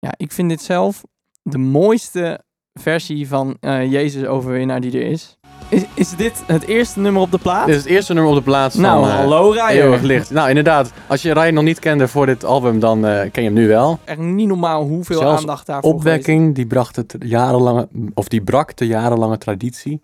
Ja, 0.00 0.14
ik 0.16 0.32
vind 0.32 0.48
dit 0.48 0.62
zelf 0.62 1.04
de 1.42 1.58
mooiste 1.58 2.40
versie 2.72 3.28
van 3.28 3.56
eh, 3.60 3.92
Jezus 3.92 4.24
overwinnaar 4.24 4.80
die 4.80 4.92
er 4.92 5.06
is. 5.06 5.38
is. 5.68 5.84
Is 5.94 6.10
dit 6.16 6.42
het 6.46 6.62
eerste 6.62 7.00
nummer 7.00 7.22
op 7.22 7.30
de 7.30 7.38
plaat? 7.38 7.66
Dit 7.66 7.74
is 7.74 7.82
het 7.82 7.90
eerste 7.90 8.12
nummer 8.12 8.32
op 8.32 8.38
de 8.38 8.44
plaats 8.44 8.74
nou, 8.74 9.00
van 9.00 9.10
eh, 9.10 9.16
hallo 9.16 9.50
Ryan. 9.50 9.68
Eeuwig 9.68 10.02
Licht. 10.02 10.30
Nou, 10.30 10.48
inderdaad. 10.48 10.92
Als 11.06 11.22
je 11.22 11.32
Ryan 11.32 11.54
nog 11.54 11.64
niet 11.64 11.78
kende 11.78 12.08
voor 12.08 12.26
dit 12.26 12.44
album, 12.44 12.78
dan 12.78 13.06
eh, 13.06 13.30
ken 13.30 13.42
je 13.42 13.48
hem 13.48 13.52
nu 13.52 13.68
wel. 13.68 13.98
Echt 14.04 14.18
niet 14.18 14.48
normaal 14.48 14.84
hoeveel 14.84 15.18
Zelfs 15.18 15.40
aandacht 15.40 15.66
daarvoor 15.66 15.92
Opwekking, 15.92 16.54
die, 16.54 16.66
bracht 16.66 16.96
het 16.96 17.16
jarenlange, 17.18 17.88
of 18.14 18.28
die 18.28 18.42
brak 18.42 18.76
de 18.76 18.86
jarenlange 18.86 19.38
traditie. 19.38 20.02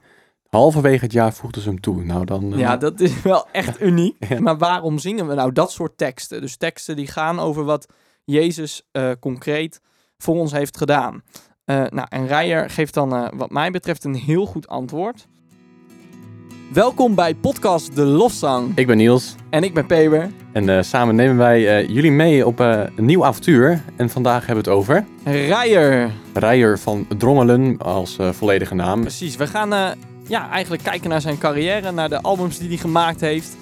Halverwege 0.48 1.04
het 1.04 1.12
jaar 1.12 1.32
voegden 1.32 1.62
ze 1.62 1.68
hem 1.68 1.80
toe. 1.80 2.04
Nou, 2.04 2.24
dan... 2.24 2.52
Ja, 2.56 2.76
dat 2.76 3.00
is 3.00 3.22
wel 3.22 3.46
echt 3.52 3.80
uniek. 3.90 4.16
Ja. 4.28 4.40
Maar 4.40 4.58
waarom 4.58 4.98
zingen 4.98 5.26
we 5.26 5.34
nou 5.34 5.52
dat 5.52 5.72
soort 5.72 5.98
teksten? 5.98 6.40
Dus 6.40 6.56
teksten 6.56 6.96
die 6.96 7.06
gaan 7.06 7.38
over 7.38 7.64
wat 7.64 7.86
Jezus 8.26 8.82
eh, 8.92 9.10
concreet 9.20 9.80
voor 10.18 10.34
ons 10.34 10.52
heeft 10.52 10.76
gedaan. 10.76 11.22
Eh, 11.64 11.84
nou, 11.88 12.06
en 12.08 12.26
Rijer 12.26 12.70
geeft 12.70 12.94
dan 12.94 13.14
eh, 13.14 13.28
wat 13.34 13.50
mij 13.50 13.70
betreft 13.70 14.04
een 14.04 14.14
heel 14.14 14.46
goed 14.46 14.68
antwoord. 14.68 15.26
Welkom 16.72 17.14
bij 17.14 17.34
podcast 17.34 17.96
De 17.96 18.04
Lofzang. 18.04 18.76
Ik 18.76 18.86
ben 18.86 18.96
Niels. 18.96 19.34
En 19.50 19.62
ik 19.62 19.74
ben 19.74 19.86
Peber. 19.86 20.30
En 20.52 20.84
samen 20.84 21.14
nemen 21.14 21.36
wij 21.36 21.86
jullie 21.86 22.10
mee 22.10 22.46
op 22.46 22.58
een 22.58 22.90
nieuw 22.96 23.24
avontuur. 23.24 23.82
En 23.96 24.10
vandaag 24.10 24.46
hebben 24.46 24.64
we 24.64 24.70
het 24.70 24.78
over 24.78 25.04
Rijer. 25.24 26.10
Rijer 26.34 26.78
van 26.78 27.06
Drongelen 27.18 27.78
als 27.78 28.16
volledige 28.20 28.74
naam. 28.74 29.00
Precies, 29.00 29.36
we 29.36 29.46
gaan 29.46 29.96
ja, 30.26 30.50
eigenlijk 30.50 30.82
kijken 30.82 31.10
naar 31.10 31.20
zijn 31.20 31.38
carrière, 31.38 31.90
naar 31.92 32.08
de 32.08 32.22
albums 32.22 32.58
die 32.58 32.68
hij 32.68 32.76
gemaakt 32.76 33.20
heeft, 33.20 33.56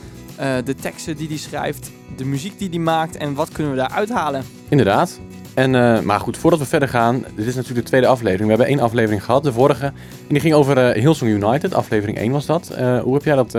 de 0.65 0.75
teksten 0.75 1.17
die 1.17 1.29
hij 1.29 1.37
schrijft, 1.37 1.91
de 2.17 2.25
muziek 2.25 2.59
die 2.59 2.69
hij 2.69 2.79
maakt 2.79 3.17
en 3.17 3.35
wat 3.35 3.53
kunnen 3.53 3.73
we 3.73 3.79
daar 3.79 3.91
uithalen. 3.91 4.45
Inderdaad. 4.69 5.21
En, 5.55 5.75
eh, 5.75 6.01
maar 6.01 6.21
goed, 6.21 6.37
voordat 6.37 6.59
we 6.61 6.67
verder 6.67 6.89
gaan, 6.89 7.25
dit 7.37 7.47
is 7.47 7.55
natuurlijk 7.55 7.81
de 7.81 7.89
tweede 7.89 8.07
aflevering. 8.07 8.43
We 8.43 8.49
hebben 8.49 8.67
één 8.67 8.81
aflevering 8.81 9.25
gehad, 9.25 9.43
de 9.43 9.53
vorige. 9.53 9.85
En 9.85 9.95
die 10.29 10.41
ging 10.41 10.55
over 10.55 10.79
eh 10.79 11.03
Hillsong 11.03 11.31
United, 11.31 11.75
aflevering 11.75 12.19
1 12.19 12.33
was 12.33 12.47
dat. 12.47 12.71
Eh, 12.71 13.01
hoe 13.01 13.15
heb 13.15 13.25
jij 13.25 13.35
dat 13.35 13.55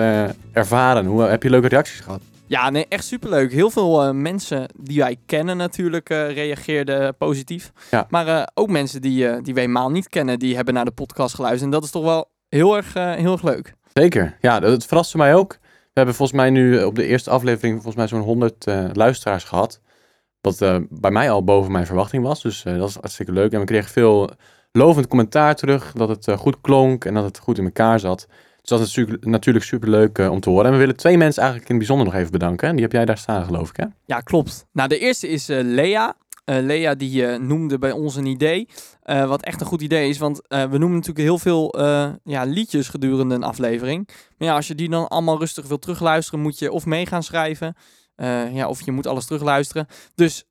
ervaren? 0.52 1.06
Hoe, 1.06 1.22
heb 1.22 1.44
je 1.44 1.50
leuke 1.50 1.68
reacties 1.68 2.00
gehad? 2.00 2.22
Ja, 2.48 2.70
nee, 2.70 2.86
echt 2.90 3.06
superleuk. 3.06 3.52
Heel 3.52 3.70
veel 3.70 4.14
mensen 4.14 4.70
die 4.80 5.00
wij 5.00 5.18
kennen 5.26 5.58
natuurlijk 5.58 6.10
reageerden 6.10 7.16
positief. 7.18 7.72
Ja. 7.92 8.08
Maar 8.10 8.50
ook 8.54 8.70
mensen 8.70 9.02
die, 9.02 9.42
die 9.42 9.54
wij 9.54 9.64
helemaal 9.64 9.92
niet 9.92 10.10
kennen, 10.10 10.40
die 10.40 10.56
hebben 10.56 10.74
naar 10.74 10.86
de 10.86 10.92
podcast 10.92 11.36
geluisterd. 11.36 11.66
En 11.66 11.72
dat 11.72 11.84
is 11.84 11.92
toch 11.92 12.04
wel 12.04 12.30
heel 12.50 12.76
erg, 12.76 12.94
heel 12.94 13.32
erg 13.32 13.44
leuk. 13.44 13.74
Zeker. 13.94 14.38
Ja, 14.42 14.60
dat 14.60 14.86
verraste 14.86 15.18
mij 15.18 15.36
ook. 15.36 15.58
We 15.96 16.02
hebben 16.02 16.20
volgens 16.20 16.40
mij 16.40 16.50
nu 16.50 16.84
op 16.84 16.96
de 16.96 17.06
eerste 17.06 17.30
aflevering 17.30 17.74
volgens 17.74 17.96
mij 17.96 18.08
zo'n 18.08 18.22
100 18.22 18.68
eh, 18.68 18.90
luisteraars 18.94 19.44
gehad. 19.44 19.82
Wat 20.42 20.62
eh, 20.62 20.78
bij 20.90 21.12
mij 21.12 21.32
al 21.32 21.44
boven 21.44 21.72
mijn 21.72 21.86
verwachting 21.86 22.24
was. 22.24 22.42
Dus 22.42 22.66
eh, 22.66 22.78
dat 22.78 22.90
is 22.90 22.96
hartstikke 22.96 23.32
leuk. 23.32 23.52
En 23.52 23.60
we 23.60 23.66
kregen 23.66 23.92
veel 23.92 24.30
lovend 24.76 25.08
commentaar 25.08 25.56
terug. 25.56 25.92
Dat 25.92 26.10
het 26.10 26.28
eh, 26.28 26.38
goed 26.38 26.62
klonk 26.62 27.06
en 27.06 27.14
dat 27.14 27.24
het 27.24 27.40
goed 27.40 27.58
in 27.58 27.66
elkaar 27.66 28.00
zat. 28.00 28.28
Dus 28.62 28.70
dat 28.70 28.88
is 28.88 28.96
natuurlijk, 28.96 29.26
natuurlijk 29.26 29.66
super 29.66 29.90
leuk 29.90 30.18
om 30.18 30.40
te 30.40 30.50
horen. 30.50 30.66
En 30.66 30.72
we 30.72 30.78
willen 30.78 30.96
twee 30.96 31.18
mensen 31.18 31.42
eigenlijk 31.42 31.72
in 31.72 31.76
het 31.76 31.86
bijzonder 31.88 32.14
nog 32.14 32.22
even 32.22 32.32
bedanken. 32.32 32.68
En 32.68 32.74
die 32.74 32.84
heb 32.84 32.92
jij 32.92 33.06
daar 33.06 33.18
staan, 33.18 33.46
geloof 33.46 33.70
ik, 33.70 33.76
hè? 33.76 33.86
Ja, 34.06 34.20
klopt. 34.20 34.66
Nou, 34.72 34.90
de 34.90 35.00
eerste 35.00 35.28
is 35.28 35.50
eh, 35.50 35.60
Lea. 35.64 36.16
Eh, 36.46 36.58
Lea 36.60 36.96
die 36.96 37.26
eh, 37.26 37.40
noemde 37.40 37.78
bij 37.78 37.92
ons 37.92 38.16
een 38.16 38.26
idee, 38.26 38.68
eh, 39.02 39.28
wat 39.28 39.44
echt 39.44 39.62
een 39.62 39.68
goed 39.68 39.82
idee 39.82 40.10
is. 40.10 40.18
Want 40.18 40.42
we 40.48 40.78
noemen 40.78 40.92
natuurlijk 40.92 41.18
heel 41.18 41.38
veel 41.38 41.74
ja, 42.24 42.44
liedjes 42.44 42.90
gedurende 42.90 43.36
een 43.36 43.44
aflevering. 43.44 44.08
Maar 44.38 44.48
ja, 44.48 44.56
als 44.56 44.68
je 44.68 44.76
die 44.76 44.90
dan 44.90 45.08
allemaal 45.08 45.40
rustig 45.40 45.68
wil 45.68 45.80
terugluisteren, 45.80 46.40
moet 46.40 46.60
je 46.60 46.72
of 46.72 46.86
mee 46.86 47.06
gaan 47.06 47.24
schrijven. 47.24 47.76
ja, 48.52 48.68
of 48.68 48.86
je 48.86 48.92
moet 48.92 49.08
alles 49.08 49.26
terugluisteren. 49.26 49.88
Dus 50.16 50.44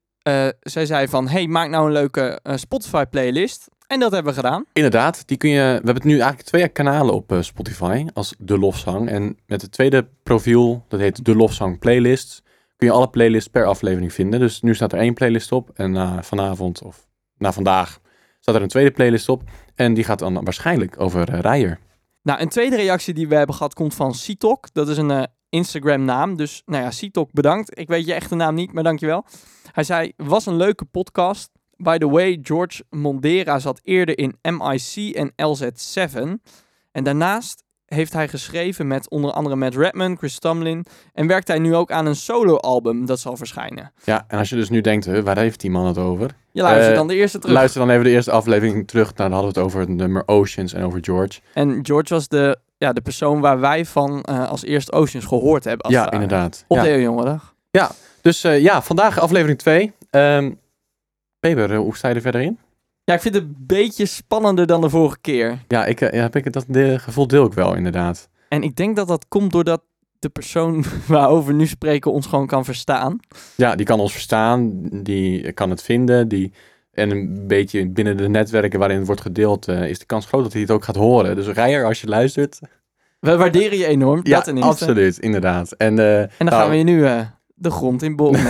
zij 0.60 0.86
zei 0.86 1.08
van, 1.08 1.28
hey, 1.28 1.46
maak 1.46 1.68
nou 1.68 1.86
een 1.86 1.92
leuke 1.92 2.40
Spotify 2.54 3.04
playlist. 3.04 3.68
En 3.86 4.00
dat 4.00 4.12
hebben 4.12 4.34
we 4.34 4.40
gedaan. 4.40 4.64
Inderdaad, 4.72 5.28
die 5.28 5.36
kun 5.36 5.50
je. 5.50 5.78
We 5.82 5.90
hebben 5.90 6.06
nu 6.06 6.12
eigenlijk 6.12 6.48
twee 6.48 6.68
kanalen 6.68 7.14
op 7.14 7.36
Spotify 7.40 8.06
als 8.14 8.34
De 8.38 8.58
Lofzang. 8.58 9.08
En 9.08 9.38
met 9.46 9.62
het 9.62 9.72
tweede 9.72 10.08
profiel, 10.22 10.84
dat 10.88 11.00
heet 11.00 11.24
De 11.24 11.34
Lofzang 11.34 11.78
Playlist, 11.78 12.42
kun 12.76 12.86
je 12.86 12.92
alle 12.92 13.08
playlists 13.08 13.48
per 13.48 13.66
aflevering 13.66 14.12
vinden. 14.12 14.40
Dus 14.40 14.60
nu 14.60 14.74
staat 14.74 14.92
er 14.92 14.98
één 14.98 15.14
playlist 15.14 15.52
op. 15.52 15.70
En 15.74 15.90
na 15.90 16.22
vanavond 16.22 16.82
of 16.82 17.06
na 17.38 17.52
vandaag 17.52 18.00
staat 18.40 18.54
er 18.54 18.62
een 18.62 18.68
tweede 18.68 18.90
playlist 18.90 19.28
op. 19.28 19.42
En 19.74 19.94
die 19.94 20.04
gaat 20.04 20.18
dan 20.18 20.44
waarschijnlijk 20.44 21.00
over 21.00 21.28
eh, 21.28 21.40
Rijer. 21.40 21.78
Nou, 22.22 22.40
een 22.40 22.48
tweede 22.48 22.76
reactie 22.76 23.14
die 23.14 23.28
we 23.28 23.34
hebben 23.34 23.54
gehad 23.54 23.74
komt 23.74 23.94
van 23.94 24.14
Citok. 24.14 24.72
Dat 24.72 24.88
is 24.88 24.96
een 24.96 25.10
eh, 25.10 25.22
Instagram 25.48 26.04
naam. 26.04 26.36
Dus 26.36 26.62
nou 26.66 26.82
ja, 26.82 26.90
Citok 26.90 27.32
bedankt. 27.32 27.78
Ik 27.78 27.88
weet 27.88 28.06
je 28.06 28.14
echte 28.14 28.34
naam 28.34 28.54
niet, 28.54 28.72
maar 28.72 28.82
dankjewel. 28.82 29.24
Hij 29.72 29.84
zei, 29.84 30.12
was 30.16 30.46
een 30.46 30.56
leuke 30.56 30.84
podcast. 30.84 31.50
By 31.76 31.98
the 31.98 32.08
way, 32.08 32.38
George 32.42 32.84
Mondera 32.90 33.58
zat 33.58 33.80
eerder 33.82 34.18
in 34.18 34.36
MIC 34.42 35.14
en 35.14 35.32
LZ7. 35.32 36.20
En 36.92 37.04
daarnaast 37.04 37.63
heeft 37.94 38.12
hij 38.12 38.28
geschreven 38.28 38.86
met 38.86 39.08
onder 39.10 39.30
andere 39.32 39.56
Matt 39.56 39.76
Redman, 39.76 40.16
Chris 40.16 40.38
Tomlin. 40.38 40.84
En 41.12 41.26
werkt 41.26 41.48
hij 41.48 41.58
nu 41.58 41.74
ook 41.74 41.90
aan 41.92 42.06
een 42.06 42.16
solo-album 42.16 43.06
dat 43.06 43.20
zal 43.20 43.36
verschijnen. 43.36 43.92
Ja, 44.04 44.24
en 44.28 44.38
als 44.38 44.48
je 44.48 44.56
dus 44.56 44.68
nu 44.70 44.80
denkt, 44.80 45.04
huh, 45.04 45.22
waar 45.22 45.38
heeft 45.38 45.60
die 45.60 45.70
man 45.70 45.86
het 45.86 45.98
over? 45.98 46.30
Je 46.52 46.62
luistert 46.62 46.90
Eh, 46.90 46.96
dan 46.96 47.06
de 47.06 47.14
eerste 47.14 47.38
terug. 47.38 47.54
Luister 47.56 47.80
dan 47.80 47.90
even 47.90 48.04
de 48.04 48.10
eerste 48.10 48.30
aflevering 48.30 48.88
terug. 48.88 49.04
Nou, 49.06 49.16
dan 49.16 49.32
hadden 49.32 49.52
we 49.52 49.58
het 49.58 49.66
over 49.68 49.80
het 49.80 49.88
nummer 49.88 50.22
Oceans 50.26 50.72
en 50.72 50.84
over 50.84 50.98
George. 51.02 51.40
En 51.54 51.78
George 51.82 52.14
was 52.14 52.28
de, 52.28 52.58
ja, 52.76 52.92
de 52.92 53.00
persoon 53.00 53.40
waar 53.40 53.60
wij 53.60 53.84
van 53.84 54.22
eh, 54.22 54.48
als 54.48 54.64
eerste 54.64 54.92
Oceans 54.92 55.24
gehoord 55.24 55.64
hebben. 55.64 55.84
Als 55.84 55.94
ja, 55.94 56.10
inderdaad. 56.10 56.64
Op 56.68 56.76
Ja. 56.76 56.82
de 56.82 56.88
Eeuwjongedag. 56.88 57.52
Dus 58.22 58.44
eh, 58.44 58.60
ja, 58.62 58.82
vandaag 58.82 59.18
aflevering 59.20 59.58
2. 59.58 59.92
Ehm 60.10 60.50
Peber, 61.40 61.74
hoe 61.74 61.96
sta 61.96 62.08
je 62.08 62.14
er 62.14 62.20
verder 62.20 62.40
in? 62.40 62.58
Ja, 63.04 63.14
ik 63.14 63.20
vind 63.20 63.34
het 63.34 63.44
een 63.44 63.54
beetje 63.58 64.06
spannender 64.06 64.66
dan 64.66 64.80
de 64.80 64.88
vorige 64.88 65.18
keer. 65.20 65.58
Ja, 65.68 65.86
ik, 65.86 66.00
eh, 66.00 66.12
ja, 66.12 66.22
heb 66.22 66.36
ik 66.36 66.52
dat 66.52 66.64
de, 66.68 66.98
gevoel 66.98 67.26
deel 67.26 67.46
ik 67.46 67.52
wel, 67.52 67.74
inderdaad. 67.74 68.28
En 68.48 68.62
ik 68.62 68.76
denk 68.76 68.96
dat 68.96 69.08
dat 69.08 69.28
komt 69.28 69.52
doordat 69.52 69.82
de 70.18 70.28
persoon 70.28 70.84
waarover 71.06 71.46
we 71.46 71.58
nu 71.58 71.66
spreken 71.66 72.12
ons 72.12 72.26
gewoon 72.26 72.46
kan 72.46 72.64
verstaan. 72.64 73.18
Ja, 73.56 73.74
die 73.74 73.86
kan 73.86 74.00
ons 74.00 74.12
verstaan, 74.12 74.88
die 75.02 75.52
kan 75.52 75.70
het 75.70 75.82
vinden, 75.82 76.28
die... 76.28 76.52
En 76.92 77.10
een 77.10 77.46
beetje 77.46 77.88
binnen 77.88 78.16
de 78.16 78.28
netwerken 78.28 78.78
waarin 78.78 78.96
het 78.96 79.06
wordt 79.06 79.20
gedeeld, 79.20 79.68
eh, 79.68 79.88
is 79.88 79.98
de 79.98 80.04
kans 80.04 80.26
groot 80.26 80.42
dat 80.42 80.52
hij 80.52 80.60
het 80.60 80.70
ook 80.70 80.84
gaat 80.84 80.96
horen. 80.96 81.36
Dus 81.36 81.46
Rijer, 81.46 81.84
als 81.84 82.00
je 82.00 82.06
luistert. 82.06 82.58
We 83.20 83.36
waarderen 83.36 83.78
je 83.78 83.86
enorm. 83.86 84.20
Ja, 84.22 84.40
dat 84.40 84.60
absoluut, 84.60 85.18
inderdaad. 85.18 85.72
En, 85.72 85.98
eh, 85.98 86.20
En 86.20 86.28
dan 86.38 86.46
nou, 86.46 86.60
gaan 86.60 86.70
we 86.70 86.76
je 86.76 86.84
nu 86.84 87.06
de 87.64 87.70
grond 87.70 88.02
in 88.02 88.16
boren. 88.16 88.42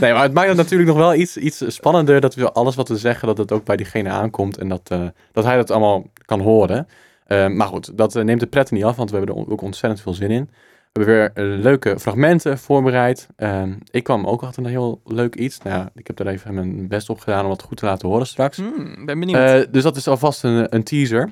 nee, 0.00 0.12
maar 0.12 0.22
het 0.22 0.32
maakt 0.32 0.48
het 0.48 0.56
natuurlijk 0.56 0.88
nog 0.88 0.98
wel 0.98 1.14
iets, 1.14 1.36
iets 1.36 1.64
spannender 1.66 2.20
dat 2.20 2.34
we 2.34 2.52
alles 2.52 2.74
wat 2.74 2.88
we 2.88 2.96
zeggen, 2.96 3.28
dat 3.28 3.38
het 3.38 3.52
ook 3.52 3.64
bij 3.64 3.76
diegene 3.76 4.08
aankomt 4.08 4.58
en 4.58 4.68
dat, 4.68 4.90
eh, 4.90 5.06
dat 5.32 5.44
hij 5.44 5.56
dat 5.56 5.70
allemaal 5.70 6.06
kan 6.24 6.40
horen. 6.40 6.88
Eh, 7.26 7.48
maar 7.48 7.66
goed, 7.66 7.96
dat 7.96 8.16
eh, 8.16 8.24
neemt 8.24 8.40
de 8.40 8.46
pret 8.46 8.70
niet 8.70 8.84
af, 8.84 8.96
want 8.96 9.10
we 9.10 9.16
hebben 9.16 9.36
er 9.36 9.50
ook 9.50 9.62
ontzettend 9.62 10.02
veel 10.02 10.14
zin 10.14 10.30
in. 10.30 10.50
We 10.92 11.04
hebben 11.04 11.32
weer 11.34 11.56
leuke 11.56 11.98
fragmenten 11.98 12.58
voorbereid. 12.58 13.28
Ehm, 13.36 13.72
ik 13.90 14.04
kwam 14.04 14.26
ook 14.26 14.42
achter 14.42 14.64
een 14.64 14.70
heel 14.70 15.00
leuk 15.04 15.34
iets. 15.34 15.58
Nou 15.58 15.76
ja, 15.76 15.90
ik 15.94 16.06
heb 16.06 16.18
er 16.18 16.26
even 16.26 16.54
mijn 16.54 16.88
best 16.88 17.10
op 17.10 17.20
gedaan 17.20 17.44
om 17.44 17.50
het 17.50 17.62
goed 17.62 17.76
te 17.76 17.86
laten 17.86 18.08
horen 18.08 18.26
straks. 18.26 18.56
Hmm, 18.56 19.06
ben 19.06 19.20
benieuwd. 19.20 19.72
Dus 19.72 19.82
dat 19.82 19.96
is 19.96 20.08
alvast 20.08 20.44
een, 20.44 20.74
een 20.74 20.82
teaser. 20.82 21.30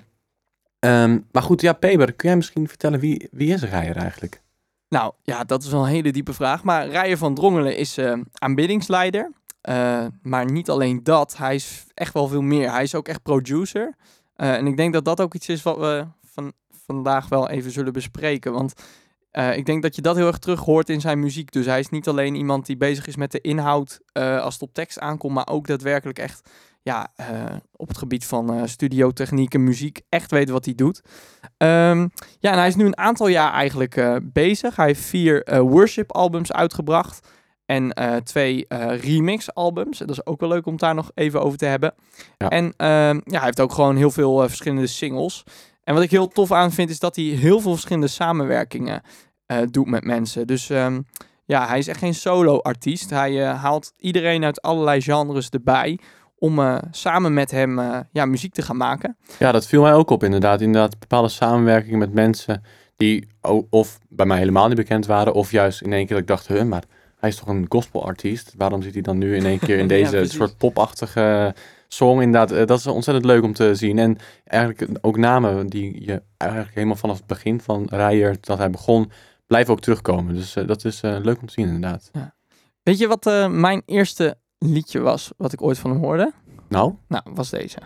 Ehm, 0.78 1.18
maar 1.32 1.42
goed, 1.42 1.60
ja, 1.60 1.72
Peber, 1.72 2.12
kun 2.12 2.28
jij 2.28 2.36
misschien 2.36 2.68
vertellen 2.68 3.00
wie, 3.00 3.28
wie 3.30 3.52
is 3.52 3.62
Rijer 3.62 3.96
eigenlijk? 3.96 4.40
Nou, 4.88 5.12
ja, 5.22 5.44
dat 5.44 5.62
is 5.62 5.70
wel 5.70 5.82
een 5.82 5.88
hele 5.90 6.12
diepe 6.12 6.32
vraag. 6.32 6.64
Maar 6.64 6.88
Rijer 6.88 7.18
van 7.18 7.34
Drongelen 7.34 7.76
is 7.76 7.98
eh, 7.98 8.18
aanbiddingsleider. 8.32 9.32
Eh, 9.60 10.06
maar 10.22 10.50
niet 10.50 10.70
alleen 10.70 11.02
dat, 11.02 11.36
hij 11.36 11.54
is 11.54 11.86
echt 11.94 12.12
wel 12.12 12.28
veel 12.28 12.42
meer. 12.42 12.70
Hij 12.70 12.82
is 12.82 12.94
ook 12.94 13.08
echt 13.08 13.22
producer. 13.22 13.94
Eh, 14.36 14.54
en 14.54 14.66
ik 14.66 14.76
denk 14.76 14.92
dat 14.92 15.04
dat 15.04 15.20
ook 15.20 15.34
iets 15.34 15.48
is 15.48 15.62
wat 15.62 15.78
we 15.78 16.06
van, 16.24 16.52
vandaag 16.86 17.28
wel 17.28 17.48
even 17.48 17.70
zullen 17.70 17.92
bespreken. 17.92 18.52
Want 18.52 18.72
ik 19.54 19.66
denk 19.66 19.82
dat 19.82 19.94
je 19.94 20.02
dat 20.02 20.16
heel 20.16 20.26
erg 20.26 20.38
terug 20.38 20.60
hoort 20.60 20.88
in 20.88 21.00
zijn 21.00 21.20
muziek. 21.20 21.52
Dus 21.52 21.66
hij 21.66 21.78
is 21.78 21.88
niet 21.88 22.08
alleen 22.08 22.34
iemand 22.34 22.66
die 22.66 22.76
bezig 22.76 23.06
is 23.06 23.16
met 23.16 23.32
de 23.32 23.40
inhoud 23.40 24.00
als 24.12 24.54
het 24.54 24.62
op 24.62 24.74
tekst 24.74 24.98
aankomt, 24.98 25.34
maar 25.34 25.48
ook 25.48 25.66
daadwerkelijk 25.66 26.18
echt 26.18 26.50
ja, 26.86 27.12
eh, 27.16 27.56
op 27.76 27.88
het 27.88 27.98
gebied 27.98 28.26
van 28.26 28.54
eh 28.54 28.62
studiotechniek 28.64 29.54
en 29.54 29.64
muziek 29.64 30.00
echt 30.08 30.30
weet 30.30 30.50
wat 30.50 30.64
hij 30.64 30.74
doet. 30.74 31.02
Ehm, 31.56 32.08
ja, 32.38 32.52
en 32.52 32.58
hij 32.58 32.68
is 32.68 32.74
nu 32.74 32.84
een 32.84 32.98
aantal 32.98 33.28
jaar 33.28 33.52
eigenlijk 33.52 33.96
eh, 33.96 34.16
bezig. 34.22 34.76
Hij 34.76 34.86
heeft 34.86 35.00
vier 35.00 35.42
eh, 35.42 35.60
worship 35.60 36.12
albums 36.12 36.52
uitgebracht. 36.52 37.28
En 37.64 37.94
twee 38.24 38.66
eh, 38.68 39.00
remix 39.00 39.54
albums. 39.54 39.98
Dat 39.98 40.10
is 40.10 40.26
ook 40.26 40.40
wel 40.40 40.48
leuk 40.48 40.66
om 40.66 40.76
daar 40.76 40.94
nog 40.94 41.10
even 41.14 41.42
over 41.42 41.58
te 41.58 41.64
hebben. 41.64 41.94
Ja. 42.36 42.48
En 42.48 42.74
ehm, 42.76 43.20
ja, 43.24 43.36
hij 43.36 43.44
heeft 43.44 43.60
ook 43.60 43.72
gewoon 43.72 43.96
heel 43.96 44.10
veel 44.10 44.38
verschillende 44.48 44.86
singles. 44.86 45.42
En 45.84 45.94
wat 45.94 46.02
ik 46.02 46.10
heel 46.10 46.28
tof 46.28 46.52
aan 46.52 46.72
vind, 46.72 46.90
is 46.90 46.98
dat 46.98 47.16
hij 47.16 47.24
heel 47.24 47.60
veel 47.60 47.72
verschillende 47.72 48.08
samenwerkingen 48.08 49.02
doet 49.70 49.86
met 49.86 50.04
mensen. 50.04 50.46
Dus 50.46 50.70
ehm, 50.70 51.00
ja, 51.44 51.66
hij 51.66 51.78
is 51.78 51.88
echt 51.88 51.98
geen 51.98 52.14
solo-artiest. 52.14 53.10
Hij 53.10 53.44
haalt 53.44 53.92
iedereen 53.96 54.44
uit 54.44 54.62
allerlei 54.62 55.00
genres 55.00 55.48
erbij 55.48 55.98
om 56.38 56.58
eh, 56.58 56.78
samen 56.90 57.34
met 57.34 57.50
hem 57.50 57.78
eh, 57.78 57.98
ja, 58.12 58.24
muziek 58.24 58.54
te 58.54 58.62
gaan 58.62 58.76
maken. 58.76 59.16
Ja, 59.38 59.52
dat 59.52 59.66
viel 59.66 59.82
mij 59.82 59.92
ook 59.92 60.10
op 60.10 60.24
inderdaad. 60.24 60.60
Inderdaad, 60.60 60.98
bepaalde 60.98 61.28
samenwerkingen 61.28 61.98
met 61.98 62.12
mensen 62.12 62.62
die 62.96 63.28
of 63.70 63.98
bij 64.08 64.26
mij 64.26 64.38
helemaal 64.38 64.68
niet 64.68 64.76
bekend 64.76 65.06
waren, 65.06 65.32
of 65.32 65.50
juist 65.50 65.82
in 65.82 65.92
één 65.92 66.06
keer 66.06 66.14
dat 66.14 66.18
ik 66.18 66.26
dacht, 66.26 66.48
huh, 66.48 66.62
maar 66.62 66.84
hij 67.18 67.28
is 67.28 67.36
toch 67.36 67.48
een 67.48 67.66
gospelartiest. 67.68 68.54
Waarom 68.56 68.82
zit 68.82 68.92
hij 68.92 69.02
dan 69.02 69.18
nu 69.18 69.36
in 69.36 69.44
één 69.44 69.58
keer 69.58 69.78
in 69.78 69.88
Ja, 69.98 70.10
deze 70.10 70.24
soort 70.24 70.56
popachtige 70.56 71.54
song? 71.88 72.20
Inderdaad, 72.20 72.52
eh, 72.52 72.66
dat 72.66 72.78
is 72.78 72.86
ontzettend 72.86 73.26
leuk 73.26 73.42
om 73.42 73.52
te 73.52 73.74
zien. 73.74 73.98
En 73.98 74.18
eigenlijk 74.44 74.98
ook 75.00 75.16
namen 75.16 75.66
die 75.66 76.04
je 76.06 76.22
eigenlijk 76.36 76.74
helemaal 76.74 76.96
vanaf 76.96 77.16
het 77.16 77.26
begin 77.26 77.60
van 77.60 77.86
Rijer, 77.90 78.36
dat 78.40 78.58
hij 78.58 78.70
begon, 78.70 79.10
blijven 79.46 79.72
ook 79.72 79.80
terugkomen. 79.80 80.34
Dus 80.34 80.56
eh, 80.56 80.66
dat 80.66 80.84
is 80.84 81.00
eh, 81.00 81.16
leuk 81.22 81.40
om 81.40 81.46
te 81.46 81.52
zien 81.52 81.66
inderdaad. 81.66 82.10
Weet 82.82 82.98
je 82.98 83.06
wat 83.06 83.26
eh, 83.26 83.48
mijn 83.48 83.82
eerste 83.86 84.38
liedje 84.72 85.00
was, 85.00 85.32
wat 85.36 85.52
ik 85.52 85.62
ooit 85.62 85.78
van 85.78 85.90
hem 85.90 86.00
hoorde? 86.00 86.32
Nou, 86.68 86.92
Nou, 87.08 87.22
was 87.34 87.50
deze. 87.50 87.78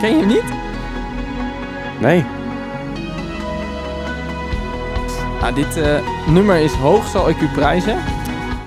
Ken 0.00 0.10
je 0.10 0.18
hem 0.18 0.26
niet? 0.28 0.52
nee. 2.00 2.24
Nou, 5.40 5.54
dit 5.54 5.76
eh, 5.76 5.98
nummer 6.28 6.56
is 6.56 6.72
Hoog 6.72 7.06
zal 7.06 7.28
ik 7.28 7.40
u 7.40 7.46
prijzen. 7.46 7.98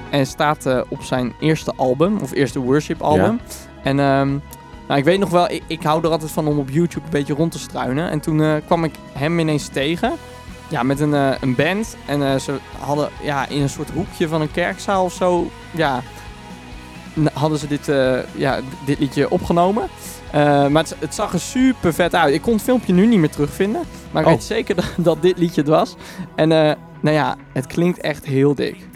En 0.10 0.26
staat 0.26 0.66
eh, 0.66 0.82
op 0.90 1.02
zijn 1.02 1.34
eerste 1.40 1.74
album, 1.76 2.18
of 2.18 2.32
eerste 2.32 2.60
worship 2.60 3.02
album. 3.02 3.40
En 3.84 4.00
ehm, 4.00 4.38
nou, 4.88 5.00
ik 5.00 5.06
weet 5.06 5.20
nog 5.20 5.30
wel, 5.30 5.52
ik, 5.52 5.64
ik 5.68 5.84
hou 5.84 6.04
er 6.04 6.10
altijd 6.10 6.32
van 6.32 6.48
om 6.48 6.60
op 6.60 6.70
YouTube 6.70 7.06
een 7.06 7.12
beetje 7.12 7.34
rond 7.34 7.52
te 7.52 7.60
struinen. 7.60 8.10
En 8.10 8.20
toen 8.20 8.42
eh, 8.42 8.54
kwam 8.66 8.84
ik 8.84 8.94
hem 9.12 9.40
ineens 9.40 9.68
tegen. 9.68 10.14
Ja, 10.70 10.84
met 10.84 11.00
een, 11.00 11.14
eh, 11.14 11.32
een 11.42 11.56
band. 11.56 11.98
En 12.06 12.24
eh, 12.24 12.40
ze 12.40 12.54
hadden 12.80 13.10
ja, 13.22 13.48
in 13.48 13.62
een 13.62 13.70
soort 13.70 13.90
hoekje 13.92 14.28
van 14.28 14.42
een 14.42 14.52
kerkzaal 14.52 15.04
of 15.04 15.14
zo. 15.14 15.50
Ja, 15.72 16.02
hadden 17.34 17.60
ze 17.60 17.68
dit, 17.68 17.92
ja, 18.36 18.60
dit 18.86 19.00
liedje 19.00 19.30
opgenomen. 19.30 19.88
Maar 20.32 20.72
het, 20.72 20.96
het 21.00 21.16
zag 21.16 21.34
er 21.34 21.40
super 21.40 21.94
vet 21.94 22.16
uit. 22.16 22.34
Ik 22.34 22.42
kon 22.42 22.54
het 22.54 22.62
filmpje 22.62 22.94
nu 22.94 23.06
niet 23.06 23.20
meer 23.20 23.30
terugvinden. 23.30 23.82
Maar 24.12 24.22
ik 24.22 24.28
Oh. 24.28 24.34
weet 24.34 24.44
zeker 24.44 24.76
dat, 24.76 24.86
dat 25.08 25.22
dit 25.22 25.38
liedje 25.38 25.62
het 25.62 25.70
was. 25.70 25.96
En 26.36 26.48
nou 27.00 27.16
ja, 27.16 27.36
het 27.52 27.68
klinkt 27.68 28.02
echt 28.02 28.26
heel 28.26 28.56
dik. 28.56 28.88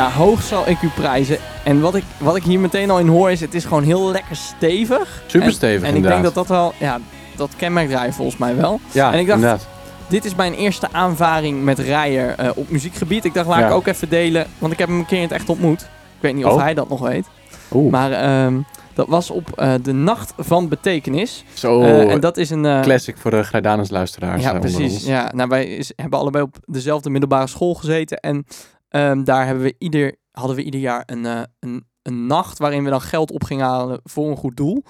Ja, 0.00 0.10
hoog 0.10 0.42
zal 0.42 0.68
ik 0.68 0.82
u 0.82 0.88
prijzen. 0.88 1.38
En 1.64 1.80
wat 1.80 1.94
ik, 1.94 2.04
wat 2.18 2.36
ik 2.36 2.42
hier 2.42 2.60
meteen 2.60 2.90
al 2.90 2.98
in 2.98 3.08
hoor 3.08 3.30
is, 3.30 3.40
het 3.40 3.54
is 3.54 3.64
gewoon 3.64 3.82
heel 3.82 4.10
lekker 4.10 4.36
stevig. 4.36 5.22
Super 5.26 5.46
En- 5.46 5.52
stevig 5.52 5.88
En 5.88 5.96
ik 5.96 6.02
denk 6.02 6.22
dat 6.22 6.34
dat 6.34 6.46
wel, 6.46 6.72
ja, 6.78 6.98
dat 7.36 7.50
kenmerkt 7.56 7.90
Rijer 7.92 8.12
volgens 8.12 8.36
mij 8.36 8.56
wel. 8.56 8.80
Ja, 8.92 9.12
en 9.12 9.18
ik 9.18 9.26
dacht- 9.26 9.38
inderdaad. 9.40 9.66
Dit 10.08 10.24
is 10.24 10.34
mijn 10.34 10.54
eerste 10.54 10.88
aanvaring 10.92 11.64
met 11.64 11.78
Rijer 11.78 12.34
eh, 12.38 12.50
op 12.54 12.70
muziekgebied. 12.70 13.24
Ik 13.24 13.34
dacht, 13.34 13.46
laat 13.48 13.58
Ja. 13.58 13.66
ik 13.66 13.72
ook 13.72 13.86
even 13.86 14.08
delen, 14.08 14.46
want 14.58 14.72
ik 14.72 14.78
heb 14.78 14.88
hem 14.88 14.98
een 14.98 15.06
keer 15.06 15.16
in 15.16 15.22
het 15.22 15.32
echt 15.32 15.48
ontmoet. 15.48 15.80
Ik 15.80 15.86
weet 16.20 16.34
niet 16.34 16.44
of 16.44 16.52
Oh. 16.52 16.60
hij 16.60 16.74
dat 16.74 16.88
nog 16.88 17.00
weet. 17.00 17.26
Oeh, 17.72 17.90
Maar 17.92 18.12
ehm, 18.12 18.54
dat 18.94 19.08
was 19.08 19.30
op 19.30 19.50
eh, 19.56 19.72
de 19.82 19.92
Nacht 19.92 20.32
van 20.38 20.68
Betekenis. 20.68 21.44
zo 21.54 21.82
Eh, 21.82 22.12
en 22.12 22.20
dat 22.20 22.36
is 22.36 22.50
een... 22.50 22.64
eh, 22.64 22.80
classic 22.80 23.16
voor 23.18 23.30
de 23.30 23.42
Grijdanus 23.42 23.90
luisteraars 23.90 24.42
Ja, 24.42 24.58
precies. 24.58 25.04
Ja, 25.06 25.30
nou, 25.34 25.48
wij 25.48 25.64
is- 25.66 25.92
hebben 25.96 26.18
allebei 26.18 26.44
op 26.44 26.56
dezelfde 26.64 27.10
middelbare 27.10 27.46
school 27.46 27.74
gezeten. 27.74 28.18
En 28.18 28.46
ehm, 28.90 29.24
daar 29.24 29.46
hebben 29.46 29.64
we 29.64 29.74
ieder, 29.78 30.16
hadden 30.30 30.56
we 30.56 30.62
ieder 30.62 30.80
jaar 30.80 31.02
een, 31.06 31.26
eh, 31.26 31.42
een, 31.60 31.86
een 32.02 32.26
nacht 32.26 32.58
waarin 32.58 32.84
we 32.84 32.90
dan 32.90 33.00
geld 33.00 33.30
op 33.30 33.44
gingen 33.44 33.66
halen 33.66 34.00
voor 34.04 34.30
een 34.30 34.36
goed 34.36 34.56
doel. 34.56 34.84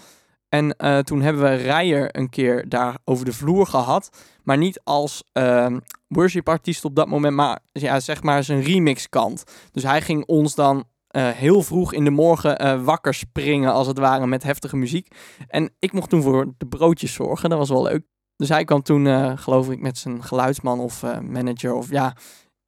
En 0.49 0.77
eh, 0.77 0.99
toen 0.99 1.21
hebben 1.21 1.43
we 1.43 1.55
Rijer 1.55 2.17
een 2.17 2.31
keer 2.31 2.69
daar 2.69 2.99
over 3.05 3.25
de 3.25 3.33
vloer 3.33 3.67
gehad. 3.67 4.11
Maar 4.43 4.59
niet 4.59 4.81
als 4.85 5.25
ehm 5.33 5.79
worship-artiest 6.09 6.85
op 6.85 6.95
dat 6.97 7.09
moment, 7.09 7.35
maar 7.37 7.59
ja, 7.73 8.01
zeg 8.01 8.23
maar 8.23 8.45
zijn 8.45 8.63
remix-kant. 8.63 9.45
Dus 9.73 9.83
hij 9.83 10.03
ging 10.03 10.27
ons 10.27 10.55
dan 10.55 10.85
eh, 11.07 11.29
heel 11.29 11.63
vroeg 11.63 11.93
in 11.93 12.05
de 12.05 12.11
morgen 12.11 12.85
wakker 12.85 13.15
springen, 13.15 13.73
als 13.73 13.87
het 13.87 13.99
ware, 13.99 14.27
met 14.27 14.43
heftige 14.43 14.77
muziek. 14.77 15.15
En 15.49 15.75
ik 15.79 15.93
mocht 15.93 16.11
toen 16.11 16.23
voor 16.23 16.55
de 16.59 16.67
broodjes 16.67 17.13
zorgen, 17.13 17.51
dat 17.51 17.59
was 17.59 17.69
wel 17.69 17.83
leuk. 17.83 18.03
Dus 18.37 18.49
hij 18.49 18.65
kwam 18.65 18.83
toen, 18.83 19.39
geloof 19.39 19.71
ik, 19.71 19.81
met 19.81 19.99
zijn 19.99 20.23
geluidsman 20.23 20.81
of 20.81 21.03
manager 21.23 21.75
of 21.75 21.91
ja, 21.91 22.17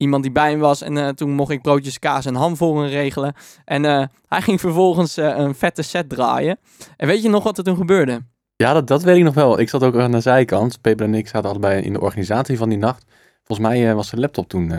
iemand 0.03 0.23
die 0.23 0.33
bij 0.33 0.51
hem 0.51 0.59
was. 0.61 0.83
En 0.83 0.97
eh, 0.99 1.09
toen 1.09 1.31
mocht 1.31 1.51
ik 1.51 1.63
broodjes 1.63 1.99
kaas 1.99 2.27
en 2.27 2.35
ham 2.35 2.57
voor 2.57 2.81
hem 2.83 2.91
regelen. 2.91 3.35
En 3.65 3.85
eh, 3.85 4.05
hij 4.29 4.41
ging 4.43 4.61
vervolgens 4.61 5.17
eh, 5.17 5.37
een 5.37 5.55
vette 5.55 5.83
set 5.83 6.09
draaien. 6.09 6.59
En 6.97 7.07
weet 7.07 7.23
je 7.23 7.29
nog 7.29 7.43
wat 7.45 7.59
er 7.59 7.65
toen 7.65 7.77
gebeurde? 7.77 8.23
Ja, 8.57 8.73
dat, 8.73 8.87
dat 8.87 9.03
weet 9.03 9.17
ik 9.17 9.23
nog 9.25 9.35
wel. 9.35 9.59
Ik 9.61 9.69
zat 9.69 9.83
ook 9.83 9.97
aan 9.97 10.13
de 10.13 10.21
zijkant. 10.21 10.81
Peper 10.81 11.07
en 11.07 11.15
ik 11.15 11.29
zaten 11.29 11.51
allebei 11.51 11.83
in 11.83 11.93
de 11.93 12.01
organisatie 12.01 12.57
van 12.57 12.69
die 12.69 12.79
nacht. 12.79 13.05
Volgens 13.45 13.69
mij 13.69 13.95
was 13.95 14.11
de 14.11 14.17
laptop 14.21 14.49
toen, 14.49 14.73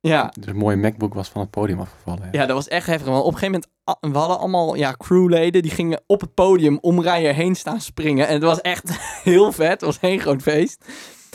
Ja, 0.00 0.32
dus 0.38 0.46
een 0.46 0.56
mooie 0.56 0.76
MacBook 0.76 1.14
was 1.14 1.28
van 1.28 1.40
het 1.40 1.50
podium 1.50 1.80
afgevallen. 1.80 2.22
Ja. 2.22 2.40
ja 2.40 2.46
dat 2.46 2.56
was 2.56 2.68
echt 2.68 2.86
heftig. 2.86 3.06
Want 3.08 3.24
op 3.24 3.32
een 3.32 3.38
gegeven 3.38 3.62
moment, 3.86 4.04
a- 4.04 4.08
we 4.12 4.18
hadden 4.18 4.38
allemaal 4.38 4.74
ja, 4.74 4.94
crewleden, 4.98 5.62
die 5.62 5.70
gingen 5.70 6.00
op 6.06 6.20
het 6.20 6.34
podium 6.34 6.78
om 6.80 7.00
Rijer 7.02 7.34
heen 7.34 7.54
staan 7.54 7.80
springen. 7.80 8.26
En 8.26 8.34
het 8.34 8.42
was 8.42 8.60
echt 8.60 8.98
heel 9.22 9.52
vet, 9.52 9.70
het 9.70 9.80
was 9.80 9.98
één 10.00 10.20
groot 10.20 10.42
feest. 10.42 10.84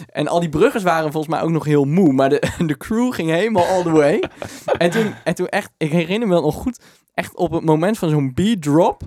En 0.06 0.28
al 0.28 0.40
die 0.40 0.50
bruggers 0.50 0.84
waren 0.84 1.12
volgens 1.12 1.34
mij 1.34 1.44
ook 1.44 1.50
nog 1.50 1.66
heel 1.66 1.84
moe, 1.86 2.14
maar 2.14 2.30
de, 2.30 2.42
de 2.66 2.78
crew 2.78 3.14
ging 3.14 3.30
helemaal 3.30 3.66
all 3.66 3.84
the 3.84 3.92
way. 3.92 4.24
En 4.78 4.90
toen, 4.90 5.14
en 5.24 5.36
toen 5.36 5.48
echt, 5.48 5.72
ik 5.78 5.92
herinner 5.92 6.28
me 6.28 6.42
nog 6.42 6.56
goed, 6.56 6.80
echt 7.14 7.36
op 7.36 7.52
het 7.52 7.64
moment 7.66 7.98
van 7.98 8.10
zo'n 8.10 8.32
beat 8.34 8.62
drop, 8.62 9.02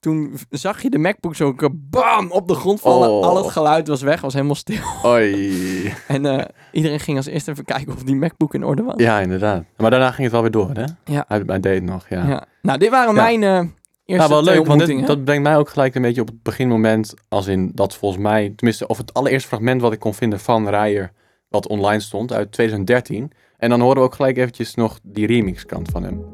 toen 0.00 0.34
zag 0.50 0.82
je 0.82 0.90
de 0.90 0.98
MacBook 0.98 1.34
zo 1.34 1.54
bam 1.72 2.30
op 2.30 2.48
de 2.48 2.54
grond 2.54 2.80
vallen. 2.80 3.10
Oh. 3.10 3.24
Al 3.26 3.36
het 3.36 3.50
geluid 3.52 3.88
was 3.88 4.02
weg, 4.02 4.20
was 4.20 4.32
helemaal 4.32 4.54
stil. 4.54 4.82
Oei. 5.06 5.92
En 6.08 6.26
eh, 6.26 6.44
iedereen 6.72 7.00
ging 7.00 7.16
als 7.16 7.26
eerste 7.26 7.50
even 7.50 7.64
kijken 7.64 7.92
of 7.92 8.02
die 8.02 8.16
MacBook 8.16 8.54
in 8.54 8.64
orde 8.64 8.82
was. 8.82 8.94
Ja, 8.96 9.20
inderdaad. 9.20 9.64
Maar 9.76 9.90
daarna 9.90 10.10
ging 10.10 10.22
het 10.22 10.32
wel 10.32 10.40
weer 10.42 10.50
door, 10.50 10.70
hè? 10.72 10.84
Ja. 11.04 11.24
Hij, 11.28 11.42
hij 11.46 11.60
deed 11.60 11.74
het 11.74 11.84
nog, 11.84 12.08
ja. 12.08 12.26
Ja. 12.28 12.44
Nou, 12.62 12.78
dit 12.78 12.90
waren 12.90 13.14
Ja. 13.14 13.22
mijn 13.22 13.42
eh, 13.42 13.60
eerste 14.04 14.28
Ja, 14.28 14.34
wel 14.34 14.42
leuk, 14.42 14.66
want 14.66 14.86
dit, 14.86 15.06
dat 15.06 15.24
brengt 15.24 15.42
mij 15.42 15.56
ook 15.56 15.68
gelijk 15.68 15.94
een 15.94 16.02
beetje 16.02 16.20
op 16.20 16.26
het 16.26 16.42
beginmoment. 16.42 17.14
Als 17.28 17.46
in 17.46 17.70
dat 17.74 17.94
volgens 17.94 18.22
mij, 18.22 18.52
tenminste, 18.56 18.86
of 18.86 18.98
het 18.98 19.14
allereerste 19.14 19.48
fragment 19.48 19.80
wat 19.80 19.92
ik 19.92 19.98
kon 19.98 20.14
vinden 20.14 20.40
van 20.40 20.68
Rijer, 20.68 21.12
wat 21.48 21.68
online 21.68 22.00
stond, 22.00 22.32
uit 22.32 22.52
2013. 22.52 23.32
En 23.56 23.70
dan 23.70 23.80
horen 23.80 23.96
we 23.96 24.02
ook 24.02 24.14
gelijk 24.14 24.36
eventjes 24.36 24.74
nog 24.74 24.98
die 25.02 25.26
remixkant 25.26 25.88
van 25.88 26.02
hem. 26.02 26.24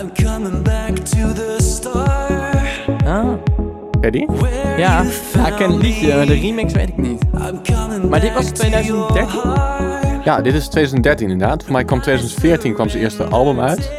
I'm 0.00 0.12
coming 0.24 0.62
back 0.62 0.96
to 0.96 1.32
the 1.32 1.56
start. 1.58 3.04
Ah, 3.06 3.32
Ken 4.00 4.12
die? 4.12 4.26
Ja, 4.76 5.02
ja, 5.34 5.46
ik 5.46 5.56
ken 5.56 5.72
het 5.72 5.82
liedje, 5.82 6.16
maar 6.16 6.26
de 6.26 6.34
remix 6.34 6.72
weet 6.72 6.88
ik 6.88 6.96
niet. 6.96 7.32
Maar 8.10 8.20
dit 8.20 8.32
was 8.32 8.44
back 8.44 8.54
to 8.54 8.62
2013? 8.62 8.94
your 8.94 9.58
heart. 9.58 10.24
Ja, 10.24 10.40
dit 10.40 10.54
is 10.54 10.68
2013 10.68 11.30
inderdaad. 11.30 11.62
Voor 11.62 11.72
mij 11.72 11.84
kwam 11.84 12.00
2014 12.00 12.74
kwam 12.74 12.88
zijn 12.88 13.02
eerste 13.02 13.24
album 13.24 13.60
uit. 13.60 13.92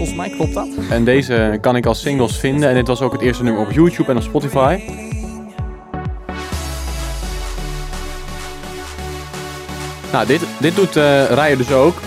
Volgens 0.00 0.20
mij 0.20 0.30
klopt 0.30 0.54
dat. 0.54 0.68
En 0.90 1.04
deze 1.04 1.58
kan 1.60 1.76
ik 1.76 1.86
als 1.86 2.00
singles 2.00 2.38
vinden. 2.38 2.68
En 2.68 2.74
dit 2.74 2.86
was 2.86 3.00
ook 3.00 3.12
het 3.12 3.20
eerste 3.20 3.42
nummer 3.42 3.62
op 3.62 3.70
YouTube 3.70 4.10
en 4.10 4.16
op 4.16 4.22
Spotify. 4.22 4.80
Nou, 10.12 10.26
dit, 10.26 10.40
dit 10.60 10.76
doet 10.76 10.96
eh 10.96 11.24
Rijer 11.30 11.56
dus 11.56 11.72
ook. 11.72 12.00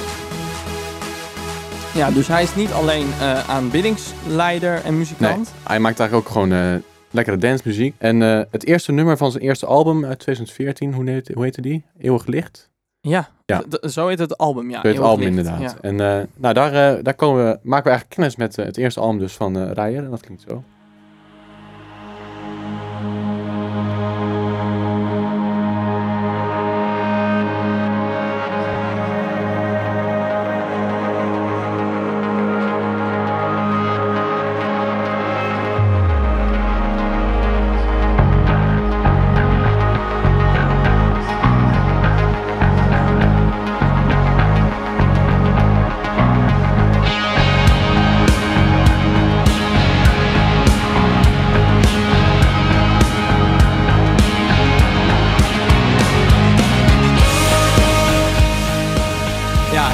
Ja, 1.94 2.12
dus 2.12 2.28
hij 2.28 2.44
is 2.44 2.56
niet 2.56 2.72
alleen 2.72 3.08
eh 3.20 3.50
aanbiddingsleider 3.50 4.82
en 4.84 4.98
muzikant. 4.98 5.54
Hij 5.64 5.80
maakt 5.80 6.00
eigenlijk 6.00 6.28
ook 6.28 6.34
gewoon 6.34 6.52
eh, 6.52 6.76
lekkere 7.12 7.38
dancemuziek. 7.38 7.96
En 7.98 8.20
het 8.52 8.66
eerste 8.66 8.92
nummer 8.92 9.18
van 9.18 9.32
zijn 9.32 9.44
eerste 9.44 9.66
album 9.66 10.06
uit 10.06 10.20
2014, 10.20 10.94
hoe, 10.94 11.10
heet, 11.10 11.32
hoe 11.34 11.44
heette 11.44 11.62
die? 11.62 11.84
Eeuwig 11.98 12.26
Licht? 12.26 12.70
Ja, 13.02 13.30
Ja. 13.46 13.64
zo 13.90 14.08
heet 14.08 14.20
het 14.20 14.38
album, 14.38 14.70
ja. 14.70 14.82
Zo 14.82 14.88
heet 14.88 14.98
het 14.98 15.06
album 15.06 15.26
Licht, 15.26 15.38
inderdaad. 15.38 15.62
ja. 15.62 15.78
En 15.82 16.00
eh, 16.00 16.26
nou, 16.38 16.54
daar, 16.54 16.96
eh, 16.96 17.04
daar 17.04 17.14
komen 17.16 17.46
we, 17.46 17.60
maken 17.64 17.84
we 17.84 17.90
eigenlijk 17.90 18.10
kennis 18.10 18.36
met 18.36 18.58
eh, 18.58 18.66
het 18.66 18.78
eerste 18.78 19.00
album 19.00 19.20
dus 19.20 19.34
van 19.34 19.72
Rijer. 19.72 20.04
En 20.04 20.10
dat 20.10 20.22
klinkt 20.22 20.44
zo. 20.48 20.64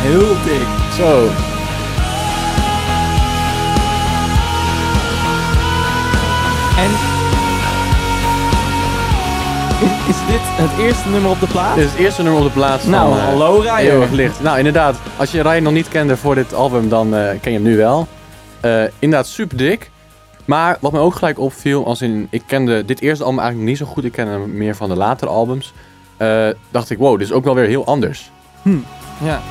Heel 0.10 0.36
dik. 0.44 0.68
Zo. 0.98 1.28
En 6.78 6.92
is, 10.08 10.16
dit 10.28 10.42
het 10.42 10.86
eerste 10.86 11.10
nummer 11.10 11.32
op 11.32 11.39
de 11.39 11.48
plaat? 11.48 11.75
Dit 11.75 11.86
is 11.86 11.92
het 11.92 12.00
eerste 12.00 12.24
nummer 12.24 12.42
op 12.42 12.48
de 12.48 12.54
plaats 12.54 12.86
nou, 12.86 13.10
van... 13.10 13.18
eh, 13.18 13.25
hallo 13.25 13.60
Ryan. 13.60 14.16
Licht. 14.16 14.42
Nou, 14.42 14.58
inderdaad. 14.58 14.98
Als 15.18 15.32
je 15.32 15.42
Ryan 15.42 15.63
nog 15.63 15.74
niet 15.74 15.88
kende 15.88 16.18
voor 16.18 16.36
dit 16.36 16.54
album, 16.54 16.89
dan 16.89 17.16
eh, 17.16 17.30
ken 17.42 17.51
je 17.51 17.58
hem 17.58 17.68
nu 17.68 17.78
wel. 17.78 18.08
Eh, 18.60 18.84
inderdaad, 19.00 19.28
super 19.28 19.58
dik. 19.58 19.92
Maar 20.46 20.78
wat 20.80 20.92
me 20.92 21.00
ook 21.00 21.16
gelijk 21.16 21.39
opviel, 21.39 21.86
als 21.86 22.01
in, 22.01 22.28
ik 22.30 22.44
kende 22.46 22.86
dit 22.86 23.01
eerste 23.01 23.24
album 23.24 23.39
eigenlijk 23.39 23.70
niet 23.70 23.80
zo 23.80 23.86
goed. 23.86 24.04
Ik 24.04 24.12
ken 24.12 24.28
hem 24.28 24.58
meer 24.58 24.75
van 24.75 24.89
de 24.89 24.96
latere 24.96 25.32
albums. 25.32 25.74
dacht 26.72 26.89
ik, 26.89 26.98
wow, 26.98 27.18
dit 27.18 27.28
is 27.28 27.34
ook 27.34 27.44
wel 27.44 27.56
weer 27.56 27.68
heel 27.68 27.86
anders. 27.86 28.32
Ja. 29.24 29.42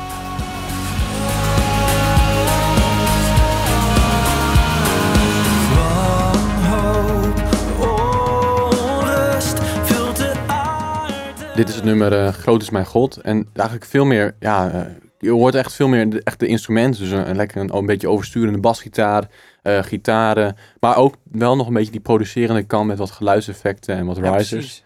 Dit 11.59 11.69
is 11.69 11.75
het 11.75 11.85
nummer 11.85 12.13
eh, 12.13 12.33
Groot 12.33 12.63
is 12.63 12.71
mijn 12.71 12.87
God. 12.87 13.17
En 13.17 13.49
eigenlijk 13.53 13.87
veel 13.87 14.05
meer, 14.05 14.37
ja, 14.39 14.71
eh, 14.71 14.95
je 15.19 15.31
hoort 15.31 15.55
echt 15.55 15.73
veel 15.73 15.89
meer 15.89 16.11
de, 16.11 16.23
echt 16.23 16.41
de 16.41 16.47
instrumenten. 16.47 17.01
Dus 17.01 17.11
een, 17.11 17.29
een 17.29 17.37
lekker 17.37 17.61
een, 17.61 17.77
een 17.77 17.87
beetje 17.87 18.09
oversturende 18.09 18.59
basgitaar, 18.59 19.29
eh, 19.63 19.83
gitaren. 19.83 20.57
Maar 20.81 20.97
ook 20.97 21.15
wel 21.25 21.57
nog 21.57 21.67
een 21.67 21.73
beetje 21.73 21.91
die 21.91 22.01
producerende 22.01 22.63
kant 22.63 22.87
met 22.87 22.99
wat 22.99 23.11
geluidseffecten 23.11 23.97
en 23.97 24.07
wat 24.07 24.17
Ja, 24.17 24.37
risers. 24.37 24.85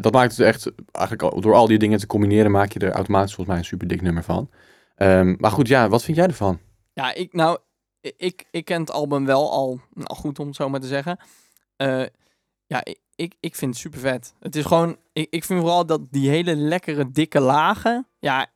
dat 0.00 0.12
maakt 0.12 0.36
het 0.36 0.46
echt, 0.46 0.72
eigenlijk 0.92 1.42
door 1.42 1.54
al 1.54 1.66
die 1.66 1.78
dingen 1.78 1.98
te 1.98 2.06
combineren, 2.06 2.50
maak 2.50 2.72
je 2.72 2.78
er 2.78 2.92
automatisch 2.92 3.34
volgens 3.34 3.48
mij 3.48 3.58
een 3.58 3.70
super 3.70 3.88
dik 3.88 4.02
nummer 4.02 4.22
van. 4.22 4.50
Ehm, 4.96 5.34
maar 5.38 5.50
goed, 5.50 5.68
ja, 5.68 5.88
wat 5.88 6.02
vind 6.02 6.16
jij 6.16 6.26
ervan? 6.26 6.58
Ja, 6.92 7.14
ik, 7.14 7.32
nou, 7.32 7.58
ik, 8.00 8.44
ik 8.50 8.64
ken 8.64 8.80
het 8.80 8.90
album 8.92 9.26
wel 9.26 9.52
al, 9.52 9.80
nou 9.92 10.14
goed 10.14 10.38
om 10.38 10.46
het 10.46 10.56
zo 10.56 10.68
maar 10.68 10.80
te 10.80 10.86
zeggen. 10.86 11.18
Ja, 12.68 12.84
ik, 12.84 12.98
ik, 13.16 13.34
ik 13.40 13.54
vind 13.54 13.70
het 13.72 13.80
super 13.80 13.98
vet. 14.00 14.34
Het 14.40 14.56
is 14.56 14.64
gewoon, 14.64 14.96
ik, 15.12 15.26
ik 15.30 15.44
vind 15.44 15.60
vooral 15.60 15.86
dat 15.86 16.00
die 16.10 16.28
hele 16.28 16.56
lekkere 16.56 17.10
dikke 17.10 17.40
lagen, 17.40 18.06
ja, 18.18 18.46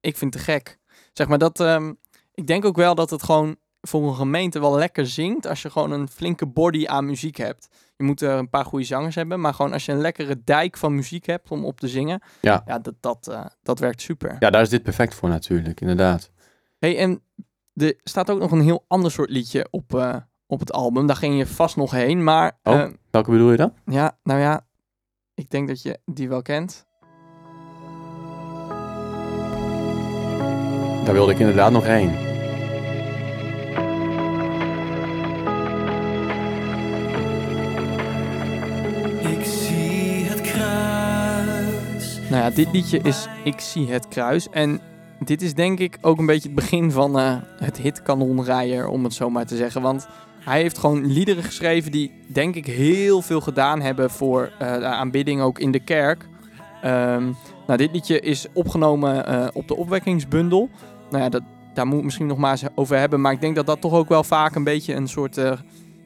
ik 0.00 0.16
vind 0.16 0.34
het 0.34 0.44
te 0.44 0.52
gek. 0.52 0.78
Zeg 1.12 1.28
maar 1.28 1.38
dat, 1.38 1.60
ehm, 1.60 1.92
ik 2.34 2.46
denk 2.46 2.64
ook 2.64 2.76
wel 2.76 2.94
dat 2.94 3.10
het 3.10 3.22
gewoon 3.22 3.56
voor 3.80 4.08
een 4.08 4.14
gemeente 4.14 4.60
wel 4.60 4.76
lekker 4.76 5.06
zingt 5.06 5.46
als 5.46 5.62
je 5.62 5.70
gewoon 5.70 5.90
een 5.90 6.08
flinke 6.08 6.46
body 6.46 6.86
aan 6.86 7.06
muziek 7.06 7.36
hebt. 7.36 7.68
Je 7.96 8.04
moet 8.04 8.20
er 8.20 8.30
een 8.38 8.50
paar 8.50 8.64
goede 8.64 8.84
zangers 8.84 9.14
hebben, 9.14 9.40
maar 9.40 9.54
gewoon 9.54 9.72
als 9.72 9.84
je 9.84 9.92
een 9.92 10.00
lekkere 10.00 10.44
dijk 10.44 10.76
van 10.76 10.94
muziek 10.94 11.26
hebt 11.26 11.50
om 11.50 11.64
op 11.64 11.80
te 11.80 11.88
zingen, 11.88 12.22
Ja. 12.40 12.62
ja 12.66 12.78
dat, 12.78 12.94
dat, 13.00 13.28
eh, 13.28 13.46
dat 13.62 13.78
werkt 13.78 14.00
super. 14.00 14.36
Ja, 14.38 14.50
daar 14.50 14.62
is 14.62 14.68
dit 14.68 14.82
perfect 14.82 15.14
voor 15.14 15.28
natuurlijk, 15.28 15.80
inderdaad. 15.80 16.30
Hey, 16.78 16.98
en 16.98 17.22
er 17.74 17.94
staat 18.02 18.30
ook 18.30 18.38
nog 18.38 18.50
een 18.50 18.60
heel 18.60 18.84
ander 18.88 19.10
soort 19.10 19.30
liedje 19.30 19.66
op, 19.70 19.94
eh, 19.94 20.16
op 20.46 20.60
het 20.60 20.72
album. 20.72 21.06
Daar 21.06 21.16
ging 21.16 21.36
je 21.38 21.46
vast 21.46 21.76
nog 21.76 21.90
heen, 21.90 22.24
maar 22.24 22.58
Oh. 22.62 22.74
eh, 22.80 22.88
Welke 23.10 23.30
bedoel 23.30 23.50
je 23.50 23.56
dan? 23.56 23.72
ja, 23.84 24.16
nou 24.22 24.40
ja, 24.40 24.66
ik 25.34 25.50
denk 25.50 25.68
dat 25.68 25.82
je 25.82 25.98
die 26.04 26.28
wel 26.28 26.42
kent. 26.42 26.84
Daar 31.04 31.14
wilde 31.14 31.32
ik 31.32 31.38
inderdaad 31.38 31.72
nog 31.72 31.84
heen. 31.84 32.10
Ik 39.20 39.44
zie 39.44 40.24
het 40.24 40.40
kruis. 40.40 42.18
Nou 42.30 42.42
ja, 42.42 42.50
dit 42.50 42.68
liedje 42.72 42.98
is 43.02 43.28
Ik 43.44 43.60
zie 43.60 43.90
het 43.92 44.08
kruis. 44.08 44.48
En 44.50 44.80
dit 45.24 45.42
is 45.42 45.54
denk 45.54 45.78
ik 45.78 45.98
ook 46.00 46.18
een 46.18 46.26
beetje 46.26 46.48
het 46.48 46.54
begin 46.54 46.90
van 46.90 47.18
eh, 47.18 47.36
het 47.58 47.76
hitkanonrijer, 47.76 48.88
om 48.88 49.04
het 49.04 49.14
zo 49.14 49.30
maar 49.30 49.46
te 49.46 49.56
zeggen. 49.56 49.82
Want 49.82 50.08
hij 50.46 50.60
heeft 50.60 50.78
gewoon 50.78 51.06
liederen 51.06 51.42
geschreven 51.42 51.92
die 51.92 52.12
denk 52.26 52.54
ik 52.54 52.66
heel 52.66 53.22
veel 53.22 53.40
gedaan 53.40 53.80
hebben 53.80 54.10
voor 54.10 54.52
eh, 54.58 54.72
de 54.72 54.84
aanbidding 54.84 55.40
ook 55.40 55.58
in 55.58 55.70
de 55.70 55.80
kerk. 55.80 56.28
Ehm, 56.82 57.24
nou, 57.66 57.78
dit 57.78 57.92
liedje 57.92 58.20
is 58.20 58.46
opgenomen 58.52 59.26
eh, 59.26 59.46
op 59.52 59.68
de 59.68 59.76
opwekkingsbundel. 59.76 60.68
Nou 61.10 61.22
ja, 61.22 61.28
dat, 61.28 61.42
daar 61.74 61.86
moet 61.86 61.98
ik 61.98 62.04
misschien 62.04 62.26
nog 62.26 62.38
maar 62.38 62.50
eens 62.50 62.64
over 62.74 62.98
hebben. 62.98 63.20
Maar 63.20 63.32
ik 63.32 63.40
denk 63.40 63.56
dat 63.56 63.66
dat 63.66 63.80
toch 63.80 63.92
ook 63.92 64.08
wel 64.08 64.24
vaak 64.24 64.54
een 64.54 64.64
beetje 64.64 64.94
een 64.94 65.08
soort 65.08 65.38
eh, 65.38 65.52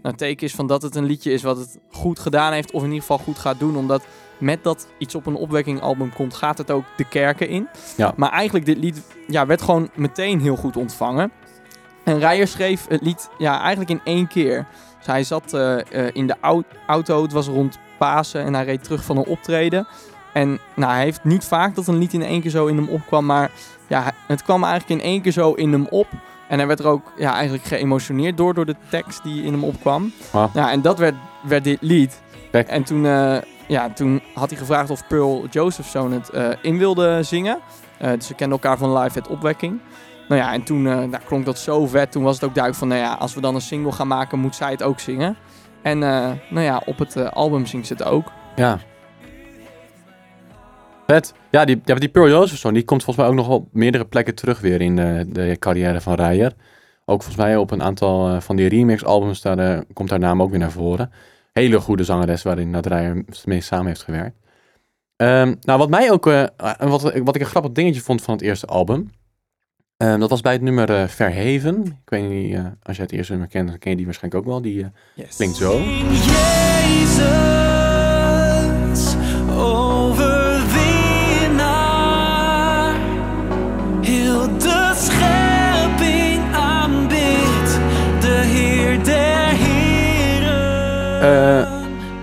nou, 0.02 0.16
teken 0.16 0.46
is 0.46 0.54
van 0.54 0.66
dat 0.66 0.82
het 0.82 0.94
een 0.94 1.04
liedje 1.04 1.32
is 1.32 1.42
wat 1.42 1.56
het 1.56 1.78
goed 1.90 2.18
gedaan 2.18 2.52
heeft. 2.52 2.72
Of 2.72 2.80
in 2.80 2.88
ieder 2.88 3.00
geval 3.00 3.18
goed 3.18 3.38
gaat 3.38 3.58
doen. 3.58 3.76
Omdat 3.76 4.02
met 4.38 4.64
dat 4.64 4.86
iets 4.98 5.14
op 5.14 5.26
een 5.26 5.34
opwekkingalbum 5.34 6.12
komt, 6.14 6.34
gaat 6.34 6.58
het 6.58 6.70
ook 6.70 6.84
de 6.96 7.08
kerken 7.08 7.48
in. 7.48 7.68
Ja. 7.96 8.12
Maar 8.16 8.30
eigenlijk, 8.30 8.66
dit 8.66 8.78
lied 8.78 9.02
ja, 9.26 9.46
werd 9.46 9.62
gewoon 9.62 9.90
meteen 9.94 10.40
heel 10.40 10.56
goed 10.56 10.76
ontvangen. 10.76 11.30
En 12.10 12.18
Rijer 12.18 12.48
schreef 12.48 12.86
het 12.88 13.02
lied 13.02 13.30
ja, 13.38 13.60
eigenlijk 13.60 13.90
in 13.90 14.00
één 14.04 14.26
keer. 14.28 14.66
Dus 14.98 15.06
hij 15.06 15.24
zat 15.24 15.54
eh, 15.54 15.78
eh, 15.78 16.10
in 16.12 16.26
de 16.26 16.36
au- 16.40 16.62
auto, 16.86 17.22
het 17.22 17.32
was 17.32 17.46
rond 17.46 17.78
Pasen 17.98 18.44
en 18.44 18.54
hij 18.54 18.64
reed 18.64 18.84
terug 18.84 19.04
van 19.04 19.16
een 19.16 19.24
optreden. 19.24 19.86
En 20.32 20.58
nou, 20.76 20.92
hij 20.92 21.02
heeft 21.02 21.24
niet 21.24 21.44
vaak 21.44 21.74
dat 21.74 21.86
een 21.86 21.98
lied 21.98 22.12
in 22.12 22.22
één 22.22 22.40
keer 22.40 22.50
zo 22.50 22.66
in 22.66 22.76
hem 22.76 22.88
opkwam, 22.88 23.26
maar 23.26 23.50
ja, 23.86 24.12
het 24.26 24.42
kwam 24.42 24.64
eigenlijk 24.64 25.00
in 25.02 25.08
één 25.10 25.22
keer 25.22 25.32
zo 25.32 25.52
in 25.52 25.72
hem 25.72 25.86
op. 25.90 26.06
En 26.48 26.58
hij 26.58 26.66
werd 26.66 26.78
er 26.78 26.86
ook 26.86 27.12
ja, 27.16 27.34
eigenlijk 27.34 27.64
geëmotioneerd 27.64 28.36
door, 28.36 28.54
door 28.54 28.66
de 28.66 28.76
tekst 28.88 29.22
die 29.22 29.42
in 29.42 29.52
hem 29.52 29.64
opkwam. 29.64 30.12
Ah. 30.32 30.54
Ja, 30.54 30.70
en 30.70 30.82
dat 30.82 30.98
werd, 30.98 31.14
werd 31.42 31.64
dit 31.64 31.78
lied. 31.80 32.22
Kijk. 32.50 32.68
En 32.68 32.82
toen, 32.84 33.06
eh, 33.06 33.36
ja, 33.66 33.90
toen 33.90 34.22
had 34.34 34.50
hij 34.50 34.58
gevraagd 34.58 34.90
of 34.90 35.06
Pearl 35.06 35.46
Josephson 35.50 36.12
het 36.12 36.30
in 36.62 36.78
wilde 36.78 37.22
zingen. 37.22 37.58
Dus 37.98 38.26
ze 38.26 38.34
kenden 38.34 38.58
elkaar 38.58 38.78
van 38.78 38.98
live 38.98 39.18
het 39.18 39.28
opwekking. 39.28 39.80
Nou 40.30 40.42
ja, 40.42 40.52
en 40.52 40.62
toen 40.62 40.82
nou, 40.82 41.18
klonk 41.24 41.44
dat 41.44 41.58
zo 41.58 41.86
vet. 41.86 42.12
Toen 42.12 42.22
was 42.22 42.34
het 42.34 42.44
ook 42.44 42.54
duidelijk 42.54 42.84
van, 42.84 42.88
nou 42.88 43.00
ja, 43.00 43.14
als 43.14 43.34
we 43.34 43.40
dan 43.40 43.54
een 43.54 43.60
single 43.60 43.92
gaan 43.92 44.06
maken, 44.06 44.38
moet 44.38 44.54
zij 44.54 44.70
het 44.70 44.82
ook 44.82 45.00
zingen. 45.00 45.36
En 45.82 46.02
eh, 46.02 46.30
nou 46.50 46.64
ja, 46.64 46.82
op 46.84 46.98
het 46.98 47.16
eh, 47.16 47.28
album 47.28 47.66
zingt 47.66 47.86
ze 47.86 47.92
het 47.92 48.02
ook. 48.02 48.32
Ja. 48.56 48.78
Vet. 51.06 51.34
Ja, 51.50 51.64
die, 51.64 51.80
die 51.84 52.08
Pearl 52.08 52.28
Josephson, 52.28 52.72
die 52.72 52.84
komt 52.84 53.04
volgens 53.04 53.26
mij 53.26 53.34
ook 53.34 53.46
nog 53.46 53.56
op 53.56 53.68
meerdere 53.72 54.04
plekken 54.04 54.34
terug 54.34 54.60
weer 54.60 54.80
in 54.80 54.96
de, 54.96 55.26
de 55.28 55.56
carrière 55.58 56.00
van 56.00 56.14
Rijer. 56.14 56.52
Ook 57.04 57.22
volgens 57.22 57.44
mij 57.44 57.56
op 57.56 57.70
een 57.70 57.82
aantal 57.82 58.40
van 58.40 58.56
die 58.56 58.68
remix-albums, 58.68 59.40
daar 59.40 59.84
komt 59.92 60.10
haar 60.10 60.18
naam 60.18 60.42
ook 60.42 60.50
weer 60.50 60.58
naar 60.58 60.70
voren. 60.70 61.12
Hele 61.52 61.80
goede 61.80 62.04
zangeres 62.04 62.42
waarin 62.42 62.72
dat 62.72 62.86
Rijer 62.86 63.24
mee 63.44 63.60
samen 63.60 63.86
heeft 63.86 64.02
gewerkt. 64.02 64.36
Ehm, 65.16 65.54
nou, 65.60 65.78
wat 65.78 65.90
mij 65.90 66.10
ook, 66.10 66.26
eh, 66.26 66.44
wat, 66.78 67.02
wat 67.02 67.34
ik 67.34 67.40
een 67.40 67.46
grappig 67.46 67.72
dingetje 67.72 68.00
vond 68.00 68.22
van 68.22 68.34
het 68.34 68.42
eerste 68.42 68.66
album, 68.66 69.10
ehm, 70.00 70.18
dat 70.20 70.30
was 70.30 70.40
bij 70.40 70.52
het 70.52 70.62
nummer 70.62 70.90
eh, 70.90 71.08
Verheven. 71.08 71.84
Ik 71.84 72.10
weet 72.10 72.28
niet, 72.28 72.54
eh, 72.54 72.64
als 72.82 72.96
jij 72.96 73.04
het 73.04 73.14
eerste 73.14 73.32
nummer 73.32 73.50
kent, 73.50 73.68
dan 73.68 73.78
ken 73.78 73.90
je 73.90 73.96
die 73.96 74.04
waarschijnlijk 74.04 74.42
ook 74.44 74.48
wel. 74.50 74.62
Die 74.62 74.82
eh, 74.82 74.88
Yes. 75.14 75.36
klinkt 75.36 75.56
zo. 75.56 75.78
Jezus, 77.30 79.14
overwinnaar. 81.60 82.94
Heel 84.02 84.58
de 84.58 84.92
schepping 84.94 86.54
aanbidt 86.54 87.78
de 88.20 88.40
Heer 88.44 89.04
der 89.04 89.48
Heren. 89.48 90.88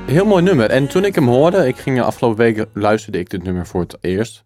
Heel 0.05 0.25
mooi 0.25 0.43
nummer. 0.43 0.69
En 0.69 0.88
toen 0.88 1.05
ik 1.05 1.15
hem 1.15 1.27
hoorde, 1.27 1.67
ik 1.67 1.77
ging 1.77 1.96
de 1.98 2.03
afgelopen 2.03 2.38
weken 2.38 2.69
luisterde 2.74 3.19
ik 3.19 3.29
dit 3.29 3.43
nummer 3.43 3.67
voor 3.67 3.81
het 3.81 3.98
eerst. 4.01 4.46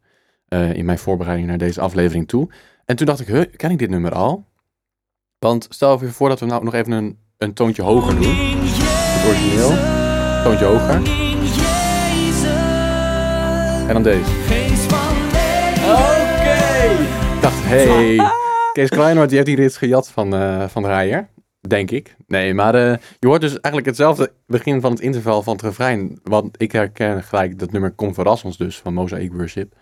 in 0.74 0.86
mijn 0.86 0.98
voorbereiding 0.98 1.48
naar 1.48 1.58
deze 1.58 1.82
aflevering 1.82 2.28
toe. 2.28 2.50
En 2.86 2.96
toen 2.96 3.06
dacht 3.06 3.20
ik, 3.20 3.28
huh, 3.28 3.46
ken 3.56 3.72
ik 3.72 3.80
dit 3.80 3.90
nummer 3.90 4.14
al? 4.14 4.46
Want 5.40 5.68
stel 5.70 5.96
even 5.96 6.12
voor 6.12 6.30
dat 6.30 6.40
we 6.40 6.46
nou 6.46 6.64
nog 6.64 6.74
even 6.74 6.92
een, 6.92 7.20
een 7.38 7.54
toontje 7.54 7.82
hoger 7.82 8.16
doen. 8.16 8.36
Het 8.36 9.28
origineel. 9.28 9.70
Toontje 10.44 10.66
hoger. 10.66 10.96
En 13.88 13.94
dan 13.94 14.04
deze. 14.04 14.32
Oké! 15.82 16.62
Ik 17.36 17.42
dacht, 17.42 17.64
hey, 17.64 18.20
Kees 18.74 18.90
Kleinhoort 18.90 19.30
die 19.30 19.38
heeft 19.38 19.50
hier 19.50 19.64
iets 19.64 19.78
gejat 19.78 20.10
van, 20.10 20.34
eh 20.34 20.68
van 20.68 20.86
Rijer. 20.86 21.30
Denk 21.68 21.92
ik. 21.92 22.16
Nee, 22.28 22.54
maar 22.54 22.76
eh, 22.76 22.98
je 23.20 23.28
hoort 23.28 23.42
dus 23.42 23.52
eigenlijk 23.52 23.86
hetzelfde 23.86 24.32
begin 24.46 24.82
van 24.82 24.92
het 24.92 25.00
interval 25.00 25.44
van 25.44 25.54
het 25.54 25.62
refrein. 25.62 26.20
Want 26.24 26.62
ik 26.62 26.72
herken 26.72 27.24
gelijk 27.24 27.60
dat 27.60 27.72
nummer 27.72 27.92
Kom 27.92 28.14
Verras 28.14 28.44
ons 28.44 28.58
dus, 28.58 28.78
van 28.78 28.94
Mosaic 28.94 29.34
Worship. 29.34 29.74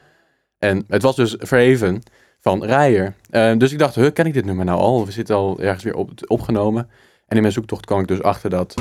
En 0.58 0.84
het 0.88 1.02
was 1.02 1.16
dus 1.16 1.36
verheven 1.38 2.02
van 2.40 2.64
Rijer. 2.64 3.14
Eh, 3.30 3.58
dus 3.58 3.72
ik 3.72 3.80
dacht, 3.80 3.96
huh, 3.96 4.12
ken 4.14 4.26
ik 4.26 4.34
dit 4.34 4.46
nummer 4.46 4.66
nou 4.66 4.80
al? 4.80 5.06
We 5.06 5.12
zitten 5.12 5.36
al 5.36 5.60
ergens 5.60 5.84
weer 5.84 5.96
op, 5.96 6.12
opgenomen. 6.28 6.90
En 7.28 7.36
in 7.36 7.42
mijn 7.42 7.54
zoektocht 7.54 7.86
kwam 7.86 8.00
ik 8.00 8.08
dus 8.08 8.22
achter 8.22 8.50
dat... 8.50 8.74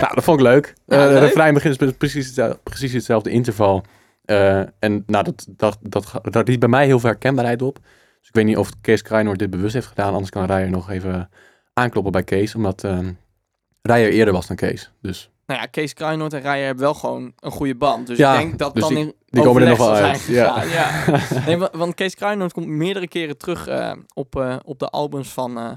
Nou, 0.00 0.14
dat 0.14 0.24
vond 0.24 0.40
ik 0.40 0.46
leuk. 0.46 0.74
Ja, 0.86 0.96
Eh, 0.96 1.04
leuk. 1.04 1.14
Het 1.14 1.22
refrein 1.22 1.54
begint 1.54 1.80
met 1.80 1.98
precies, 1.98 2.26
hetzelfde- 2.26 2.58
precies 2.62 2.92
hetzelfde 2.92 3.30
interval. 3.30 3.84
Eh, 4.24 4.58
en 4.78 5.02
nou, 5.06 5.24
dat, 5.24 5.46
dat, 5.50 5.78
dat, 5.82 6.12
dat 6.22 6.48
liet 6.48 6.58
bij 6.58 6.68
mij 6.68 6.86
heel 6.86 7.00
veel 7.00 7.08
herkenbaarheid 7.10 7.62
op. 7.62 7.78
Dus 8.18 8.28
ik 8.28 8.34
weet 8.34 8.44
niet 8.44 8.56
of 8.56 8.70
Kees 8.80 9.02
Kruinoord 9.02 9.38
dit 9.38 9.50
bewust 9.50 9.74
heeft 9.74 9.86
gedaan. 9.86 10.12
Anders 10.12 10.30
kan 10.30 10.44
Rijer 10.44 10.70
nog 10.70 10.90
even 10.90 11.28
aankloppen 11.72 12.12
bij 12.12 12.22
Kees. 12.24 12.54
Omdat 12.54 12.84
uh, 12.84 12.98
Rijer 13.82 14.10
eerder 14.10 14.34
was 14.34 14.46
dan 14.46 14.56
Kees. 14.56 14.92
Dus 15.02 15.30
nou 15.46 15.60
ja, 15.60 15.66
Kees 15.66 15.92
Kruinoord 15.94 16.32
en 16.32 16.40
Rijer 16.40 16.64
hebben 16.64 16.84
wel 16.84 16.94
gewoon 16.94 17.32
een 17.40 17.50
goede 17.50 17.74
band. 17.74 18.06
Dus 18.06 18.18
Ja, 18.18 18.32
ik 18.34 18.38
denk 18.38 18.58
dat 18.58 18.74
dus 18.74 18.82
dan 18.82 18.94
die- 18.94 19.04
in 19.04 19.14
die 19.26 19.42
komen 19.42 19.62
er 19.62 19.68
nog 19.68 19.78
wel 19.78 19.92
uit, 19.92 20.18
gegaan. 20.20 20.68
Ja. 20.68 21.04
Nee, 21.46 21.56
wa- 21.56 21.70
want 21.72 21.94
Kees 21.94 22.14
Kruinoord 22.14 22.52
komt 22.52 22.66
meerdere 22.66 23.08
keren 23.08 23.36
terug 23.38 23.66
eh, 23.66 23.92
op, 24.14 24.36
eh, 24.36 24.56
op 24.64 24.78
de 24.78 24.88
albums 24.88 25.28
van, 25.32 25.58
eh 25.58 25.70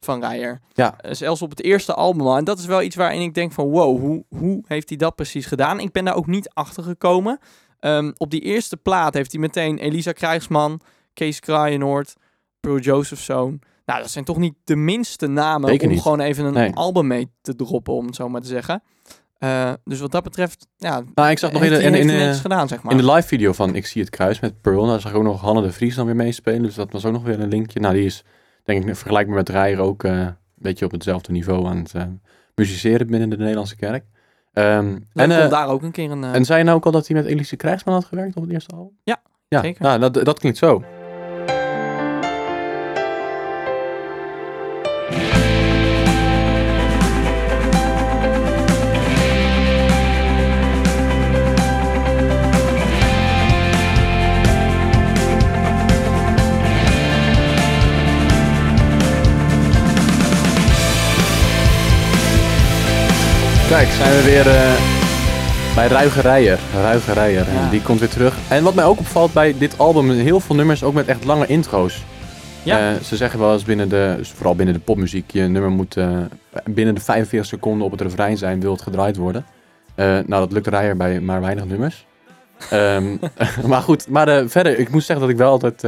van 0.00 0.24
Rijer. 0.24 0.60
Ja. 0.72 0.94
Zelfs 1.10 1.42
op 1.42 1.50
het 1.50 1.62
eerste 1.62 1.94
album 1.94 2.26
al. 2.26 2.36
En 2.36 2.44
dat 2.44 2.58
is 2.58 2.66
wel 2.66 2.82
iets 2.82 2.96
waarin 2.96 3.20
ik 3.20 3.34
denk 3.34 3.52
van 3.52 3.68
wow, 3.68 4.00
hoe, 4.00 4.24
hoe 4.28 4.62
heeft 4.66 4.88
hij 4.88 4.98
dat 4.98 5.14
precies 5.14 5.46
gedaan? 5.46 5.80
Ik 5.80 5.92
ben 5.92 6.04
daar 6.04 6.14
ook 6.16 6.26
niet 6.26 6.50
achter 6.54 6.82
gekomen. 6.82 7.38
Ehm, 7.80 8.12
op 8.16 8.30
die 8.30 8.40
eerste 8.40 8.76
plaat 8.76 9.14
heeft 9.14 9.32
hij 9.32 9.40
meteen 9.40 9.78
Elisa 9.78 10.12
Krijgsman, 10.12 10.80
Kees 11.12 11.40
Kruinoord, 11.40 12.14
Pearl 12.60 12.78
Josephson. 12.78 13.60
Nou, 13.86 14.00
dat 14.00 14.10
zijn 14.10 14.24
toch 14.24 14.36
niet 14.36 14.54
de 14.64 14.76
minste 14.76 15.26
namen 15.26 15.68
Zeker 15.68 15.86
om 15.86 15.92
niet. 15.92 16.02
gewoon 16.02 16.20
even 16.20 16.44
een 16.44 16.52
Nee. 16.52 16.74
album 16.74 17.06
mee 17.06 17.30
te 17.40 17.56
droppen, 17.56 17.94
om 17.94 18.06
het 18.06 18.14
zo 18.14 18.28
maar 18.28 18.40
te 18.40 18.46
zeggen. 18.46 18.82
Eh, 19.38 19.72
dus 19.84 20.00
wat 20.00 20.10
dat 20.12 20.22
betreft, 20.22 20.66
ja, 20.76 21.02
Nou, 21.14 21.30
ik 21.30 21.38
zag 21.38 21.52
nog 21.52 21.62
in 21.62 21.70
de, 21.70 21.98
in, 21.98 22.34
gedaan, 22.34 22.68
zeg 22.68 22.82
maar. 22.82 22.92
in 22.92 22.98
de 22.98 23.12
live 23.12 23.26
video 23.28 23.52
van 23.52 23.74
Ik 23.74 23.86
zie 23.86 24.00
het 24.00 24.10
kruis 24.10 24.40
met 24.40 24.60
Pearl. 24.60 24.86
Daar 24.86 25.00
zag 25.00 25.10
ik 25.10 25.16
ook 25.16 25.22
nog 25.22 25.40
Hanne 25.40 25.62
de 25.62 25.72
Vries 25.72 25.94
dan 25.94 26.06
weer 26.06 26.16
meespelen. 26.16 26.62
Dus 26.62 26.74
dat 26.74 26.92
was 26.92 27.04
ook 27.04 27.12
nog 27.12 27.22
weer 27.22 27.40
een 27.40 27.48
linkje. 27.48 27.80
Nou, 27.80 27.94
die 27.94 28.04
is 28.04 28.24
denk 28.64 28.84
ik 28.84 28.96
vergelijkbaar 28.96 29.36
met 29.36 29.48
Rijer 29.48 29.78
ook 29.78 30.04
eh, 30.04 30.12
een 30.20 30.34
beetje 30.54 30.84
op 30.84 30.90
hetzelfde 30.90 31.32
niveau 31.32 31.66
aan 31.66 31.76
het 31.76 31.94
eh 31.94 32.02
musiceren 32.54 33.06
binnen 33.06 33.28
de 33.30 33.36
Nederlandse 33.36 33.76
kerk. 33.76 34.04
Ehm, 34.52 34.98
en, 35.12 35.30
eh, 35.30 35.50
daar 35.50 35.68
ook 35.68 35.82
een 35.82 35.90
keer 35.90 36.10
een... 36.10 36.24
en 36.24 36.44
zei 36.44 36.58
je 36.58 36.64
nou 36.64 36.76
ook 36.76 36.84
al 36.84 36.90
dat 36.92 37.06
hij 37.06 37.16
met 37.16 37.26
Elise 37.26 37.56
Krijgsman 37.56 37.94
had 37.94 38.04
gewerkt 38.04 38.36
op 38.36 38.42
het 38.42 38.52
eerste 38.52 38.74
album? 38.74 38.98
Ja, 39.04 39.20
ja 39.48 39.60
zeker. 39.60 39.82
Nou, 39.82 39.98
dat, 40.00 40.14
dat 40.24 40.38
klinkt 40.38 40.58
zo. 40.58 40.82
Zijn 64.16 64.28
we 64.28 64.34
weer 64.34 64.54
eh, 64.54 65.74
bij 65.74 65.86
Ruige 65.86 66.20
Rijer. 66.20 66.58
Ruige 66.74 67.12
Rijer, 67.12 67.52
Ja. 67.52 67.70
die 67.70 67.82
komt 67.82 68.00
weer 68.00 68.08
terug. 68.08 68.36
En 68.48 68.64
wat 68.64 68.74
mij 68.74 68.84
ook 68.84 68.98
opvalt 68.98 69.32
bij 69.32 69.54
dit 69.58 69.78
album, 69.78 70.10
heel 70.10 70.40
veel 70.40 70.54
nummers 70.54 70.82
ook 70.82 70.94
met 70.94 71.06
echt 71.06 71.24
lange 71.24 71.46
intro's. 71.46 72.04
Ja. 72.62 72.94
Eh, 72.94 73.00
ze 73.00 73.16
zeggen 73.16 73.38
wel 73.40 73.52
eens 73.52 73.64
binnen 73.64 73.88
de, 73.88 74.14
dus 74.16 74.30
vooral 74.30 74.54
binnen 74.54 74.74
de 74.74 74.80
popmuziek, 74.80 75.30
je 75.30 75.42
nummer 75.42 75.70
moet 75.70 75.96
eh, 75.96 76.18
binnen 76.64 76.94
de 76.94 77.00
45 77.00 77.48
seconden 77.48 77.84
op 77.86 77.92
het 77.92 78.00
refrein 78.00 78.36
zijn, 78.36 78.60
wil 78.60 78.72
het 78.72 78.82
gedraaid 78.82 79.16
worden. 79.16 79.46
Nou, 79.96 80.26
dat 80.26 80.52
lukt 80.52 80.66
Rijer 80.66 80.96
bij 80.96 81.20
maar 81.20 81.40
weinig 81.40 81.64
nummers. 81.64 82.06
Ehm, 82.70 83.16
maar 83.66 83.82
goed, 83.82 84.08
maar 84.08 84.48
verder, 84.48 84.78
ik 84.78 84.90
moet 84.90 85.04
zeggen 85.04 85.20
dat 85.20 85.34
ik 85.34 85.40
wel 85.40 85.50
altijd 85.50 85.82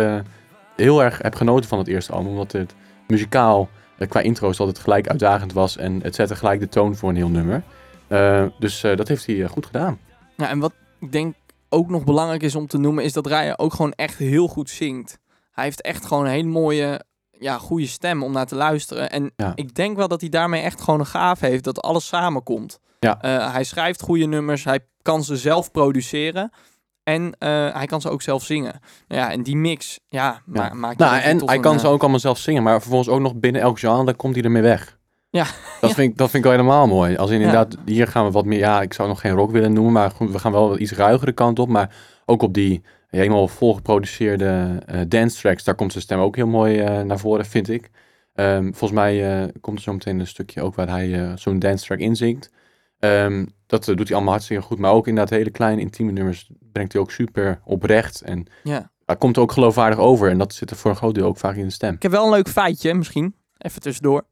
heel 0.77 1.03
erg 1.03 1.19
heb 1.23 1.35
genoten 1.35 1.69
van 1.69 1.79
het 1.79 1.89
eerste 1.89 2.13
album, 2.13 2.31
omdat 2.31 2.53
het 2.53 2.75
muzikaal 3.07 3.69
qua 4.09 4.21
intro's 4.21 4.61
altijd 4.61 4.79
gelijk 4.79 5.09
uitdagend 5.09 5.53
was 5.53 5.77
en 5.77 6.01
het 6.03 6.15
zette 6.15 6.37
gelijk 6.37 6.61
de 6.61 6.69
toon 6.69 6.97
voor 6.97 7.09
een 7.09 7.17
heel 7.17 7.29
nummer. 7.29 7.63
Eh, 8.09 8.45
dus 8.59 8.83
eh, 8.83 8.97
dat 8.97 9.09
heeft 9.09 9.27
hij 9.27 9.43
eh, 9.43 9.49
goed 9.49 9.67
gedaan. 9.67 9.99
Ja, 10.37 10.49
en 10.49 10.59
wat 10.59 10.73
ik 11.01 11.13
denk 11.13 11.35
ook 11.69 11.89
nog 11.89 12.05
belangrijk 12.05 12.43
is 12.43 12.55
om 12.55 12.67
te 12.67 12.79
noemen, 12.79 13.05
is 13.05 13.13
dat 13.13 13.27
Rijer 13.27 13.59
ook 13.59 13.75
gewoon 13.75 13.93
echt 13.93 14.17
heel 14.19 14.49
goed 14.49 14.71
zingt. 14.71 15.19
Hij 15.53 15.65
heeft 15.65 15.81
echt 15.81 16.07
gewoon 16.07 16.25
een 16.25 16.31
hele 16.31 16.49
mooie, 16.49 17.05
ja, 17.31 17.59
goede 17.59 17.87
stem 17.87 18.23
om 18.23 18.33
naar 18.33 18.47
te 18.47 18.55
luisteren. 18.55 19.11
En 19.11 19.33
Ja. 19.37 19.53
ik 19.55 19.75
denk 19.75 19.97
wel 19.97 20.09
dat 20.09 20.21
hij 20.21 20.31
daarmee 20.31 20.63
echt 20.63 20.81
gewoon 20.81 21.01
een 21.01 21.07
gaaf 21.07 21.41
heeft, 21.41 21.65
dat 21.65 21.83
alles 21.83 22.07
samenkomt. 22.07 22.79
Ja. 23.01 23.19
Hij 23.53 23.65
schrijft 23.65 24.03
goede 24.03 24.25
nummers, 24.27 24.65
hij 24.65 24.81
kan 25.03 25.25
ze 25.25 25.37
zelf 25.37 25.71
produceren. 25.71 26.51
En 27.03 27.35
hij 27.73 27.87
kan 27.87 28.01
ze 28.01 28.11
ook 28.11 28.23
zelf 28.23 28.45
zingen. 28.45 28.81
Nou 29.09 29.23
ja, 29.23 29.31
en 29.31 29.43
die 29.43 29.57
mix, 29.57 30.01
ja, 30.09 30.43
Ja. 30.53 30.75
maakt 30.75 30.99
Nou, 30.99 31.15
en 31.15 31.47
hij 31.47 31.57
een, 31.57 31.63
kan 31.63 31.81
ze 31.81 31.87
ook 31.87 32.01
allemaal 32.01 32.19
zelf 32.19 32.39
zingen, 32.39 32.63
maar 32.63 32.81
vervolgens 32.81 33.09
ook 33.09 33.21
nog 33.21 33.35
binnen 33.35 33.61
elk 33.63 33.79
genre 33.79 34.15
komt 34.15 34.35
hij 34.35 34.45
ermee 34.45 34.63
weg. 34.63 34.98
Ja. 35.31 35.47
Dat. 35.81 35.93
Vind 35.93 36.11
ik, 36.11 36.17
dat 36.17 36.31
vind 36.31 36.45
ik 36.45 36.51
wel 36.51 36.59
helemaal 36.61 36.87
mooi. 36.87 37.17
Als 37.17 37.31
in 37.31 37.37
inderdaad, 37.37 37.77
hier 37.85 38.07
gaan 38.07 38.25
we 38.25 38.31
wat 38.31 38.45
meer, 38.45 38.59
ja, 38.59 38.83
ik 38.83 38.93
zou 38.93 39.09
nog 39.09 39.21
geen 39.21 39.33
rock 39.33 39.51
willen 39.51 39.73
noemen, 39.73 39.93
maar 39.93 40.11
goed, 40.11 40.31
we 40.31 40.39
gaan 40.39 40.53
wel 40.53 40.69
wat 40.69 40.79
iets 40.79 40.93
ruigere 40.93 41.33
kant 41.33 41.59
op. 41.59 41.69
Maar 41.69 41.95
ook 42.27 42.43
op 42.43 42.55
die 42.55 42.83
helemaal 43.09 43.49
volgeproduceerde 43.49 44.79
eh 44.87 45.01
dance 45.09 45.41
tracks, 45.41 45.65
daar 45.65 45.75
komt 45.75 45.93
zijn 45.93 46.05
stem 46.05 46.19
ook 46.19 46.37
heel 46.37 46.47
mooi 46.47 46.79
eh, 46.79 47.01
naar 47.03 47.19
voren, 47.19 47.45
vind 47.45 47.69
ik. 47.69 47.91
Ehm, 48.35 48.63
volgens 48.63 48.91
mij 48.93 49.43
eh, 49.43 49.49
komt 49.61 49.77
er 49.77 49.83
zo 49.83 49.93
meteen 49.93 50.21
een 50.21 50.27
stukje 50.27 50.63
ook 50.63 50.75
waar 50.75 50.89
hij 50.89 51.33
zo'n 51.37 51.59
dance 51.59 51.85
track 51.87 51.99
inzingt. 51.99 52.51
Ehm, 52.99 53.47
dat 53.67 53.85
doet 53.85 53.99
hij 54.07 54.15
allemaal 54.17 54.33
hartstikke 54.33 54.63
goed, 54.63 54.79
maar 54.79 54.93
ook 54.93 55.07
inderdaad 55.09 55.39
hele 55.39 55.51
kleine 55.51 55.81
intieme 55.81 56.13
nummers 56.13 56.51
brengt 56.73 56.93
hij 56.93 57.03
ook 57.03 57.11
super 57.11 57.61
oprecht 57.65 58.21
en 58.21 58.47
Ja. 58.63 58.91
hij 59.05 59.17
komt 59.17 59.39
ook 59.39 59.53
geloofwaardig 59.53 59.99
over. 59.99 60.31
En 60.31 60.39
dat 60.39 60.55
zit 60.55 60.71
er 60.71 60.77
voor 60.77 60.91
een 60.91 60.97
groot 60.97 61.15
deel 61.15 61.27
ook 61.27 61.39
vaak 61.39 61.57
in 61.57 61.65
de 61.65 61.71
stem. 61.71 61.95
Ik 61.95 62.03
heb 62.03 62.13
wel 62.13 62.25
een 62.25 62.31
leuk 62.31 62.49
feitje, 62.49 62.95
misschien. 62.95 63.35
Even 63.59 63.81
tussendoor. 63.81 64.25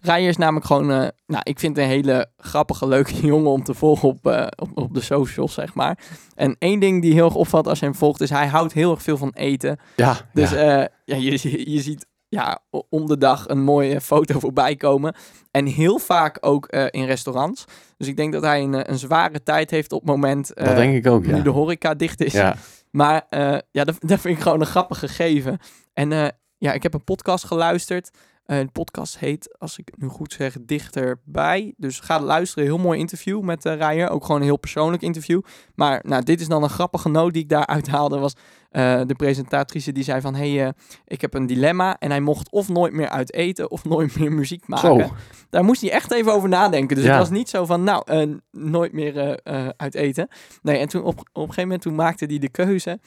Rijer 0.00 0.28
is 0.28 0.36
namelijk 0.36 0.66
gewoon, 0.66 0.90
eh, 0.90 1.08
nou, 1.26 1.40
ik 1.42 1.58
vind 1.58 1.78
een 1.78 1.86
hele 1.86 2.30
grappige, 2.36 2.88
leuke 2.88 3.26
jongen 3.26 3.50
om 3.50 3.62
te 3.64 3.74
volgen 3.74 4.08
op, 4.08 4.26
eh, 4.26 4.46
op, 4.56 4.70
op 4.74 4.94
de 4.94 5.00
socials, 5.00 5.54
zeg 5.54 5.74
maar. 5.74 5.98
En 6.34 6.56
één 6.58 6.80
ding 6.80 7.02
die 7.02 7.12
heel 7.12 7.24
erg 7.24 7.34
opvalt 7.34 7.66
als 7.66 7.78
je 7.78 7.84
hem 7.84 7.94
volgt, 7.94 8.20
is 8.20 8.30
hij 8.30 8.46
houdt 8.46 8.72
heel 8.72 8.90
erg 8.90 9.02
veel 9.02 9.16
van 9.16 9.32
eten. 9.34 9.78
Ja, 9.96 10.16
Dus 10.32 10.50
ja. 10.50 10.56
eh, 10.56 10.86
ja, 11.04 11.16
je, 11.16 11.70
je, 11.70 11.80
ziet 11.80 12.06
ja, 12.28 12.62
om 12.88 13.06
de 13.06 13.18
dag 13.18 13.48
een 13.48 13.62
mooie 13.62 14.00
foto 14.10 14.38
voorbij 14.38 14.76
komen. 14.76 15.14
En 15.50 15.66
heel 15.66 15.98
vaak 15.98 16.38
ook 16.40 16.66
in 16.66 17.04
restaurants. 17.04 17.64
Dus 17.96 18.08
ik 18.08 18.16
denk 18.16 18.32
dat 18.32 18.42
hij 18.42 18.62
een, 18.62 18.90
een 18.90 18.98
zware 18.98 19.42
tijd 19.42 19.70
heeft 19.70 19.92
op 19.92 20.00
het 20.00 20.08
moment, 20.10 20.50
dat 20.54 20.76
denk 20.76 20.94
ik 20.94 21.12
ook, 21.12 21.26
nu 21.26 21.36
ja. 21.36 21.42
de 21.42 21.50
horeca 21.50 21.94
dicht 21.94 22.22
is. 22.22 22.32
ja. 22.32 22.56
Maar 22.90 23.26
ja, 23.70 23.84
dat, 23.84 23.96
dat 24.06 24.20
vind 24.20 24.36
ik 24.36 24.42
gewoon 24.42 24.60
een 24.60 24.66
grappig 24.66 24.98
gegeven. 24.98 25.58
En 25.92 26.32
ja, 26.58 26.72
ik 26.72 26.82
heb 26.82 26.94
een 26.94 27.04
podcast 27.04 27.44
geluisterd. 27.44 28.10
Eh, 28.50 28.58
de 28.58 28.68
podcast 28.72 29.18
heet, 29.18 29.56
als 29.58 29.78
ik 29.78 29.88
het 29.90 30.00
nu 30.00 30.08
goed 30.08 30.32
zeg, 30.32 30.56
Dichterbij. 30.60 31.74
Dus 31.76 32.00
ga 32.00 32.20
luisteren. 32.20 32.64
Heel 32.64 32.78
mooi 32.78 32.98
interview 32.98 33.40
met 33.42 33.64
uh, 33.64 33.74
Rijer. 33.74 34.10
Ook 34.10 34.24
gewoon 34.24 34.40
een 34.40 34.46
heel 34.46 34.58
persoonlijk 34.58 35.02
interview. 35.02 35.40
Maar 35.74 36.00
nou, 36.06 36.22
dit 36.22 36.40
is 36.40 36.48
dan 36.48 36.62
een 36.62 36.68
grappige 36.68 37.08
noot 37.08 37.32
die 37.32 37.42
ik 37.42 37.48
daar 37.48 37.66
uithaalde. 37.76 38.18
Was 38.18 38.34
eh, 38.70 39.00
de 39.06 39.14
presentatrice 39.14 39.92
die 39.92 40.04
zei 40.04 40.20
van... 40.20 40.34
hey, 40.34 40.66
eh, 40.66 40.72
ik 41.06 41.20
heb 41.20 41.34
een 41.34 41.46
dilemma. 41.46 41.98
En 41.98 42.10
hij 42.10 42.20
mocht 42.20 42.50
of 42.50 42.68
nooit 42.68 42.92
meer 42.92 43.08
uit 43.08 43.32
eten 43.32 43.70
of 43.70 43.84
nooit 43.84 44.18
meer 44.18 44.32
muziek 44.32 44.68
maken. 44.68 45.00
Zo. 45.00 45.12
Daar 45.50 45.64
moest 45.64 45.80
hij 45.80 45.90
echt 45.90 46.12
even 46.12 46.32
over 46.32 46.48
nadenken. 46.48 46.96
Dus 46.96 47.04
Ja. 47.04 47.10
het 47.10 47.18
was 47.20 47.30
niet 47.30 47.48
zo 47.48 47.64
van, 47.64 47.84
nou, 47.84 48.02
eh, 48.06 48.28
nooit 48.50 48.92
meer 48.92 49.18
eh, 49.18 49.66
eh, 49.66 49.68
uit 49.76 49.94
eten. 49.94 50.28
Nee, 50.62 50.78
en 50.78 50.88
toen 50.88 51.02
op, 51.02 51.18
op 51.18 51.26
een 51.32 51.40
gegeven 51.40 51.62
moment 51.62 51.82
toen 51.82 51.94
maakte 51.94 52.24
hij 52.24 52.38
de 52.38 52.50
keuze. 52.50 52.98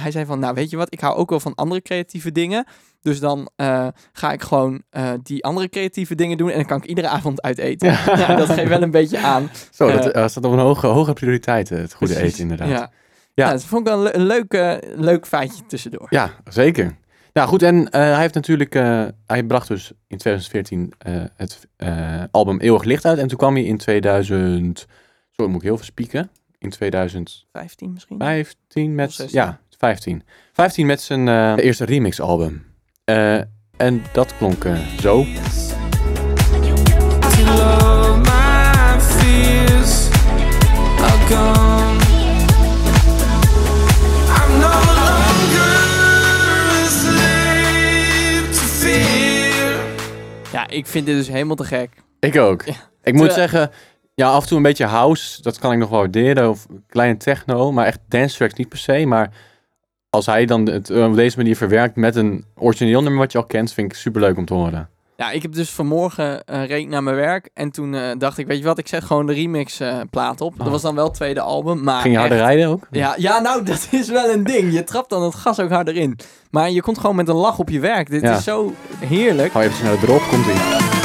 Hij 0.00 0.10
zei 0.10 0.24
van, 0.24 0.38
nou, 0.38 0.54
weet 0.54 0.70
je 0.70 0.76
wat, 0.76 0.92
ik 0.92 1.00
hou 1.00 1.16
ook 1.16 1.30
wel 1.30 1.40
van 1.40 1.54
andere 1.54 1.82
creatieve 1.82 2.32
dingen. 2.32 2.64
Dus 3.00 3.20
dan 3.20 3.50
eh, 3.56 3.86
ga 4.12 4.32
ik 4.32 4.42
gewoon 4.42 4.82
eh, 4.90 5.12
die 5.22 5.44
andere 5.44 5.68
creatieve 5.68 6.14
dingen 6.14 6.36
doen 6.36 6.50
en 6.50 6.56
dan 6.56 6.66
kan 6.66 6.78
ik 6.82 6.84
iedere 6.84 7.08
avond 7.08 7.42
uit 7.42 7.58
eten. 7.58 7.88
Ja. 7.88 8.16
Ja. 8.16 8.34
dat 8.46 8.48
geeft 8.50 8.68
wel 8.68 8.82
een 8.82 8.90
beetje 8.90 9.18
aan. 9.18 9.50
Zo, 9.72 9.90
dat 9.92 10.06
Eh, 10.10 10.28
staat 10.28 10.44
op 10.44 10.52
een 10.52 10.58
hoge, 10.58 10.86
hoge 10.86 11.12
prioriteit, 11.12 11.68
het 11.68 11.94
goede 11.94 12.12
Precies. 12.12 12.30
eten 12.32 12.42
inderdaad. 12.42 12.68
Ja. 12.68 12.74
Ja. 12.74 12.90
Ja. 13.46 13.50
dat 13.52 13.64
vond 13.64 13.86
ik 13.86 13.92
wel 13.92 13.96
een, 13.96 14.02
le- 14.02 14.12
een 14.14 14.26
leuk, 14.26 14.80
leuk 14.96 15.26
feitje 15.26 15.66
tussendoor. 15.66 16.06
Ja, 16.10 16.30
zeker. 16.48 16.96
Ja, 17.32 17.46
goed. 17.46 17.62
En 17.62 17.86
hij 17.90 18.20
heeft 18.20 18.34
natuurlijk, 18.34 18.74
hij 19.26 19.42
bracht 19.46 19.68
dus 19.68 19.92
in 20.06 20.18
2014 20.18 20.92
eh, 20.98 21.22
het 21.36 21.66
album 22.30 22.58
Eeuwig 22.60 22.82
Licht 22.84 23.04
uit. 23.04 23.18
En 23.18 23.28
toen 23.28 23.38
kwam 23.38 23.54
hij 23.54 23.64
in 23.64 23.76
2000, 23.76 24.86
zo 25.30 25.46
moet 25.48 25.56
ik 25.56 25.62
heel 25.62 25.76
veel 25.76 25.84
spieken, 25.84 26.30
in 26.58 26.70
2015 26.70 27.48
15 27.52 27.92
misschien? 27.92 28.94
met, 28.94 29.08
Of 29.08 29.14
16. 29.14 29.40
ja, 29.40 29.60
15. 29.80 30.22
15 30.52 30.86
met 30.86 31.00
zijn 31.00 31.28
eh, 31.28 31.54
eerste 31.56 31.84
remix-album. 31.84 32.66
Eh, 33.04 33.34
en 33.76 34.02
dat 34.12 34.36
klonk 34.36 34.64
eh, 34.64 34.78
zo. 35.00 35.24
Ja, 50.52 50.68
ik 50.68 50.86
vind 50.86 51.06
dit 51.06 51.16
dus 51.16 51.28
helemaal 51.28 51.56
te 51.56 51.64
gek. 51.64 51.90
Ik 52.18 52.36
ook. 52.36 52.64
Ja. 52.64 52.74
Ik 53.02 53.14
moet 53.14 53.32
zeggen, 53.32 53.70
ja, 54.14 54.28
af 54.28 54.42
en 54.42 54.48
toe 54.48 54.56
een 54.56 54.62
beetje 54.62 54.84
house, 54.84 55.42
dat 55.42 55.58
kan 55.58 55.72
ik 55.72 55.78
nog 55.78 55.88
wel 55.88 55.98
waarderen. 55.98 56.50
Of 56.50 56.66
kleine 56.86 57.16
techno, 57.16 57.72
maar 57.72 57.86
echt 57.86 57.98
dance 58.08 58.36
tracks 58.36 58.54
niet 58.54 58.68
per 58.68 58.78
se. 58.78 59.06
Maar 59.06 59.30
als 60.10 60.26
hij 60.26 60.44
dan 60.46 60.66
het 60.68 60.90
eh, 60.90 61.04
op 61.04 61.14
deze 61.14 61.36
manier 61.36 61.56
verwerkt 61.56 61.96
met 61.96 62.16
een 62.16 62.44
origineel 62.58 63.02
nummer 63.02 63.20
wat 63.20 63.32
je 63.32 63.38
al 63.38 63.44
kent, 63.44 63.72
vind 63.72 63.92
ik 63.92 63.98
super 63.98 64.20
leuk 64.20 64.36
om 64.36 64.44
te 64.44 64.54
horen. 64.54 64.88
Ja, 65.16 65.30
ik 65.30 65.42
heb 65.42 65.52
dus 65.52 65.70
vanmorgen 65.70 66.42
uh, 66.52 66.66
reed 66.66 66.88
naar 66.88 67.02
mijn 67.02 67.16
werk 67.16 67.50
en 67.54 67.70
toen 67.70 67.94
eh, 67.94 68.02
dacht 68.18 68.38
ik, 68.38 68.46
weet 68.46 68.58
je 68.58 68.64
wat, 68.64 68.78
ik 68.78 68.88
zet 68.88 69.04
gewoon 69.04 69.26
de 69.26 69.32
remix 69.32 69.80
plaat 70.10 70.40
op. 70.40 70.56
Dat 70.56 70.66
Oh. 70.66 70.72
was 70.72 70.82
dan 70.82 70.94
wel 70.94 71.04
het 71.04 71.14
tweede 71.14 71.40
album, 71.40 71.82
maar 71.82 72.00
Ging 72.00 72.14
je 72.14 72.20
harder 72.20 72.38
echt- 72.38 72.46
rijden 72.46 72.68
ook? 72.68 72.86
Ja, 72.90 73.14
ja, 73.18 73.40
nou, 73.40 73.62
dat 73.70 73.88
is 73.90 74.08
wel 74.08 74.30
een 74.32 74.44
ding. 74.44 74.72
Je 74.72 74.84
trapt 74.84 75.10
dan 75.10 75.22
het 75.22 75.34
gas 75.34 75.60
ook 75.60 75.70
harder 75.70 75.96
in. 75.96 76.18
Maar 76.50 76.70
je 76.70 76.82
komt 76.82 76.98
gewoon 76.98 77.16
met 77.16 77.28
een 77.28 77.34
lach 77.34 77.58
op 77.58 77.68
je 77.70 77.80
werk. 77.80 78.10
Dit 78.10 78.22
Ja. 78.22 78.36
is 78.36 78.44
zo 78.44 78.72
heerlijk. 78.98 79.52
Hou 79.52 79.64
even 79.64 79.76
snel 79.76 79.96
erop, 80.02 80.22
komt 80.30 80.46
ie. 80.46 80.99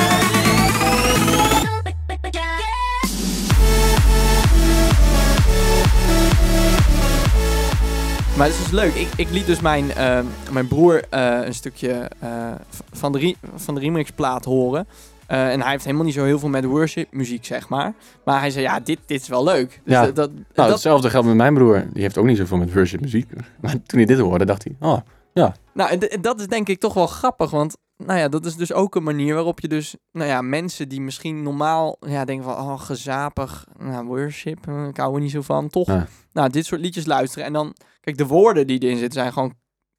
Maar 8.37 8.45
het 8.47 8.55
is 8.55 8.61
dus 8.61 8.71
leuk. 8.71 8.93
Ik, 8.93 9.07
ik 9.15 9.29
liet 9.29 9.45
dus 9.45 9.59
mijn, 9.61 9.91
eh, 9.91 10.19
mijn 10.51 10.67
broer 10.67 11.03
eh, 11.09 11.39
een 11.45 11.53
stukje 11.53 12.09
eh, 12.19 12.51
van, 12.91 13.11
de 13.11 13.35
van 13.55 13.75
de 13.75 13.81
remixplaat 13.81 14.45
horen. 14.45 14.87
Eh, 15.27 15.51
en 15.51 15.61
hij 15.61 15.71
heeft 15.71 15.83
helemaal 15.83 16.05
niet 16.05 16.13
zo 16.13 16.23
heel 16.23 16.39
veel 16.39 16.49
met 16.49 16.65
worship 16.65 17.07
muziek, 17.13 17.45
zeg 17.45 17.69
maar. 17.69 17.93
Maar 18.25 18.39
hij 18.39 18.49
zei, 18.49 18.63
ja, 18.63 18.79
dit, 18.79 18.99
dit 19.05 19.21
is 19.21 19.27
wel 19.27 19.43
leuk. 19.43 19.81
Dus 19.83 19.93
Ja. 19.93 20.05
dat, 20.05 20.15
dat, 20.15 20.31
Nou, 20.33 20.43
dat- 20.53 20.69
hetzelfde 20.69 21.09
geldt 21.09 21.27
met 21.27 21.35
mijn 21.35 21.53
broer. 21.53 21.85
Die 21.93 22.01
heeft 22.01 22.17
ook 22.17 22.25
niet 22.25 22.37
zoveel 22.37 22.57
met 22.57 22.73
worship 22.73 23.01
muziek. 23.01 23.29
Maar 23.61 23.71
toen 23.71 23.99
hij 23.99 24.05
dit 24.05 24.19
hoorde, 24.19 24.45
dacht 24.45 24.63
hij, 24.63 24.75
oh, 24.89 24.97
Nou, 25.73 25.89
en 26.09 26.21
dat 26.21 26.39
is 26.39 26.47
denk 26.47 26.67
ik 26.69 26.79
toch 26.79 26.93
wel 26.93 27.07
grappig, 27.07 27.49
want 27.49 27.77
nou 27.97 28.19
ja, 28.19 28.27
dat 28.27 28.45
is 28.45 28.55
dus 28.55 28.73
ook 28.73 28.95
een 28.95 29.03
manier 29.03 29.33
waarop 29.33 29.59
je 29.59 29.67
dus, 29.67 29.95
nou 30.11 30.29
ja, 30.29 30.41
mensen 30.41 30.89
die 30.89 31.01
misschien 31.01 31.43
normaal 31.43 31.97
ja, 31.99 32.25
denken 32.25 32.45
van, 32.45 32.53
oh, 32.53 32.79
gezapig, 32.79 33.67
nou, 33.77 34.05
worship, 34.05 34.67
eh, 34.67 34.87
ik 34.87 34.97
hou 34.97 35.15
er 35.15 35.21
niet 35.21 35.31
zo 35.31 35.41
van, 35.41 35.69
toch, 35.69 35.87
Ja. 35.87 36.07
nou, 36.31 36.49
dit 36.49 36.65
soort 36.65 36.81
liedjes 36.81 37.05
luisteren. 37.05 37.45
En 37.45 37.53
dan, 37.53 37.75
kijk, 38.01 38.17
de 38.17 38.25
woorden 38.27 38.67
die 38.67 38.79
erin 38.79 38.97
zitten 38.97 39.19
zijn 39.19 39.33
gewoon 39.33 39.53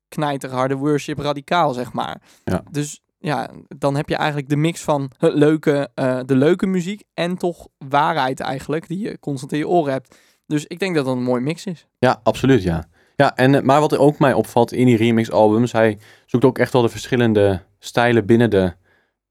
knijterharde 0.09 0.75
worship 0.75 1.19
radicaal, 1.19 1.73
zeg 1.73 1.93
maar. 1.93 2.23
Ja. 2.45 2.63
Dus 2.71 3.01
ja, 3.19 3.51
dan 3.79 3.97
heb 3.97 4.09
je 4.09 4.17
eigenlijk 4.17 4.49
de 4.49 4.57
mix 4.57 4.83
van 4.83 5.11
het 5.19 5.35
leuke, 5.35 5.91
eh, 5.95 6.21
de 6.27 6.37
leuke 6.37 6.67
muziek 6.67 7.03
en 7.15 7.37
toch 7.37 7.69
waarheid 7.89 8.41
eigenlijk, 8.41 8.89
die 8.89 8.99
je 8.99 9.19
constant 9.19 9.53
in 9.53 9.59
je 9.59 9.69
oren 9.69 9.93
hebt. 9.93 10.17
Dus 10.47 10.67
ik 10.67 10.79
denk 10.79 10.95
dat 10.95 11.05
dat 11.05 11.17
een 11.17 11.23
mooi 11.23 11.43
mix 11.43 11.67
is. 11.67 11.87
Ja, 11.99 12.21
absoluut, 12.23 12.63
ja. 12.63 12.89
Ja, 13.17 13.37
en, 13.37 13.55
eh, 13.55 13.63
maar 13.63 13.81
wat 13.81 13.99
ook 13.99 14.19
mij 14.19 14.33
opvalt 14.33 14.73
in 14.73 14.87
die 14.87 14.97
remix-albums, 14.97 15.73
hij 15.73 15.99
zoekt 16.27 16.45
ook 16.45 16.59
echt 16.59 16.73
wel 16.73 16.83
de 16.83 16.89
verschillende 16.89 17.61
stijlen 17.79 18.27
binnen 18.27 18.51
de 18.51 18.73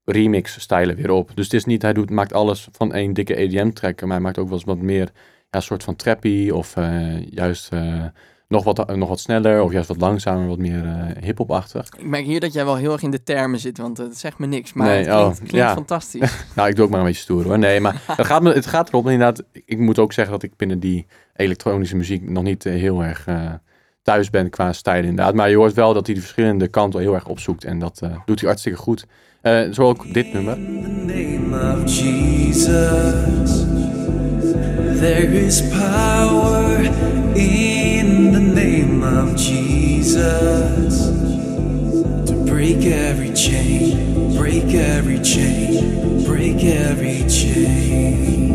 remix-stijlen 0.04 0.96
weer 0.96 1.10
op. 1.10 1.30
Dus 1.34 1.44
het 1.44 1.54
is 1.54 1.64
niet, 1.64 1.82
hij 1.82 1.92
doet, 1.92 2.10
maakt 2.10 2.32
alles 2.32 2.68
van 2.72 2.92
één 2.92 3.12
dikke 3.12 3.36
EDM-track, 3.36 4.00
maar 4.00 4.10
hij 4.10 4.20
maakt 4.20 4.38
ook 4.38 4.48
wel 4.48 4.54
eens 4.54 4.64
wat 4.66 4.78
meer, 4.78 5.10
ja, 5.50 5.60
soort 5.60 5.82
van 5.82 5.96
trappy 5.96 6.50
of 6.50 6.76
eh, 6.76 7.30
juist 7.30 7.72
eh, 7.72 8.04
nog, 8.48 8.64
wat, 8.64 8.96
nog 8.96 9.08
wat 9.08 9.20
sneller 9.20 9.62
of 9.62 9.72
juist 9.72 9.88
wat 9.88 10.00
langzamer, 10.00 10.48
wat 10.48 10.58
meer 10.58 11.14
hip-hop-achtig. 11.20 11.88
Ik 11.98 12.06
merk 12.06 12.24
hier 12.24 12.40
dat 12.40 12.52
jij 12.52 12.64
wel 12.64 12.76
heel 12.76 12.92
erg 12.92 13.02
in 13.02 13.10
de 13.10 13.22
termen 13.22 13.58
zit, 13.58 13.78
want 13.78 13.98
het 13.98 14.18
zegt 14.18 14.38
me 14.38 14.46
niks. 14.46 14.72
Maar 14.72 14.86
Nee, 14.86 14.96
het 14.96 15.06
klinkt, 15.06 15.28
oh, 15.28 15.36
klinkt 15.36 15.52
ja. 15.52 15.72
fantastisch. 15.72 16.44
Nou, 16.56 16.68
ik 16.68 16.76
doe 16.76 16.84
ook 16.84 16.90
maar 16.90 17.00
een 17.00 17.06
beetje 17.06 17.22
stoer 17.22 17.44
hoor. 17.44 17.58
Nee, 17.58 17.80
maar 17.80 18.02
het 18.06 18.26
gaat, 18.26 18.42
me, 18.42 18.52
het 18.52 18.66
gaat 18.66 18.88
erop 18.88 19.04
inderdaad. 19.04 19.42
Ik 19.52 19.78
moet 19.78 19.98
ook 19.98 20.12
zeggen 20.12 20.32
dat 20.32 20.42
ik 20.42 20.56
binnen 20.56 20.80
die 20.80 21.06
elektronische 21.36 21.96
muziek 21.96 22.30
nog 22.30 22.42
niet 22.42 22.64
heel 22.64 23.04
erg 23.04 23.26
thuis 24.06 24.30
ben 24.30 24.50
qua 24.50 24.72
stijl 24.72 25.04
inderdaad. 25.04 25.34
Maar 25.34 25.50
je 25.50 25.56
hoort 25.56 25.74
wel 25.74 25.94
dat 25.94 26.06
hij 26.06 26.14
de 26.14 26.20
verschillende 26.20 26.68
kanten 26.68 27.00
heel 27.00 27.14
erg 27.14 27.28
opzoekt. 27.28 27.64
En 27.64 27.78
dat 27.78 28.00
eh, 28.02 28.10
doet 28.26 28.40
hij 28.40 28.48
hartstikke 28.48 28.78
goed. 28.78 29.06
Eh, 29.40 29.60
zo 29.72 29.82
ook 29.82 30.14
dit 30.14 30.32
nummer. 30.32 30.56
In 30.56 30.82
the 30.82 31.12
name 31.12 31.82
of 31.82 31.98
Jesus, 31.98 33.64
there 34.98 35.44
is 35.46 35.62
power 35.62 36.80
in 37.34 38.32
the 38.32 38.38
name 38.38 39.22
of 39.22 39.36
Jesus 39.36 40.96
to 42.26 42.34
break 42.44 42.84
every 42.84 43.34
chain, 43.34 44.34
break 44.36 44.72
every 44.72 45.18
chain, 45.22 46.22
break 46.24 46.62
every 46.62 47.24
chain. 47.28 48.45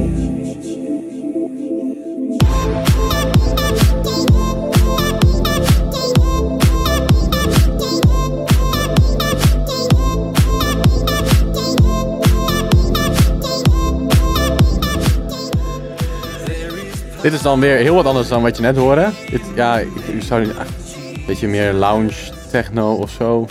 Dit 17.22 17.34
is 17.34 17.42
dan 17.42 17.60
weer 17.60 17.78
heel 17.78 17.96
wat 17.96 18.06
anders 18.06 18.28
dan 18.28 18.42
wat 18.42 18.56
je 18.56 18.62
net 18.62 18.76
hoorde. 18.76 19.10
Dit, 19.30 19.42
ja, 19.56 19.80
ik, 19.80 19.96
ik 19.96 20.22
zou 20.22 20.46
niet 20.46 20.56
een 20.58 21.26
beetje 21.26 21.48
meer 21.48 21.74
lounge 21.74 22.32
techno 22.52 22.94
of 22.94 23.12
zo. 23.12 23.48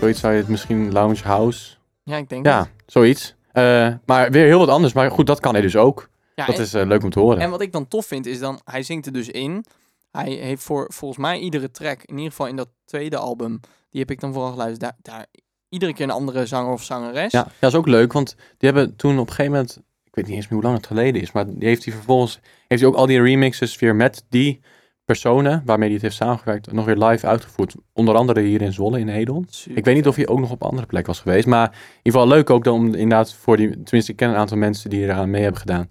Zoiets 0.00 0.20
zou 0.20 0.32
je 0.32 0.38
het 0.38 0.48
misschien 0.48 0.92
lounge 0.92 1.22
house. 1.22 1.74
Ja, 2.02 2.16
ik 2.16 2.28
denk 2.28 2.46
Ja, 2.46 2.68
zoiets. 2.86 3.34
Eh, 3.52 3.94
maar 4.06 4.30
weer 4.30 4.46
heel 4.46 4.58
wat 4.58 4.68
anders. 4.68 4.92
Maar 4.92 5.10
goed, 5.10 5.26
dat 5.26 5.40
kan 5.40 5.52
hij 5.52 5.62
dus 5.62 5.76
ook. 5.76 6.08
Ja, 6.34 6.46
Dat 6.46 6.54
en, 6.56 6.62
is 6.62 6.74
eh, 6.74 6.86
leuk 6.86 7.02
om 7.02 7.10
te 7.10 7.20
horen. 7.20 7.40
en 7.40 7.50
wat 7.50 7.60
ik 7.60 7.72
dan 7.72 7.88
tof 7.88 8.06
vind, 8.06 8.26
is 8.26 8.38
dan, 8.38 8.60
hij 8.64 8.82
zingt 8.82 9.06
er 9.06 9.12
dus 9.12 9.28
in. 9.28 9.64
Hij 10.10 10.30
heeft 10.30 10.62
voor, 10.62 10.90
volgens 10.92 11.20
mij 11.20 11.38
iedere 11.38 11.70
track, 11.70 12.02
in 12.02 12.14
ieder 12.16 12.30
geval 12.30 12.46
in 12.46 12.56
dat 12.56 12.68
tweede 12.84 13.16
album, 13.16 13.60
die 13.90 14.00
heb 14.00 14.10
ik 14.10 14.20
dan 14.20 14.32
vooral 14.32 14.50
geluisterd, 14.50 14.80
daar, 14.80 14.96
daar 15.02 15.26
iedere 15.68 15.94
keer 15.94 16.04
een 16.04 16.10
andere 16.10 16.46
zanger 16.46 16.72
of 16.72 16.82
zangeres. 16.82 17.32
Ja, 17.32 17.46
dat 17.58 17.70
is 17.70 17.76
ook 17.78 17.86
leuk, 17.86 18.12
want 18.12 18.34
die 18.58 18.70
hebben 18.70 18.96
toen 18.96 19.18
op 19.18 19.26
een 19.28 19.34
gegeven 19.34 19.52
moment, 19.52 19.78
ik 20.14 20.20
weet 20.20 20.26
niet 20.28 20.36
eens 20.36 20.48
meer 20.48 20.54
hoe 20.60 20.62
lang 20.68 20.76
het 20.76 20.86
geleden 20.86 21.22
is, 21.22 21.32
maar 21.32 21.46
die 21.46 21.68
heeft 21.68 21.84
hij 21.84 21.94
vervolgens, 21.94 22.40
heeft 22.68 22.80
hij 22.82 22.90
ook 22.90 22.96
al 22.96 23.06
die 23.06 23.22
remixes 23.22 23.78
weer 23.78 23.94
met 23.96 24.24
die 24.28 24.60
personen 25.04 25.62
waarmee 25.64 25.84
hij 25.86 25.94
het 25.94 26.02
heeft 26.02 26.16
samengewerkt, 26.16 26.72
nog 26.72 26.84
weer 26.84 26.96
live 26.96 27.26
uitgevoerd. 27.26 27.74
Onder 27.92 28.14
andere 28.14 28.40
hier 28.40 28.62
in 28.62 28.72
Zwolle 28.72 28.98
in 28.98 29.08
Edel. 29.08 29.44
Super 29.48 29.78
Ik 29.78 29.84
weet 29.84 29.94
niet 29.94 30.06
of 30.08 30.16
hij 30.16 30.28
ook 30.28 30.38
nog 30.40 30.50
op 30.50 30.62
andere 30.62 30.86
plek 30.86 31.06
was 31.06 31.20
geweest, 31.20 31.46
maar 31.46 31.66
in 31.66 31.96
ieder 32.02 32.20
geval 32.20 32.28
leuk 32.36 32.50
ook 32.50 32.64
dan 32.64 32.74
om 32.74 32.84
inderdaad 32.84 33.34
voor 33.34 33.56
die, 33.56 33.70
tenminste 33.82 34.10
ik 34.10 34.16
ken 34.16 34.28
een 34.28 34.36
aantal 34.36 34.56
mensen 34.56 34.90
die 34.90 35.02
eraan 35.02 35.30
mee 35.30 35.42
hebben 35.42 35.60
gedaan. 35.60 35.86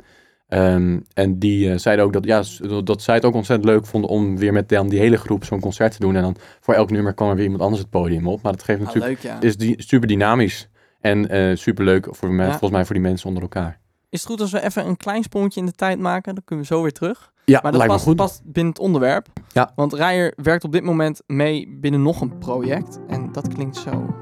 Ehm, 0.47 0.99
en 1.13 1.39
die 1.39 1.71
eh, 1.71 1.77
zeiden 1.77 2.05
ook 2.05 2.13
dat, 2.13 2.25
ja, 2.25 2.43
dat, 2.83 3.01
zij 3.01 3.15
het 3.15 3.25
ook 3.25 3.33
ontzettend 3.35 3.69
leuk 3.69 3.85
vonden 3.85 4.09
om 4.09 4.37
weer 4.37 4.53
met 4.53 4.69
dan 4.69 4.89
die 4.89 4.99
hele 4.99 5.17
groep 5.17 5.43
zo'n 5.45 5.59
concert 5.59 5.91
te 5.91 5.99
doen. 5.99 6.15
En 6.15 6.21
dan 6.21 6.35
voor 6.59 6.73
elk 6.73 6.91
nummer 6.91 7.13
kwam 7.13 7.29
er 7.29 7.35
weer 7.35 7.43
iemand 7.43 7.61
anders 7.63 7.81
het 7.81 7.89
podium 7.91 8.27
op. 8.27 8.41
Maar 8.41 8.51
dat 8.51 8.63
geeft 8.63 8.79
Ah, 8.79 8.85
natuurlijk 8.85 9.23
leuk, 9.23 9.31
ja. 9.31 9.41
is 9.41 9.57
die 9.57 9.75
super 9.77 10.07
dynamisch 10.07 10.69
en 11.01 11.29
eh 11.29 11.55
super 11.55 11.85
leuk 11.85 12.07
voor 12.09 12.31
me, 12.33 12.43
Ja. 12.43 12.49
volgens 12.49 12.71
mij 12.71 12.85
voor 12.85 12.95
die 12.95 13.03
mensen 13.03 13.27
onder 13.27 13.43
elkaar. 13.43 13.81
Is 14.13 14.19
het 14.19 14.29
goed 14.29 14.41
als 14.41 14.51
we 14.51 14.61
even 14.63 14.87
een 14.87 14.97
klein 14.97 15.23
sprongetje 15.23 15.59
in 15.59 15.65
de 15.65 15.71
tijd 15.71 15.99
maken? 15.99 16.33
Dan 16.35 16.43
kunnen 16.45 16.65
we 16.65 16.73
zo 16.73 16.81
weer 16.81 16.91
terug. 16.91 17.31
Ja, 17.45 17.59
Maar 17.63 17.71
dat 17.71 17.79
lijkt 17.79 17.93
past, 17.93 18.05
me 18.05 18.11
goed. 18.11 18.19
past 18.21 18.41
binnen 18.45 18.73
het 18.73 18.81
onderwerp. 18.81 19.27
Ja. 19.51 19.71
Want 19.75 19.93
Rijer 19.93 20.33
werkt 20.35 20.63
op 20.63 20.71
dit 20.71 20.83
moment 20.83 21.21
mee 21.27 21.77
binnen 21.81 22.01
nog 22.01 22.21
een 22.21 22.37
project. 22.37 22.99
En 23.07 23.31
dat 23.31 23.47
klinkt 23.47 23.77
zo. 23.77 24.15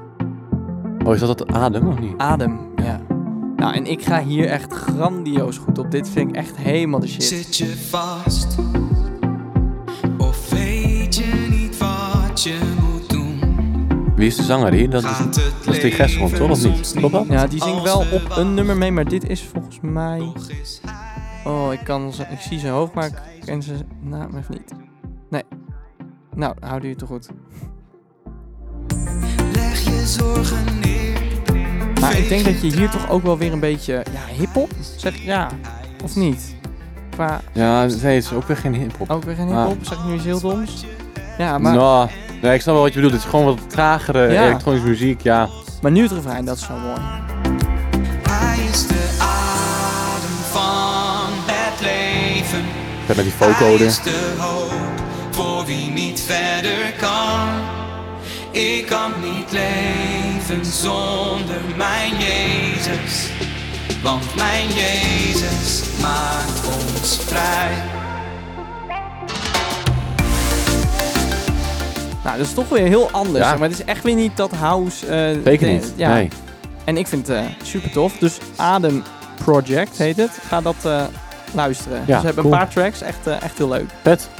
Oh, 1.04 1.14
is 1.14 1.20
dat 1.20 1.38
dat 1.38 1.52
adem 1.52 1.88
of 1.88 1.98
niet? 1.98 2.14
Adem, 2.16 2.60
ja. 2.76 3.00
Nou, 3.56 3.74
en 3.74 3.86
ik 3.86 4.02
ga 4.04 4.22
hier 4.24 4.46
echt 4.48 4.72
grandioos 4.72 5.58
goed 5.58 5.78
op. 5.78 5.90
Dit 5.90 6.08
vind 6.08 6.28
ik 6.28 6.36
echt 6.36 6.56
helemaal 6.56 7.00
de 7.00 7.08
shit. 7.08 7.22
Zit 7.22 7.56
je 7.56 7.76
vast? 7.76 8.56
Of 10.18 10.50
weet 10.50 11.14
je 11.16 11.48
niet 11.50 11.78
wat 11.78 12.42
je? 12.42 12.81
Wie 14.22 14.30
is 14.30 14.36
de 14.36 14.42
zanger 14.42 14.72
hier? 14.72 14.90
Dat 14.90 15.04
is, 15.04 15.18
dat 15.64 15.74
is 15.74 15.80
die 15.80 15.90
toch? 16.32 16.50
Of 16.50 16.64
niet? 16.64 16.92
Klopt 16.96 17.12
dat? 17.12 17.26
Ja, 17.28 17.46
die 17.46 17.62
zingt 17.62 17.82
wel 17.82 18.04
we 18.04 18.14
op 18.14 18.36
een 18.36 18.54
nummer 18.54 18.76
mee, 18.76 18.92
maar 18.92 19.08
dit 19.08 19.28
is 19.28 19.42
volgens 19.42 19.78
mij... 19.80 20.32
Oh, 21.44 21.72
ik, 21.72 21.80
kan, 21.84 22.12
ik 22.30 22.40
zie 22.40 22.58
zijn 22.58 22.72
hoofd, 22.72 22.94
maar 22.94 23.06
ik 23.06 23.14
ken 23.44 23.62
zijn 23.62 23.86
naam 24.00 24.36
even 24.36 24.54
niet. 24.54 24.72
Nee. 25.30 25.42
Nou, 26.34 26.54
u 26.82 26.88
het 26.88 26.98
toch 26.98 27.08
goed. 27.08 27.28
Leg 29.52 29.80
je 29.80 30.02
zorgen 30.06 30.80
neer. 30.80 31.20
Maar 32.00 32.18
ik 32.18 32.28
denk 32.28 32.44
dat 32.44 32.60
je 32.60 32.76
hier 32.76 32.90
toch 32.90 33.10
ook 33.10 33.22
wel 33.22 33.38
weer 33.38 33.52
een 33.52 33.60
beetje... 33.60 33.92
Ja, 34.12 34.34
hiphop? 34.34 34.70
Zeg 34.96 35.16
ja. 35.16 35.50
Of 36.04 36.16
niet? 36.16 36.56
Qua... 37.10 37.40
Ja, 37.52 37.84
nee, 37.84 38.14
het 38.14 38.24
is 38.24 38.32
ook 38.32 38.46
weer 38.46 38.56
geen 38.56 38.74
hip-hop. 38.74 39.10
Ook 39.10 39.24
weer 39.24 39.34
geen 39.34 39.48
Ah. 39.48 39.66
hiphop? 39.66 39.84
Zeg 39.84 39.98
ik 39.98 40.04
nu 40.04 40.14
iets 40.14 40.24
heel 40.24 40.40
doms? 40.40 40.84
Ja, 41.38 41.58
maar, 41.58 41.74
Nou, 41.74 42.08
nee, 42.42 42.54
ik 42.54 42.60
snap 42.60 42.74
wel 42.74 42.82
wat 42.82 42.92
je 42.94 43.00
bedoelt. 43.00 43.12
Het 43.14 43.22
is 43.24 43.30
gewoon 43.30 43.44
wat 43.44 43.70
tragere 43.70 44.32
Ja. 44.32 44.44
elektronische 44.46 44.86
muziek. 44.88 45.20
Ja, 45.22 45.48
maar 45.82 45.90
nu 45.90 46.02
het 46.02 46.12
refrein, 46.12 46.44
dat 46.44 46.56
is 46.56 46.64
zo 46.66 46.72
mooi. 46.76 47.00
Hij 48.30 48.58
is 48.72 48.86
de 48.86 49.16
adem 49.18 50.38
van 50.50 51.30
het 51.46 51.80
leven. 51.80 52.64
met 53.06 53.16
die 53.16 53.32
Hij 53.38 53.52
vocode. 53.54 53.84
is 53.84 54.02
de 54.02 54.34
hoop 54.38 54.72
voor 55.30 55.64
wie 55.66 55.90
niet 55.90 56.20
verder 56.20 56.92
kan. 57.00 57.48
Ik 58.50 58.86
kan 58.86 59.12
niet 59.22 59.52
leven 59.52 60.64
zonder 60.66 61.60
mijn 61.76 62.12
Jezus. 62.18 63.28
Want 64.02 64.34
mijn 64.36 64.66
Jezus 64.68 65.82
maakt 66.00 66.60
ons 66.66 67.18
vrij. 67.26 67.72
Nou, 72.24 72.36
dat 72.38 72.46
is 72.46 72.54
toch 72.54 72.68
weer 72.68 72.86
heel 72.86 73.10
anders. 73.10 73.44
Ja. 73.44 73.52
Maar 73.56 73.68
het 73.68 73.78
is 73.78 73.84
echt 73.84 74.02
weer 74.04 74.14
niet 74.14 74.36
dat 74.36 74.50
house... 74.50 75.06
eh, 75.06 75.42
Zeker 75.44 75.66
de- 75.66 75.72
niet. 75.72 75.92
Ja. 75.96 76.12
Nee. 76.14 76.28
En 76.84 76.96
ik 76.96 77.06
vind 77.06 77.26
het 77.26 77.36
eh, 77.36 77.44
super 77.62 77.90
tof. 77.90 78.18
Dus 78.18 78.38
Adem 78.56 79.02
Project 79.44 79.96
heet 79.98 80.16
het. 80.16 80.30
Ga 80.30 80.60
dat 80.60 80.84
eh, 80.84 81.04
luisteren. 81.54 81.98
Ja, 81.98 82.04
dus 82.06 82.16
ze 82.18 82.24
hebben 82.26 82.42
cool. 82.44 82.54
een 82.54 82.60
paar 82.60 82.70
tracks. 82.70 83.00
Echt, 83.00 83.26
echt 83.26 83.58
heel 83.58 83.68
leuk. 83.68 83.90
Vet. 84.02 84.30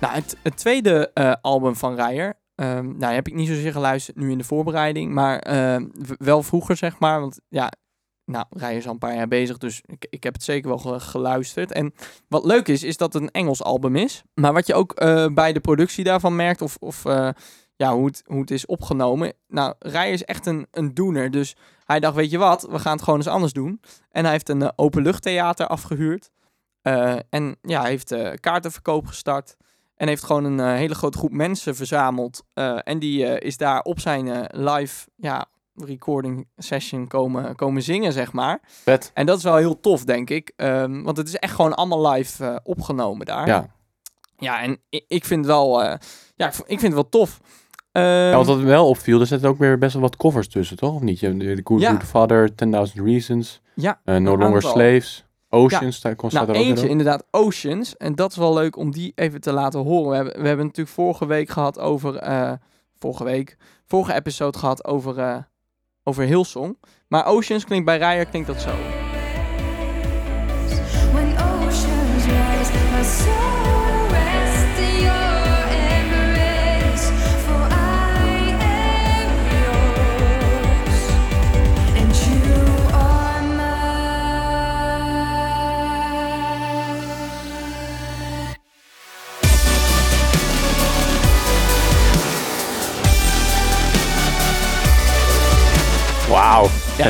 Nou, 0.00 0.14
het, 0.14 0.36
het 0.42 0.56
tweede 0.56 1.10
album 1.40 1.76
van 1.76 1.94
Rijer. 1.94 2.34
ehm, 2.54 2.96
nou, 2.98 3.14
heb 3.14 3.26
ik 3.28 3.34
niet 3.34 3.48
zozeer 3.48 3.72
geluisterd 3.72 4.16
nu 4.16 4.30
in 4.30 4.38
de 4.38 4.44
voorbereiding. 4.44 5.12
Maar 5.12 5.38
ehm, 5.38 5.84
wel 6.18 6.42
vroeger, 6.42 6.76
zeg 6.76 6.98
maar. 6.98 7.20
Want 7.20 7.38
ja, 7.48 7.72
nou, 8.28 8.44
Rijer 8.50 8.76
is 8.76 8.86
al 8.86 8.92
een 8.92 8.98
paar 8.98 9.14
jaar 9.14 9.28
bezig. 9.28 9.58
Dus 9.58 9.82
ik, 9.86 10.06
ik 10.10 10.22
heb 10.24 10.32
het 10.34 10.42
zeker 10.42 10.68
wel 10.68 10.78
ge- 10.78 11.00
geluisterd. 11.00 11.72
En 11.72 11.94
wat 12.28 12.44
leuk 12.44 12.68
is, 12.68 12.82
is 12.82 12.96
dat 12.96 13.12
het 13.12 13.22
een 13.22 13.30
Engels 13.30 13.62
album 13.62 13.96
is. 13.96 14.22
Maar 14.34 14.52
wat 14.52 14.66
je 14.66 14.74
ook 14.74 14.92
eh, 14.92 15.26
bij 15.26 15.52
de 15.52 15.60
productie 15.60 16.04
daarvan 16.04 16.36
merkt. 16.36 16.62
Of, 16.62 16.76
of 16.80 17.04
eh, 17.04 17.28
ja, 17.76 17.94
hoe 17.94 18.06
het, 18.06 18.22
hoe 18.26 18.40
het 18.40 18.50
is 18.50 18.66
opgenomen. 18.66 19.32
Nou, 19.48 19.74
Rijer 19.78 20.12
is 20.12 20.24
echt 20.24 20.46
een, 20.46 20.66
een 20.70 20.94
doener. 20.94 21.30
Dus 21.30 21.56
hij 21.84 22.00
dacht, 22.00 22.14
weet 22.14 22.30
je 22.30 22.38
wat, 22.38 22.62
we 22.70 22.78
gaan 22.78 22.92
het 22.92 23.02
gewoon 23.02 23.18
eens 23.18 23.28
anders 23.28 23.52
doen. 23.52 23.80
En 24.10 24.22
hij 24.22 24.32
heeft 24.32 24.48
een 24.48 24.62
eh, 24.62 24.68
openluchttheater 24.76 25.66
afgehuurd. 25.66 26.30
Eh, 26.82 27.16
en 27.30 27.56
ja, 27.62 27.80
hij 27.80 27.90
heeft 27.90 28.14
kaartenverkoop 28.40 29.06
gestart. 29.06 29.56
En 29.96 30.08
heeft 30.08 30.24
gewoon 30.24 30.44
een 30.44 30.74
hele 30.76 30.94
grote 30.94 31.18
groep 31.18 31.32
mensen 31.32 31.74
verzameld. 31.76 32.44
en 32.84 32.98
die 32.98 33.38
is 33.40 33.56
daar 33.56 33.80
op 33.82 34.00
zijn 34.00 34.46
live 34.50 35.06
ja, 35.16 35.46
recording 35.84 36.48
session 36.56 37.06
komen, 37.06 37.56
komen 37.56 37.82
zingen, 37.82 38.12
zeg 38.12 38.32
maar. 38.32 38.60
Vet. 38.62 39.10
En 39.14 39.26
dat 39.26 39.38
is 39.38 39.44
wel 39.44 39.56
heel 39.56 39.80
tof, 39.80 40.04
denk 40.04 40.30
ik. 40.30 40.52
Ehm, 40.56 41.02
want 41.02 41.16
het 41.16 41.28
is 41.28 41.36
echt 41.36 41.54
gewoon 41.54 41.74
allemaal 41.74 42.10
live 42.10 42.44
eh, 42.44 42.56
opgenomen 42.62 43.26
daar. 43.26 43.46
Ja. 43.46 43.66
Ja, 44.38 44.62
en 44.62 44.78
ik, 44.88 45.04
ik 45.08 45.24
vind 45.24 45.44
het 45.44 45.54
wel, 45.54 45.82
eh, 45.82 45.94
ja, 46.36 46.46
ik 46.46 46.66
vind 46.66 46.82
het 46.82 46.92
wel 46.92 47.08
tof. 47.08 47.40
Ehm, 47.92 48.04
ja, 48.04 48.36
wat 48.36 48.46
dat 48.46 48.60
wel 48.60 48.88
opviel, 48.88 49.20
er 49.20 49.26
zitten 49.26 49.48
ook 49.48 49.58
weer 49.58 49.78
best 49.78 49.92
wel 49.92 50.02
wat 50.02 50.16
covers 50.16 50.48
tussen, 50.48 50.76
toch? 50.76 50.94
Of 50.94 51.00
niet? 51.00 51.20
Je 51.20 51.26
hebt 51.26 51.40
de 51.40 51.54
The 51.54 51.60
Good 51.64 51.80
Ja. 51.80 51.90
Good 51.90 52.04
Father, 52.04 52.54
10.000 52.54 53.04
Reasons, 53.04 53.60
ja, 53.74 54.00
eh, 54.04 54.16
No 54.16 54.38
Longer. 54.38 54.62
Slaves, 54.62 55.26
Oceans, 55.48 56.00
daar 56.00 56.16
kon 56.16 56.30
Nou, 56.32 56.48
er 56.48 56.54
ook 56.56 56.62
eentje 56.62 56.88
inderdaad, 56.88 57.24
Oceans. 57.30 57.96
En 57.96 58.14
dat 58.14 58.30
is 58.30 58.36
wel 58.36 58.54
leuk 58.54 58.76
om 58.76 58.90
die 58.90 59.12
even 59.14 59.40
te 59.40 59.52
laten 59.52 59.80
horen. 59.80 60.10
We 60.10 60.16
hebben, 60.16 60.40
we 60.40 60.46
hebben 60.46 60.66
natuurlijk 60.66 60.94
vorige 60.96 61.26
week 61.26 61.48
gehad 61.48 61.78
over... 61.78 62.22
vorige 62.98 63.24
week, 63.24 63.56
vorige 63.86 64.14
episode 64.14 64.58
gehad 64.58 64.84
over, 64.84 65.46
over 66.08 66.24
Hillsong. 66.24 66.78
Maar 67.08 67.26
Oceans 67.26 67.64
klinkt 67.64 67.84
bij 67.84 67.98
Rijer 67.98 68.26
klinkt 68.26 68.46
dat 68.46 68.60
zo. 68.60 68.70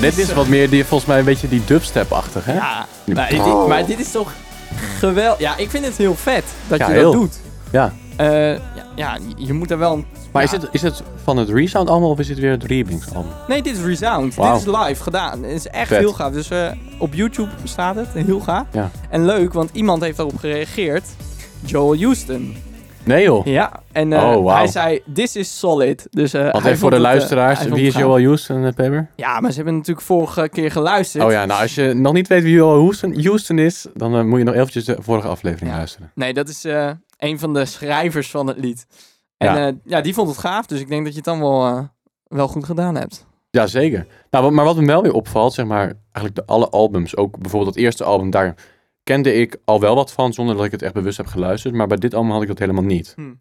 Dit 0.01 0.19
is, 0.19 0.33
wat 0.33 0.47
meer 0.49 0.71
die, 0.71 0.85
volgens 0.85 1.09
mij 1.11 1.19
een 1.19 1.25
beetje 1.25 1.49
die 1.49 1.63
dubstep-achtig, 1.65 2.45
hè? 2.45 2.55
Ja, 2.55 2.87
Die- 3.05 3.15
maar 3.15 3.29
dit, 3.29 3.67
maar 3.69 3.87
dit 3.87 3.99
is 4.01 4.11
toch 4.11 4.33
geweldig. 4.99 5.39
Ja, 5.41 5.57
ik 5.57 5.71
vind 5.71 5.85
het 5.85 5.97
heel 5.97 6.15
vet 6.15 6.45
dat 6.69 6.79
Ja, 6.79 6.87
je 6.89 6.93
heel. 6.93 7.13
dat 7.13 7.21
doet. 7.21 7.39
Ja. 7.73 7.93
Eh, 8.17 8.53
ja, 8.55 8.61
ja, 8.95 9.19
je 9.37 9.53
moet 9.53 9.71
er 9.71 9.79
wel 9.79 9.93
een... 9.93 10.05
Maar 10.33 10.43
ja. 10.43 10.49
is, 10.49 10.63
het, 10.63 10.69
is 10.73 10.83
het 10.83 11.03
van 11.25 11.37
het 11.37 11.49
Resound 11.49 11.89
allemaal 11.89 12.11
of 12.11 12.19
is 12.19 12.29
het 12.29 12.39
weer 12.39 12.51
het 12.51 12.65
Remix 12.65 13.15
album? 13.15 13.31
Nee, 13.49 13.63
dit 13.63 13.77
is 13.77 13.85
Resound. 13.85 14.37
Dit 14.37 14.55
is 14.57 14.65
live 14.65 15.03
gedaan. 15.03 15.43
Het 15.43 15.53
is 15.53 15.67
echt 15.67 15.89
Vet. 15.89 15.99
heel 15.99 16.13
gaaf. 16.13 16.33
Dus 16.33 16.51
eh, 16.51 16.71
op 16.99 17.15
YouTube 17.15 17.51
staat 17.65 17.95
het. 17.95 18.09
Heel 18.13 18.41
gaaf. 18.41 18.65
Ja. 18.73 18.91
En 19.11 19.25
leuk, 19.25 19.53
want 19.53 19.71
iemand 19.73 20.03
heeft 20.03 20.17
daarop 20.17 20.39
gereageerd. 20.39 21.05
Joel 21.61 21.97
Houston. 21.97 22.57
Nee 23.09 23.23
joh. 23.25 23.47
Ja, 23.47 23.83
en 23.93 24.13
eh, 24.13 24.19
Oh, 24.23 24.45
wauw. 24.45 24.57
hij 24.57 24.67
zei, 24.67 25.01
this 25.15 25.37
is 25.37 25.59
solid. 25.59 26.07
Dus, 26.11 26.33
Want 26.33 26.65
even 26.65 26.79
voor 26.79 26.91
de 26.91 26.97
het, 26.97 27.05
eh, 27.05 27.11
luisteraars, 27.13 27.65
wie 27.65 27.87
is. 27.87 27.95
Joel 27.95 28.21
Houston, 28.21 28.57
uh, 28.63 28.73
Pepper? 28.75 29.11
Ja, 29.17 29.41
maar 29.41 29.51
ze 29.51 29.57
hebben 29.57 29.75
natuurlijk 29.77 30.07
vorige 30.07 30.49
keer 30.49 30.71
geluisterd. 30.71 31.25
Oh 31.25 31.31
ja, 31.31 31.45
nou 31.45 31.63
als 31.63 31.75
je 31.75 31.95
nog 31.95 32.13
niet 32.13 32.29
weet 32.29 32.43
wie 32.43 32.53
Joel 32.55 32.79
Houston, 32.81 33.23
Houston 33.23 33.59
is, 33.59 33.87
dan 33.95 34.29
moet 34.29 34.39
je 34.39 34.45
nog 34.45 34.55
eventjes 34.55 34.85
de 34.85 34.97
vorige 35.01 35.29
aflevering 35.29 35.71
Ja. 35.71 35.77
luisteren. 35.77 36.11
Nee, 36.15 36.33
dat 36.33 36.49
is 36.49 36.65
een 37.19 37.39
van 37.39 37.55
de 37.55 37.65
schrijvers 37.65 38.31
van 38.31 38.47
het 38.47 38.59
lied. 38.59 38.87
En 39.37 39.47
Ja. 39.55 39.67
ja. 39.67 39.73
ja, 39.85 40.01
die 40.01 40.15
vond 40.15 40.29
het 40.29 40.39
gaaf. 40.39 40.67
Dus 40.67 40.81
ik 40.81 40.89
denk 40.89 41.01
dat 41.05 41.11
je 41.13 41.17
het 41.19 41.25
dan 41.29 41.41
wel, 41.41 41.89
wel 42.25 42.49
goed 42.49 42.65
gedaan 42.65 42.95
hebt. 42.95 43.27
Ja, 43.51 43.67
zeker. 43.67 44.07
Nou, 44.31 44.51
maar 44.51 44.65
wat 44.65 44.77
me 44.77 44.87
wel 44.87 45.03
weer 45.03 45.13
opvalt, 45.13 45.53
zeg 45.55 45.67
maar, 45.67 45.93
eigenlijk 46.13 46.35
de 46.35 46.53
alle 46.53 46.69
albums, 46.69 47.17
ook 47.17 47.39
bijvoorbeeld 47.39 47.75
het 47.75 47.85
eerste 47.85 48.05
album, 48.05 48.31
daar 48.31 48.55
kende 49.09 49.35
ik 49.35 49.57
al 49.65 49.81
wel 49.81 49.95
wat 49.95 50.13
van, 50.13 50.33
zonder 50.33 50.57
dat 50.57 50.65
ik 50.65 50.71
het 50.71 50.83
echt 50.83 50.93
bewust 50.95 51.17
heb 51.17 51.27
geluisterd. 51.27 51.75
Maar 51.75 51.87
bij 51.87 51.97
dit 51.97 52.15
album 52.15 52.31
had 52.31 52.43
ik 52.43 52.49
dat 52.49 52.59
helemaal 52.59 52.83
niet. 52.85 53.13
Hm. 53.17 53.35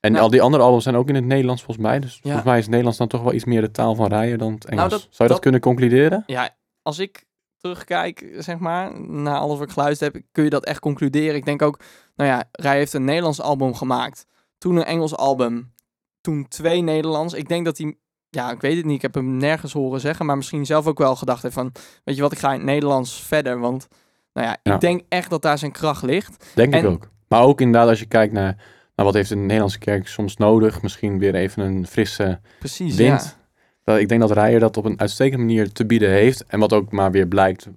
En 0.00 0.12
Nou. 0.12 0.24
al 0.24 0.30
die 0.30 0.42
andere 0.42 0.62
albums 0.62 0.82
zijn 0.82 0.96
ook 0.96 1.08
in 1.08 1.14
het 1.14 1.24
Nederlands 1.24 1.62
volgens 1.62 1.86
mij. 1.86 2.00
Dus 2.00 2.14
Ja. 2.14 2.20
volgens 2.22 2.44
mij 2.44 2.54
is 2.54 2.60
het 2.60 2.68
Nederlands 2.68 2.98
dan 2.98 3.08
toch 3.08 3.22
wel 3.22 3.32
iets 3.32 3.44
meer 3.44 3.60
de 3.60 3.70
taal 3.70 3.94
van 3.94 4.06
Rijer 4.06 4.38
dan 4.38 4.52
het 4.52 4.64
Engels. 4.64 4.78
Nou, 4.78 4.90
dat- 4.90 5.00
Zou 5.00 5.10
je 5.12 5.18
dat, 5.18 5.28
dat- 5.28 5.40
kunnen 5.40 5.60
concluderen? 5.60 6.22
Ja, 6.26 6.56
als 6.82 6.98
ik 6.98 7.24
terugkijk, 7.56 8.34
zeg 8.38 8.58
maar, 8.58 9.00
naar 9.00 9.38
alles 9.38 9.58
wat 9.58 9.66
ik 9.66 9.72
geluisterd 9.72 10.12
heb, 10.12 10.22
kun 10.32 10.44
je 10.44 10.50
dat 10.50 10.64
echt 10.64 10.80
concluderen. 10.80 11.34
Ik 11.34 11.44
denk 11.44 11.62
ook, 11.62 11.78
nou 12.16 12.30
ja, 12.30 12.44
Rij 12.52 12.76
heeft 12.76 12.92
een 12.92 13.04
Nederlands 13.04 13.40
album 13.40 13.74
gemaakt. 13.74 14.26
Toen 14.58 14.76
een 14.76 14.84
Engels 14.84 15.16
album. 15.16 15.72
Toen 16.20 16.48
twee 16.48 16.80
Nederlands. 16.80 17.34
Ik 17.34 17.48
denk 17.48 17.64
dat 17.64 17.78
hij, 17.78 17.96
ja, 18.30 18.50
ik 18.50 18.60
weet 18.60 18.76
het 18.76 18.84
niet, 18.84 18.96
ik 18.96 19.02
heb 19.02 19.14
hem 19.14 19.36
nergens 19.36 19.72
horen 19.72 20.00
zeggen, 20.00 20.26
maar 20.26 20.36
misschien 20.36 20.66
zelf 20.66 20.86
ook 20.86 20.98
wel 20.98 21.16
gedacht 21.16 21.42
heeft 21.42 21.54
van, 21.54 21.72
weet 22.04 22.16
je 22.16 22.22
wat, 22.22 22.32
ik 22.32 22.38
ga 22.38 22.48
in 22.52 22.56
het 22.56 22.64
Nederlands 22.66 23.22
verder. 23.22 23.58
Want, 23.60 23.88
nou 24.38 24.50
ja, 24.50 24.56
Ja. 24.62 24.74
ik 24.74 24.80
denk 24.80 25.02
echt 25.08 25.30
dat 25.30 25.42
daar 25.42 25.58
zijn 25.58 25.72
kracht 25.72 26.02
ligt. 26.02 26.52
Denk 26.54 26.74
ik 26.74 26.84
ook. 26.84 27.10
Maar 27.28 27.42
ook 27.42 27.60
inderdaad 27.60 27.88
als 27.88 27.98
je 27.98 28.06
kijkt 28.06 28.32
naar, 28.32 28.56
naar 28.94 29.06
wat 29.06 29.14
heeft 29.14 29.28
de 29.28 29.36
Nederlandse 29.36 29.78
kerk 29.78 30.08
soms 30.08 30.36
nodig. 30.36 30.82
Misschien 30.82 31.18
weer 31.18 31.34
even 31.34 31.62
een 31.62 31.86
frisse 31.86 32.40
Precies, 32.58 32.96
wind. 32.96 33.36
ja. 33.84 33.96
Ik 33.96 34.08
denk 34.08 34.20
dat 34.20 34.30
Rijer 34.30 34.60
dat 34.60 34.76
op 34.76 34.84
een 34.84 35.00
uitstekende 35.00 35.44
manier 35.44 35.72
te 35.72 35.86
bieden 35.86 36.10
heeft. 36.10 36.44
En 36.44 36.58
wat 36.60 36.72
ook 36.72 36.92
maar 36.92 37.10
weer 37.10 37.26
blijkt 37.26 37.68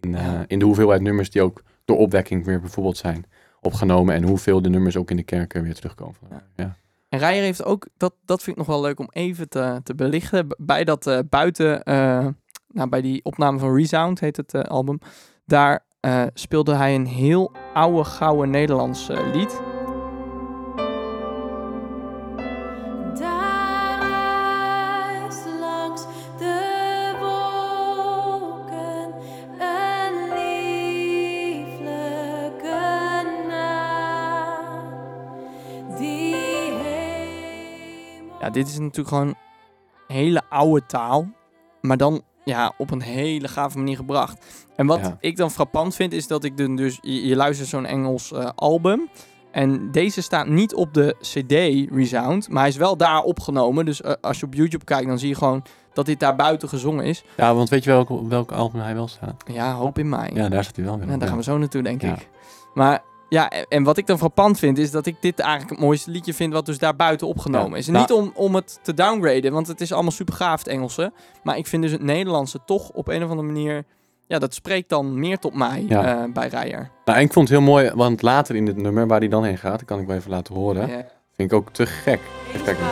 in, 0.00 0.14
eh, 0.14 0.40
in 0.46 0.58
de 0.58 0.64
hoeveelheid 0.64 1.00
nummers 1.00 1.30
die 1.30 1.42
ook 1.42 1.62
door 1.84 1.96
opwekking 1.96 2.44
weer 2.44 2.60
bijvoorbeeld 2.60 2.96
zijn 2.96 3.24
opgenomen. 3.60 4.14
En 4.14 4.22
hoeveel 4.22 4.62
de 4.62 4.68
nummers 4.68 4.96
ook 4.96 5.10
in 5.10 5.16
de 5.16 5.22
kerken 5.22 5.62
weer 5.62 5.74
terugkomen. 5.74 6.14
Ja. 6.30 6.42
Ja. 6.56 6.76
En 7.08 7.18
Rijer 7.18 7.42
heeft 7.42 7.64
ook, 7.64 7.86
dat, 7.96 8.14
dat 8.24 8.42
vind 8.42 8.56
ik 8.56 8.66
nog 8.66 8.74
wel 8.74 8.84
leuk 8.84 8.98
om 9.00 9.08
even 9.12 9.48
te, 9.48 9.80
te 9.82 9.94
belichten. 9.94 10.46
Bij 10.58 10.84
dat 10.84 11.06
eh, 11.06 11.18
buiten, 11.28 11.82
eh, 11.82 12.26
nou, 12.68 12.88
bij 12.88 13.00
die 13.00 13.24
opname 13.24 13.58
van 13.58 13.74
Resound 13.76 14.20
heet 14.20 14.36
het 14.36 14.54
eh, 14.54 14.62
album. 14.62 14.98
Daar 15.44 15.84
eh, 16.00 16.22
speelde 16.34 16.74
hij 16.74 16.94
een 16.94 17.06
heel 17.06 17.52
oude, 17.74 18.04
gouden 18.04 18.50
Nederlands 18.50 19.08
eh, 19.08 19.32
lied. 19.32 19.60
Ja, 38.40 38.50
dit 38.54 38.68
is 38.68 38.78
natuurlijk 38.78 39.08
gewoon 39.08 39.34
hele 40.06 40.42
oude 40.48 40.86
taal. 40.86 41.28
Maar 41.80 41.96
dan 41.96 42.22
ja, 42.48 42.72
op 42.78 42.90
een 42.90 43.02
hele 43.02 43.48
gave 43.48 43.78
manier 43.78 43.96
gebracht. 43.96 44.44
En 44.76 44.86
wat 44.86 44.98
Ja. 44.98 45.16
ik 45.20 45.36
dan 45.36 45.50
frappant 45.50 45.94
vind, 45.94 46.12
is 46.12 46.26
dat 46.26 46.44
ik 46.44 46.56
dan 46.56 46.76
dus... 46.76 46.98
Je, 47.00 47.26
je 47.26 47.36
luistert 47.36 47.68
zo'n 47.68 47.86
Engels 47.86 48.32
eh, 48.32 48.48
album. 48.54 49.08
En 49.50 49.90
deze 49.90 50.22
staat 50.22 50.46
niet 50.48 50.74
op 50.74 50.94
de 50.94 51.16
CD 51.20 51.52
Resound. 51.94 52.48
Maar 52.48 52.60
hij 52.60 52.68
is 52.68 52.76
wel 52.76 52.96
daar 52.96 53.22
opgenomen. 53.22 53.84
Dus 53.84 54.00
eh, 54.02 54.12
als 54.20 54.40
je 54.40 54.46
op 54.46 54.54
YouTube 54.54 54.84
kijkt, 54.84 55.06
dan 55.08 55.18
zie 55.18 55.28
je 55.28 55.34
gewoon 55.34 55.62
dat 55.92 56.06
dit 56.06 56.20
daar 56.20 56.36
buiten 56.36 56.68
gezongen 56.68 57.04
is. 57.04 57.24
ja, 57.36 57.54
want 57.54 57.68
weet 57.68 57.84
je 57.84 57.90
welk, 57.90 58.08
welk 58.28 58.52
album 58.52 58.80
hij 58.80 58.94
wel 58.94 59.08
staat? 59.08 59.42
Ja, 59.52 59.74
hoop 59.74 59.98
in 59.98 60.08
mij. 60.08 60.30
Ja, 60.34 60.48
daar 60.48 60.62
staat 60.64 60.76
hij 60.76 60.84
wel 60.84 60.98
weer 60.98 61.06
Ja, 61.08 61.14
op, 61.14 61.18
daar 61.20 61.28
gaan 61.28 61.38
we 61.38 61.44
zo 61.44 61.58
naartoe, 61.58 61.82
denk 61.82 62.02
Ja. 62.02 62.12
ik. 62.12 62.28
Maar 62.74 63.02
ja, 63.28 63.50
en, 63.68 63.82
wat 63.82 63.96
ik 63.96 64.06
dan 64.06 64.18
frappant 64.18 64.58
vind, 64.58 64.78
is 64.78 64.90
dat 64.90 65.06
ik 65.06 65.16
dit 65.20 65.38
eigenlijk 65.38 65.70
het 65.70 65.80
mooiste 65.80 66.10
liedje 66.10 66.34
vind 66.34 66.52
wat 66.52 66.66
dus 66.66 66.78
daar 66.78 66.96
buiten 66.96 67.26
opgenomen 67.26 67.70
Ja. 67.70 67.76
is. 67.76 67.86
En 67.86 67.92
Nou- 67.92 68.06
niet 68.08 68.18
om, 68.18 68.32
om 68.34 68.54
het 68.54 68.78
te 68.82 68.94
downgraden, 68.94 69.52
want 69.52 69.66
het 69.66 69.80
is 69.80 69.92
allemaal 69.92 70.10
super 70.12 70.34
gaaf 70.34 70.58
het 70.58 70.68
Engelse. 70.68 71.12
Maar 71.42 71.56
ik 71.56 71.66
vind 71.66 71.82
dus 71.82 71.92
het 71.92 72.02
Nederlandse 72.02 72.58
toch 72.66 72.90
op 72.90 73.08
een 73.08 73.22
of 73.24 73.30
andere 73.30 73.48
manier... 73.48 73.84
Ja, 74.26 74.38
dat 74.38 74.54
spreekt 74.54 74.88
dan 74.88 75.18
meer 75.18 75.38
tot 75.38 75.54
mij 75.54 75.84
Ja. 75.88 76.22
eh, 76.24 76.32
bij 76.32 76.48
Rijer. 76.48 76.90
Nou, 77.04 77.18
en 77.18 77.24
ik 77.24 77.32
vond 77.32 77.48
het 77.48 77.58
heel 77.58 77.66
mooi, 77.66 77.90
want 77.94 78.22
later 78.22 78.56
in 78.56 78.64
dit 78.64 78.76
nummer, 78.76 79.06
waar 79.06 79.18
hij 79.18 79.28
dan 79.28 79.44
heen 79.44 79.58
gaat, 79.58 79.78
dat 79.78 79.84
kan 79.84 80.00
ik 80.00 80.06
wel 80.06 80.16
even 80.16 80.30
laten 80.30 80.54
horen, 80.54 80.88
Ja. 80.88 81.04
vind 81.36 81.50
ik 81.50 81.52
ook 81.52 81.70
te 81.72 81.86
gek. 81.86 82.20
Even 82.52 82.64
kijken. 82.64 82.84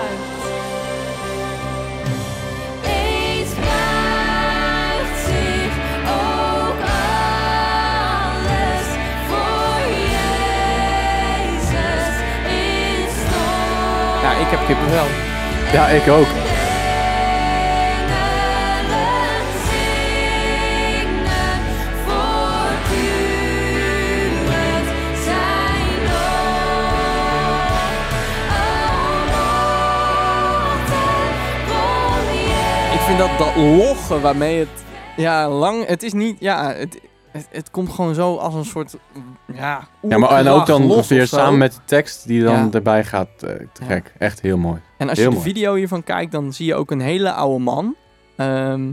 Ik 14.40 14.46
heb 14.46 14.66
kippenvel. 14.66 15.06
Ja, 15.72 15.88
ik 15.88 16.08
ook. 16.08 16.26
Ik 32.92 33.12
vind 33.12 33.18
dat, 33.18 33.38
dat 33.38 33.56
loggen 33.56 34.20
waarmee 34.20 34.58
het... 34.58 34.68
Ja, 35.16 35.48
lang... 35.48 35.86
Het 35.86 36.02
is 36.02 36.12
niet... 36.12 36.36
Ja, 36.40 36.72
het, 36.72 37.00
het, 37.30 37.48
het 37.50 37.70
komt 37.70 37.92
gewoon 37.92 38.14
zo 38.14 38.36
als 38.36 38.54
een 38.54 38.64
soort... 38.64 38.96
Ja, 39.56 39.88
Ja, 40.08 40.18
maar 40.18 40.30
en 40.30 40.48
ook 40.48 40.66
dan 40.66 40.88
weer 41.08 41.26
zo. 41.26 41.36
samen 41.36 41.58
met 41.58 41.72
de 41.72 41.80
tekst 41.84 42.26
die 42.26 42.42
dan 42.42 42.54
Ja. 42.54 42.68
erbij 42.72 43.04
gaat. 43.04 43.28
eh, 43.40 43.50
te 43.72 43.80
Ja. 43.80 43.86
gek. 43.86 44.12
Echt 44.18 44.40
heel 44.40 44.58
mooi. 44.58 44.80
En 44.98 45.08
als 45.08 45.18
Heel 45.18 45.30
je 45.30 45.36
de 45.36 45.42
video 45.42 45.74
hiervan 45.74 46.02
kijkt, 46.04 46.32
dan 46.32 46.52
zie 46.52 46.66
je 46.66 46.74
ook 46.74 46.90
een 46.90 47.00
hele 47.00 47.32
oude 47.32 47.64
man. 47.64 47.94
Ehm, 48.36 48.90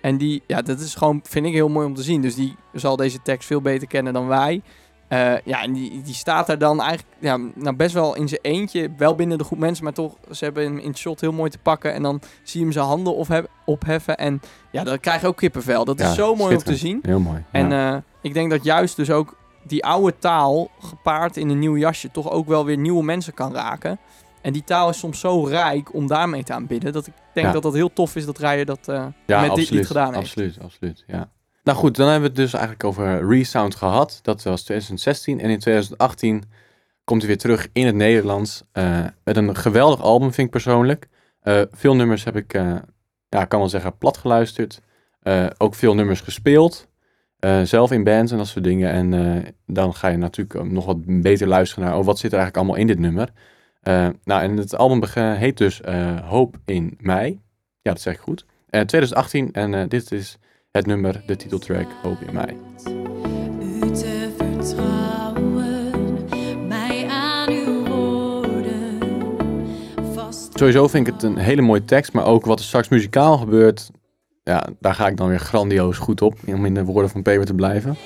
en 0.00 0.16
die, 0.18 0.42
ja, 0.46 0.62
dat 0.62 0.80
is 0.80 0.94
gewoon, 0.94 1.20
vind 1.24 1.46
ik 1.46 1.52
heel 1.52 1.68
mooi 1.68 1.86
om 1.86 1.94
te 1.94 2.02
zien. 2.02 2.20
Dus 2.20 2.34
die 2.34 2.56
zal 2.72 2.96
deze 2.96 3.22
tekst 3.22 3.46
veel 3.46 3.60
beter 3.60 3.86
kennen 3.88 4.12
dan 4.12 4.26
wij. 4.26 4.62
Eh, 5.08 5.32
ja, 5.44 5.62
en 5.62 5.72
die, 5.72 6.02
die 6.02 6.14
staat 6.14 6.46
daar 6.46 6.58
dan 6.58 6.80
eigenlijk 6.80 7.10
ja, 7.18 7.36
nou 7.54 7.76
best 7.76 7.94
wel 7.94 8.16
in 8.16 8.28
zijn 8.28 8.40
eentje. 8.42 8.90
Wel 8.96 9.14
binnen 9.14 9.38
de 9.38 9.44
groep 9.44 9.58
mensen, 9.58 9.84
maar 9.84 9.92
toch, 9.92 10.14
ze 10.30 10.44
hebben 10.44 10.62
hem 10.64 10.78
in 10.78 10.88
het 10.88 10.98
shot 10.98 11.20
heel 11.20 11.32
mooi 11.32 11.50
te 11.50 11.58
pakken. 11.58 11.92
En 11.94 12.02
dan 12.02 12.20
zie 12.42 12.58
je 12.60 12.64
hem 12.66 12.74
zijn 12.74 12.86
handen 12.86 13.14
opheb- 13.14 13.48
opheffen. 13.64 14.16
En 14.16 14.40
ja, 14.70 14.84
dan 14.84 15.00
krijg 15.00 15.20
je 15.20 15.26
ook 15.26 15.36
kippenvel. 15.36 15.84
Dat 15.84 15.98
Ja, 15.98 16.08
is 16.08 16.14
zo 16.14 16.34
mooi 16.34 16.56
om 16.56 16.62
te 16.62 16.76
zien. 16.76 16.98
Heel 17.02 17.20
mooi. 17.20 17.44
En 17.50 17.70
ja. 17.70 17.92
eh, 17.94 18.00
ik 18.22 18.34
denk 18.34 18.50
dat 18.50 18.64
juist 18.64 18.96
dus 18.96 19.10
ook 19.10 19.36
die 19.62 19.84
oude 19.84 20.18
taal 20.18 20.70
gepaard 20.80 21.36
in 21.36 21.48
een 21.48 21.58
nieuw 21.58 21.76
jasje 21.76 22.10
toch 22.10 22.30
ook 22.30 22.46
wel 22.46 22.64
weer 22.64 22.76
nieuwe 22.78 23.04
mensen 23.04 23.34
kan 23.34 23.54
raken. 23.54 23.98
En 24.42 24.52
die 24.52 24.64
taal 24.64 24.88
is 24.88 24.98
soms 24.98 25.20
zo 25.20 25.44
rijk 25.44 25.94
om 25.94 26.06
daarmee 26.06 26.42
te 26.44 26.52
aanbidden. 26.52 26.92
Dat 26.92 27.06
ik 27.06 27.12
denk 27.34 27.46
Ja. 27.46 27.52
dat 27.52 27.62
dat 27.62 27.74
heel 27.74 27.92
tof 27.92 28.16
is 28.16 28.26
dat 28.26 28.38
Rijer 28.38 28.64
dat 28.64 28.88
eh, 28.88 29.06
ja, 29.26 29.40
met 29.40 29.54
dit 29.54 29.70
lied 29.70 29.86
gedaan 29.86 30.06
heeft. 30.14 30.18
Absoluut, 30.26 30.58
absoluut, 30.62 31.04
ja. 31.06 31.30
Nou 31.64 31.78
goed, 31.78 31.96
dan 31.96 32.04
hebben 32.08 32.22
we 32.22 32.40
het 32.40 32.50
dus 32.50 32.52
eigenlijk 32.52 32.84
over 32.84 33.28
Resound 33.28 33.74
gehad. 33.74 34.18
Dat 34.22 34.42
was 34.42 34.62
2016. 34.62 35.40
En 35.40 35.50
in 35.50 35.58
2018 35.58 36.42
komt 37.04 37.20
hij 37.20 37.28
weer 37.30 37.38
terug 37.38 37.68
in 37.72 37.86
het 37.86 37.94
Nederlands. 37.94 38.62
eh, 38.72 39.04
met 39.24 39.36
een 39.36 39.56
geweldig 39.56 40.00
album, 40.00 40.32
vind 40.32 40.46
ik 40.46 40.52
persoonlijk. 40.52 41.08
Eh, 41.40 41.60
veel 41.70 41.94
nummers 41.94 42.24
heb 42.24 42.36
ik, 42.36 42.52
ja, 43.28 43.44
kan 43.44 43.58
wel 43.60 43.68
zeggen, 43.68 43.98
plat 43.98 44.16
geluisterd. 44.16 44.80
Ook 45.58 45.74
veel 45.74 45.94
nummers 45.94 46.20
gespeeld. 46.20 46.86
Eh, 47.38 47.62
zelf 47.62 47.90
in 47.90 48.04
bands 48.04 48.32
en 48.32 48.38
dat 48.38 48.46
soort 48.46 48.64
dingen. 48.64 48.90
En 48.90 49.14
eh, 49.14 49.50
dan 49.66 49.94
ga 49.94 50.08
je 50.08 50.16
natuurlijk 50.16 50.70
nog 50.70 50.86
wat 50.86 51.22
beter 51.22 51.46
luisteren 51.46 51.84
naar... 51.84 51.98
Oh, 51.98 52.04
wat 52.04 52.18
zit 52.18 52.32
er 52.32 52.38
eigenlijk 52.38 52.56
allemaal 52.56 52.80
in 52.80 52.86
dit 52.86 52.98
nummer? 52.98 53.32
Eh, 53.80 54.08
nou, 54.24 54.42
en 54.42 54.56
het 54.56 54.76
album 54.76 55.02
heet 55.14 55.56
dus 55.56 55.80
Hoop 56.24 56.56
in 56.64 56.98
Mei. 57.00 57.40
Ja, 57.82 57.92
dat 57.92 58.00
zeg 58.00 58.14
ik 58.14 58.20
goed. 58.20 58.44
Eh 58.70 58.80
2018 58.80 59.52
en 59.52 59.88
dit 59.88 60.12
is 60.12 60.38
het 60.70 60.86
nummer, 60.86 61.22
de 61.26 61.36
titeltrack 61.36 61.86
Hoop 62.02 62.18
in 62.26 62.34
Mei. 62.34 62.56
U 63.62 63.90
te 63.90 64.30
vertrouwen, 64.36 65.90
mij 66.68 67.06
aan 67.08 67.48
uw 67.50 67.84
woorden 67.84 68.98
vast. 70.12 70.58
Sowieso 70.58 70.88
vind 70.88 71.06
ik 71.06 71.12
het 71.12 71.22
een 71.22 71.38
hele 71.38 71.62
mooie 71.62 71.84
tekst, 71.84 72.12
maar 72.12 72.26
ook 72.26 72.44
wat 72.44 72.58
er 72.58 72.64
straks 72.64 72.88
muzikaal 72.88 73.38
gebeurt... 73.38 73.90
Ja, 74.48 74.66
daar 74.80 74.94
ga 74.94 75.06
ik 75.06 75.16
dan 75.16 75.28
weer 75.28 75.38
grandioos 75.38 75.98
goed 75.98 76.22
op, 76.22 76.38
om 76.46 76.64
in 76.64 76.74
de 76.74 76.84
woorden 76.84 77.10
van 77.10 77.22
Peter 77.22 77.44
te 77.44 77.54
blijven. 77.54 77.96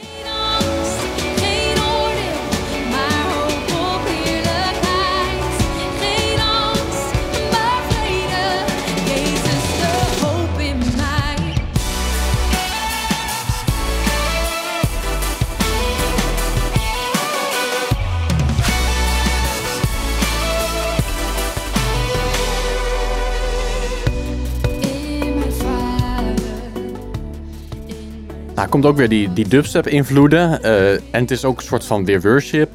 Nou, 28.63 28.75
komt 28.75 28.87
ook 28.87 28.97
weer 28.97 29.09
die, 29.09 29.33
die 29.33 29.49
dubstep 29.49 29.87
invloeden. 29.87 30.63
eh, 30.63 30.93
en 30.93 31.01
het 31.11 31.31
is 31.31 31.45
ook 31.45 31.59
een 31.59 31.67
soort 31.67 31.85
van 31.85 32.05
weer 32.05 32.21
worship. 32.21 32.71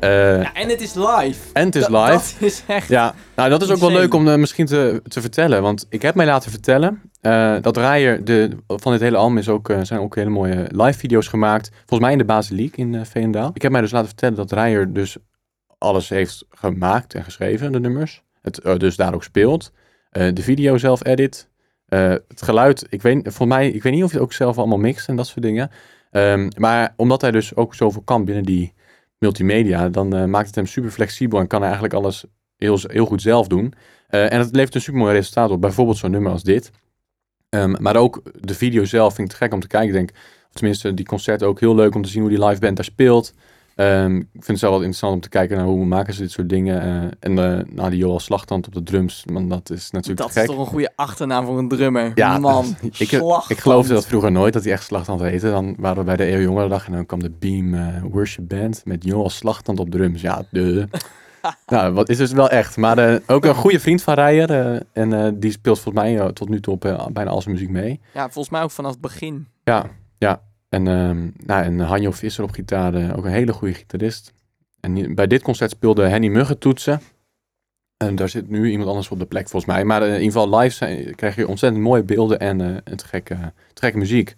Eh, 0.00 0.10
Ja, 0.42 0.54
en 0.54 0.68
het 0.68 0.80
is 0.80 0.94
live. 0.94 1.38
En 1.52 1.64
het 1.64 1.74
is 1.74 1.88
live. 1.88 2.10
Dat 2.10 2.34
is 2.38 2.62
echt... 2.66 2.88
Ja, 2.88 3.14
nou 3.36 3.50
dat 3.50 3.62
is 3.62 3.70
ook 3.70 3.78
wel 3.78 3.90
leuk 3.90 4.14
om 4.14 4.28
eh, 4.28 4.34
misschien 4.36 4.66
te, 4.66 5.02
te 5.08 5.20
vertellen. 5.20 5.62
Want 5.62 5.86
ik 5.88 6.02
heb 6.02 6.14
mij 6.14 6.26
laten 6.26 6.50
vertellen 6.50 7.02
dat 7.60 7.76
Rijer, 7.76 8.24
de, 8.24 8.50
van 8.66 8.92
dit 8.92 9.00
hele 9.00 9.16
album 9.16 9.38
is 9.38 9.48
ook, 9.48 9.72
zijn 9.82 10.00
ook 10.00 10.14
hele 10.14 10.30
mooie 10.30 10.66
live 10.68 10.98
video's 10.98 11.28
gemaakt. 11.28 11.70
Volgens 11.74 12.00
mij 12.00 12.12
in 12.12 12.18
de 12.18 12.24
Basiliek 12.24 12.76
in 12.76 13.06
Veenendaal. 13.06 13.50
Ik 13.54 13.62
heb 13.62 13.72
mij 13.72 13.80
dus 13.80 13.90
laten 13.90 14.08
vertellen 14.08 14.36
dat 14.36 14.52
Rijer 14.52 14.92
dus 14.92 15.16
alles 15.78 16.08
heeft 16.08 16.44
gemaakt 16.50 17.14
en 17.14 17.24
geschreven, 17.24 17.72
de 17.72 17.80
nummers. 17.80 18.22
Het 18.42 18.60
dus 18.76 18.96
daar 18.96 19.14
ook 19.14 19.24
speelt. 19.24 19.72
De 20.10 20.42
video 20.42 20.78
zelf 20.78 21.04
edit. 21.06 21.48
Eh, 21.88 22.08
het 22.08 22.42
geluid, 22.42 22.86
ik 22.88 23.02
weet, 23.02 23.20
volgens 23.22 23.48
mij, 23.48 23.70
ik 23.70 23.82
weet 23.82 23.92
niet 23.92 24.04
of 24.04 24.10
hij 24.10 24.20
het 24.20 24.28
ook 24.28 24.34
zelf 24.34 24.58
allemaal 24.58 24.78
mixt 24.78 25.08
en 25.08 25.16
dat 25.16 25.26
soort 25.26 25.42
dingen. 25.42 25.70
Ehm, 26.10 26.50
maar 26.56 26.92
omdat 26.96 27.20
hij 27.20 27.30
dus 27.30 27.56
ook 27.56 27.74
zoveel 27.74 28.02
kan 28.02 28.24
binnen 28.24 28.44
die 28.44 28.72
multimedia, 29.18 29.88
dan 29.88 30.16
eh, 30.16 30.24
maakt 30.24 30.46
het 30.46 30.54
hem 30.54 30.66
super 30.66 30.90
flexibel 30.90 31.38
en 31.38 31.46
kan 31.46 31.58
hij 31.58 31.70
eigenlijk 31.70 32.00
alles 32.00 32.24
heel, 32.56 32.78
heel 32.82 33.06
goed 33.06 33.22
zelf 33.22 33.46
doen. 33.46 33.72
Eh, 34.08 34.32
en 34.32 34.38
het 34.38 34.54
levert 34.54 34.74
een 34.74 34.80
super 34.80 35.00
mooi 35.00 35.14
resultaat 35.14 35.50
op. 35.50 35.60
Bijvoorbeeld 35.60 35.96
zo'n 35.96 36.10
nummer 36.10 36.32
als 36.32 36.42
dit. 36.42 36.70
Ehm, 37.48 37.74
maar 37.80 37.96
ook 37.96 38.22
de 38.40 38.54
video 38.54 38.84
zelf 38.84 39.14
vind 39.14 39.28
ik 39.28 39.36
te 39.38 39.44
gek 39.44 39.52
om 39.52 39.60
te 39.60 39.66
kijken. 39.66 39.92
Denk, 39.92 40.10
of 40.48 40.52
tenminste 40.52 40.94
die 40.94 41.06
concerten 41.06 41.46
ook 41.46 41.60
heel 41.60 41.74
leuk 41.74 41.94
om 41.94 42.02
te 42.02 42.08
zien 42.08 42.20
hoe 42.20 42.30
die 42.30 42.44
live 42.44 42.60
band 42.60 42.76
daar 42.76 42.84
speelt. 42.84 43.34
Ehm, 43.78 44.16
ik 44.16 44.26
vind 44.32 44.46
het 44.46 44.58
zelf 44.58 44.72
wel 44.72 44.82
interessant 44.82 45.14
om 45.14 45.20
te 45.20 45.28
kijken 45.28 45.56
naar 45.56 45.66
hoe 45.66 45.84
maken 45.84 46.14
ze 46.14 46.20
dit 46.20 46.30
soort 46.30 46.48
dingen. 46.48 46.82
Eh, 46.82 47.10
en 47.20 47.38
eh 47.38 47.64
nou, 47.74 47.90
die 47.90 47.98
Joel 47.98 48.20
Slagtand 48.20 48.66
op 48.66 48.72
de 48.72 48.82
drums, 48.82 49.24
man, 49.32 49.48
dat 49.48 49.70
is 49.70 49.90
natuurlijk 49.90 50.18
Dat 50.18 50.28
is 50.28 50.34
gek. 50.34 50.46
toch 50.46 50.58
een 50.58 50.66
goede 50.66 50.92
achternaam 50.96 51.46
voor 51.46 51.58
een 51.58 51.68
drummer. 51.68 52.12
Ja, 52.14 52.38
Man, 52.38 52.76
ik, 52.98 53.12
ik 53.48 53.58
geloofde 53.58 53.94
dat 53.94 54.06
vroeger 54.06 54.32
nooit, 54.32 54.52
dat 54.52 54.64
hij 54.64 54.72
echt 54.72 54.84
Slagtand 54.84 55.20
heette. 55.20 55.50
Dan 55.50 55.74
waren 55.78 55.98
we 55.98 56.04
bij 56.04 56.16
de 56.16 56.32
Eeuw 56.32 56.40
Jongerendag 56.40 56.86
en 56.86 56.92
dan 56.92 57.06
kwam 57.06 57.22
de 57.22 57.30
Beam 57.30 57.74
eh, 57.74 58.02
Worship 58.10 58.48
Band 58.48 58.82
met 58.84 59.04
Joel 59.04 59.30
Slagtand 59.30 59.78
op 59.78 59.90
drums. 59.90 60.20
Ja, 60.20 60.42
de... 60.50 60.88
nou, 61.66 61.92
wat 61.92 62.08
is 62.08 62.16
dus 62.16 62.32
wel 62.32 62.50
echt. 62.50 62.76
Maar 62.76 63.20
ook 63.26 63.44
een 63.44 63.54
goede 63.54 63.80
vriend 63.80 64.02
van 64.02 64.14
Rijer. 64.14 64.82
en 64.92 65.38
die 65.40 65.50
speelt 65.50 65.80
volgens 65.80 66.04
mij 66.04 66.32
tot 66.32 66.48
nu 66.48 66.60
toe 66.60 66.74
op 66.74 67.08
bijna 67.12 67.30
al 67.30 67.42
zijn 67.42 67.54
muziek 67.54 67.70
mee. 67.70 68.00
Ja, 68.14 68.22
volgens 68.22 68.50
mij 68.50 68.62
ook 68.62 68.70
vanaf 68.70 68.90
het 68.90 69.00
begin. 69.00 69.48
Ja, 69.64 69.86
ja. 70.16 70.40
En, 70.68 70.86
ehm 70.86 71.30
nou, 71.46 71.64
en 71.64 71.78
Hanjo 71.80 72.10
Visser 72.10 72.44
op 72.44 72.50
gitaar, 72.50 72.94
eh, 72.94 73.16
ook 73.16 73.24
een 73.24 73.30
hele 73.30 73.52
goede 73.52 73.74
gitarist. 73.74 74.32
En 74.80 75.14
bij 75.14 75.26
dit 75.26 75.42
concert 75.42 75.70
speelde 75.70 76.06
Henny 76.06 76.28
Muggen 76.28 76.58
toetsen. 76.58 77.00
En 77.96 78.16
daar 78.16 78.28
zit 78.28 78.48
nu 78.48 78.70
iemand 78.70 78.88
anders 78.88 79.08
op 79.08 79.18
de 79.18 79.26
plek 79.26 79.48
volgens 79.48 79.72
mij. 79.72 79.84
Maar 79.84 80.02
eh, 80.02 80.08
in 80.08 80.20
ieder 80.22 80.40
geval 80.40 80.58
live 80.58 80.74
zijn, 80.74 81.14
krijg 81.14 81.36
je 81.36 81.48
ontzettend 81.48 81.82
mooie 81.82 82.02
beelden 82.02 82.38
en 82.38 82.60
eh 82.60 82.76
een 82.84 82.96
te 82.96 83.06
gekke, 83.06 83.52
te 83.72 83.82
gekke 83.82 83.98
muziek. 83.98 84.34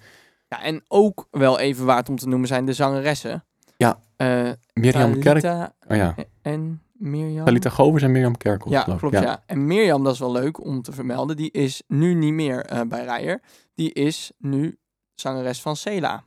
Ja, 0.49 0.63
en 0.63 0.85
ook 0.89 1.29
wel 1.31 1.59
even 1.59 1.85
waard 1.85 2.09
om 2.09 2.17
te 2.17 2.29
noemen 2.29 2.49
zijn 2.49 2.65
de 2.65 2.73
zangeressen. 2.73 3.45
Ja. 3.77 4.01
Eh 4.17 4.51
Mirjam 4.73 5.13
Kerk. 5.19 5.41
Talita 5.41 5.75
Oh 5.89 5.97
ja. 5.97 6.15
en 6.43 6.83
Mirjam. 6.93 7.45
Talita 7.45 7.71
Govers 7.71 8.03
en 8.03 8.13
Mirjam 8.13 8.37
Kerkhoff. 8.37 8.75
Ja, 8.75 8.97
klopt. 8.97 9.21
Ja. 9.21 9.43
En 9.47 9.67
Mirjam, 9.67 10.05
dat 10.05 10.13
is 10.13 10.19
wel 10.19 10.33
leuk 10.33 10.65
om 10.65 10.83
te 10.83 10.93
vermelden. 10.93 11.37
Die 11.37 11.51
is 11.51 11.83
nu 11.87 12.15
niet 12.15 12.33
meer 12.33 12.65
eh, 12.65 12.81
bij 12.89 13.05
Rijer. 13.05 13.41
Die 13.75 13.93
is 13.93 14.33
nu 14.39 14.79
zangeres 15.21 15.61
van 15.63 15.77
Sela. 15.77 16.25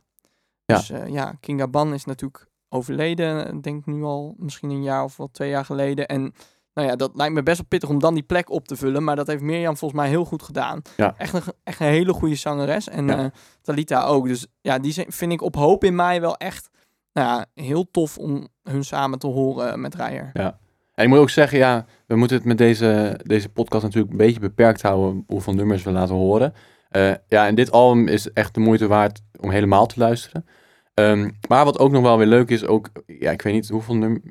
Ja. 0.66 0.76
Dus 0.76 0.90
eh, 0.90 1.08
ja, 1.08 1.34
Kinga 1.40 1.68
Ban 1.68 1.94
is 1.94 2.06
natuurlijk 2.06 2.48
overleden. 2.70 3.54
Ik 3.56 3.64
denk 3.64 3.86
nu 3.86 4.04
al 4.04 4.34
misschien 4.38 4.70
een 4.70 4.84
jaar 4.84 5.04
of 5.04 5.18
wel 5.18 5.30
twee 5.32 5.50
jaar 5.50 5.66
geleden. 5.66 6.08
En 6.08 6.34
nou 6.74 6.88
ja, 6.88 6.96
dat 6.96 7.12
lijkt 7.16 7.34
me 7.34 7.44
best 7.44 7.58
wel 7.58 7.66
pittig 7.68 7.90
om 7.90 8.00
dan 8.00 8.14
die 8.14 8.24
plek 8.24 8.50
op 8.50 8.68
te 8.68 8.76
vullen. 8.76 9.04
Maar 9.04 9.16
dat 9.16 9.28
heeft 9.28 9.42
Mirjam 9.42 9.78
volgens 9.78 10.00
mij 10.02 10.10
heel 10.10 10.26
goed 10.26 10.44
gedaan. 10.44 10.82
Ja. 10.98 11.14
Echt, 11.18 11.34
een, 11.34 11.42
echt 11.64 11.80
een 11.80 11.86
hele 11.88 12.14
goede 12.14 12.36
zangeres. 12.36 12.90
En 12.90 13.08
Ja. 13.08 13.18
eh, 13.18 13.26
Talita 13.62 14.04
ook. 14.04 14.28
Dus 14.28 14.48
ja, 14.62 14.80
die 14.80 14.92
zijn- 14.92 15.12
vind 15.12 15.32
ik 15.32 15.42
op 15.42 15.56
hoop 15.56 15.84
in 15.84 15.96
mij 15.96 16.22
wel 16.22 16.38
echt 16.38 16.70
nou 17.14 17.28
ja, 17.28 17.64
heel 17.64 17.92
tof 17.92 18.18
om 18.18 18.48
hun 18.64 18.84
samen 18.84 19.20
te 19.20 19.28
horen 19.28 19.82
met 19.82 19.96
Rijer. 19.96 20.30
En 20.94 21.04
ik 21.04 21.10
moet 21.10 21.18
ook 21.20 21.30
zeggen, 21.30 21.58
ja, 21.58 21.86
we 22.08 22.16
moeten 22.16 22.38
het 22.38 22.46
met 22.46 22.58
deze, 22.58 23.20
deze 23.24 23.50
podcast 23.50 23.84
natuurlijk 23.84 24.12
een 24.12 24.18
beetje 24.18 24.40
beperkt 24.40 24.82
houden 24.82 25.24
hoeveel 25.28 25.54
nummers 25.54 25.84
we 25.84 25.92
laten 25.92 26.16
horen. 26.16 26.54
Eh, 26.94 27.14
ja, 27.28 27.48
en 27.48 27.56
dit 27.56 27.72
album 27.72 28.08
is 28.08 28.32
echt 28.32 28.54
de 28.54 28.60
moeite 28.60 28.88
waard 28.88 29.22
om 29.40 29.50
helemaal 29.50 29.86
te 29.86 30.00
luisteren. 30.00 30.46
Ehm, 30.94 31.30
maar 31.48 31.66
wat 31.66 31.80
ook 31.80 31.92
nog 31.92 32.02
wel 32.02 32.18
weer 32.18 32.28
leuk 32.28 32.50
is, 32.50 32.66
ook, 32.66 32.90
ja, 33.06 33.32
ik 33.32 33.42
weet 33.42 33.54
niet 33.54 33.70
hoeveel 33.70 33.96
nummers, 33.96 34.24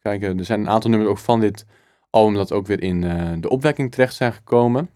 kijken, 0.00 0.38
er 0.38 0.44
zijn 0.44 0.60
een 0.60 0.68
aantal 0.68 0.90
nummers 0.90 1.10
ook 1.10 1.18
van 1.18 1.40
dit 1.40 1.66
album 2.10 2.34
dat 2.34 2.52
ook 2.52 2.66
weer 2.66 2.82
in 2.82 3.04
eh, 3.04 3.32
de 3.40 3.48
opwekking 3.48 3.90
terecht 3.90 4.14
zijn 4.14 4.32
gekomen. 4.32 4.90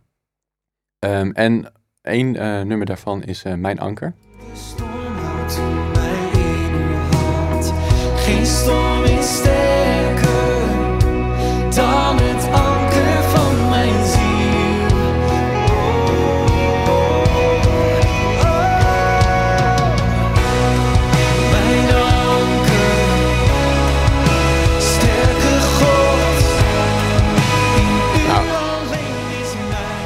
Ehm, 0.99 1.31
en 1.31 1.73
één 2.01 2.37
eh, 2.37 2.63
nummer 2.63 2.87
daarvan 2.87 3.23
is 3.23 3.43
Mijn 3.57 3.79
Anker. 3.79 4.15
Storm 4.55 5.17
houdt 5.17 5.57
in 6.33 6.75
hand. 7.17 7.73
Geen 8.17 8.47
storm 8.47 9.05
is 9.05 9.37
sterker 9.37 10.02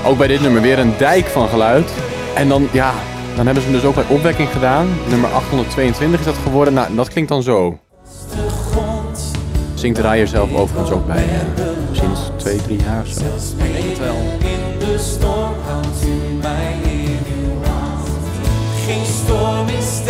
Ook 0.07 0.18
bij 0.18 0.26
dit 0.26 0.40
nummer 0.40 0.62
weer 0.62 0.78
een 0.78 0.94
dijk 0.98 1.26
van 1.26 1.48
geluid. 1.48 1.90
En 2.34 2.48
dan, 2.48 2.68
ja, 2.72 2.92
dan 3.36 3.44
hebben 3.46 3.62
ze 3.62 3.70
hem 3.70 3.78
dus 3.78 3.88
ook 3.88 3.94
bij 3.94 4.04
opwekking 4.09 4.48
gedaan. 4.48 4.86
Nummer 5.09 5.30
822 5.30 6.20
is 6.20 6.26
dat 6.26 6.34
geworden. 6.42 6.74
Nou, 6.74 6.94
dat 6.94 7.09
klinkt 7.09 7.30
dan 7.30 7.42
zo. 7.42 7.78
Zingt 9.74 9.98
Rijer 9.98 10.28
zelf 10.28 10.54
overigens 10.54 10.90
ook 10.90 11.07
bij 11.07 11.24
sinds 11.92 12.20
twee, 12.36 12.57
drie 12.57 12.82
jaar 12.82 13.07
zo. 13.07 13.20
Ik 13.64 13.72
denk 13.72 13.88
het 13.88 13.98
wel. 13.98 14.16
In 14.38 14.78
de 14.78 14.98
storm 14.98 15.54
houdt 15.66 16.04
u 16.04 16.38
in 16.90 17.18
uw 17.38 17.70
hand. 17.70 18.09
Geen 18.86 19.04
storm 19.04 19.68
is 19.68 20.05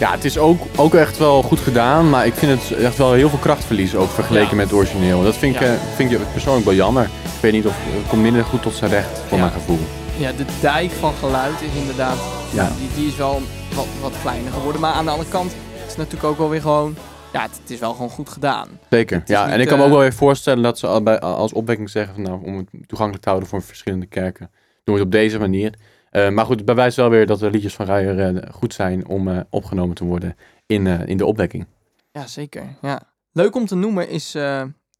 Ja, 0.00 0.10
het 0.10 0.24
is 0.24 0.38
ook, 0.38 0.60
ook 0.76 0.94
echt 0.94 1.18
wel 1.18 1.42
goed 1.42 1.58
gedaan, 1.60 2.10
maar 2.10 2.26
ik 2.26 2.34
vind 2.34 2.60
het 2.68 2.78
echt 2.78 2.96
wel 2.96 3.12
heel 3.12 3.28
veel 3.28 3.38
krachtverlies 3.38 3.94
ook 3.94 4.08
vergeleken 4.10 4.48
Ja. 4.50 4.54
met 4.54 4.64
het 4.64 4.74
origineel. 4.74 5.22
Dat 5.22 5.36
vind 5.36 5.54
ik, 5.54 5.60
Ja. 5.60 5.66
eh, 5.66 5.80
vind 5.94 6.12
ik 6.12 6.18
persoonlijk 6.32 6.64
wel 6.66 6.74
jammer. 6.74 7.04
Ik 7.04 7.40
weet 7.40 7.52
niet 7.52 7.66
of 7.66 7.74
het 7.78 8.08
komt 8.08 8.22
minder 8.22 8.44
goed 8.44 8.62
tot 8.62 8.74
zijn 8.74 8.90
recht 8.90 9.18
voor 9.28 9.38
Ja. 9.38 9.44
mijn 9.44 9.56
gevoel. 9.56 9.78
Ja, 10.16 10.32
de 10.32 10.44
dijk 10.60 10.90
van 10.90 11.12
geluid 11.14 11.60
is 11.60 11.80
inderdaad, 11.80 12.16
Ja. 12.52 12.72
die, 12.78 12.88
die 12.96 13.06
is 13.06 13.16
wel 13.16 13.40
wat, 13.74 13.86
wat 14.00 14.12
kleiner 14.22 14.52
geworden. 14.52 14.80
Maar 14.80 14.92
aan 14.92 15.04
de 15.04 15.10
andere 15.10 15.30
kant 15.30 15.50
is 15.84 15.88
het 15.88 15.96
natuurlijk 15.96 16.24
ook 16.24 16.38
wel 16.38 16.48
weer 16.48 16.60
gewoon, 16.60 16.94
ja, 17.32 17.42
het, 17.42 17.58
het 17.62 17.70
is 17.70 17.78
wel 17.78 17.92
gewoon 17.92 18.10
goed 18.10 18.28
gedaan. 18.28 18.68
Zeker. 18.90 19.22
Ja, 19.26 19.48
en 19.48 19.60
ik 19.60 19.66
kan 19.66 19.76
me 19.76 19.82
eh, 19.82 19.88
ook 19.88 19.94
wel 19.94 20.02
weer 20.04 20.14
voorstellen 20.14 20.62
dat 20.62 20.78
ze 20.78 20.86
al 20.86 21.02
bij, 21.02 21.20
als 21.20 21.52
opwekking 21.52 21.90
zeggen 21.90 22.14
van, 22.14 22.22
nou, 22.22 22.40
om 22.44 22.56
het 22.56 22.66
toegankelijk 22.86 23.22
te 23.22 23.28
houden 23.28 23.48
voor 23.50 23.62
verschillende 23.62 24.06
kerken. 24.06 24.50
Doen 24.84 24.94
we 24.94 25.00
het 25.00 25.02
op 25.02 25.12
deze 25.12 25.38
manier. 25.38 25.74
Eh, 26.10 26.28
maar 26.28 26.46
goed, 26.46 26.56
het 26.56 26.64
bewijst 26.64 26.96
wel 26.96 27.10
weer 27.10 27.26
dat 27.26 27.38
de 27.38 27.50
liedjes 27.50 27.74
van 27.74 27.86
Rijer 27.86 28.36
eh, 28.36 28.52
goed 28.52 28.74
zijn 28.74 29.06
om 29.06 29.28
eh, 29.28 29.40
opgenomen 29.50 29.94
te 29.94 30.04
worden 30.04 30.36
in, 30.66 30.86
in 30.86 31.16
de 31.16 31.26
opwekking. 31.26 31.66
Ja, 32.12 32.26
zeker. 32.26 32.76
Ja. 32.82 33.02
Leuk 33.32 33.54
om 33.54 33.66
te 33.66 33.74
noemen 33.74 34.08
is, 34.08 34.34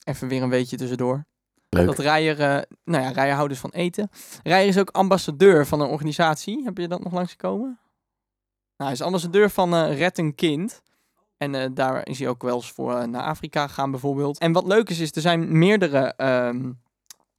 even 0.05 0.29
weer 0.29 0.43
een 0.43 0.49
weetje 0.49 0.77
tussendoor. 0.77 1.25
Leuk. 1.69 1.87
Dat 1.87 1.99
Rijer, 1.99 2.37
nou 2.85 3.05
ja, 3.05 3.09
Rijer 3.11 3.35
houdt 3.35 3.51
dus 3.51 3.59
van 3.59 3.71
eten. 3.71 4.11
Rijer 4.43 4.67
is 4.67 4.79
ook 4.79 4.91
ambassadeur 4.91 5.67
van 5.67 5.81
een 5.81 5.89
organisatie. 5.89 6.65
Heb 6.65 6.79
je 6.79 6.89
dat 6.89 7.03
nog 7.03 7.13
langsgekomen? 7.13 7.79
Nou, 8.77 8.91
hij 8.91 8.93
is 8.93 9.03
ambassadeur 9.03 9.51
van 9.51 9.75
eh 9.75 9.99
Red 9.99 10.19
een 10.19 10.35
Kind. 10.35 10.83
En 11.37 11.75
daar 11.75 12.09
is 12.09 12.19
hij 12.19 12.29
ook 12.29 12.43
wel 12.43 12.57
eens 12.57 12.73
voor 12.73 13.09
naar 13.09 13.23
Afrika 13.23 13.67
gegaan 13.67 13.91
bijvoorbeeld. 13.91 14.39
En 14.39 14.53
wat 14.53 14.67
leuk 14.67 14.91
is, 14.91 14.99
is 14.99 15.13
er 15.13 15.21
zijn 15.21 15.59
meerdere, 15.59 16.15
ehm, 16.17 16.73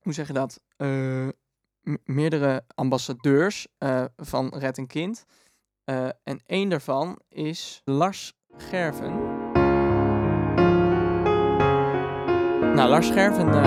hoe 0.01 0.13
zeg 0.13 0.27
je 0.27 0.33
dat? 0.33 0.59
Meerdere 2.05 2.63
ambassadeurs 2.75 3.67
eh, 3.77 4.03
van 4.17 4.53
Red 4.57 4.77
een 4.77 4.87
Kind. 4.87 5.25
Eh, 5.83 6.05
en 6.23 6.39
één 6.45 6.69
daarvan 6.69 7.19
is 7.29 7.81
Lars 7.85 8.33
Gerven. 8.57 9.39
Nou, 12.75 12.89
Lars 12.89 13.09
Gerven, 13.09 13.47
eh, 13.53 13.63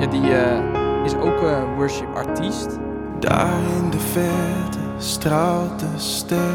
ja, 0.00 0.06
die 0.06 0.34
eh, 0.34 1.04
is 1.04 1.14
ook 1.14 1.42
eh, 1.42 1.76
worship 1.76 2.14
artiest. 2.14 2.78
Daar 3.20 3.62
in 3.76 3.90
de 3.90 3.98
verte 3.98 4.78
straalt 4.98 5.78
de 5.80 5.92
ster. 5.96 6.54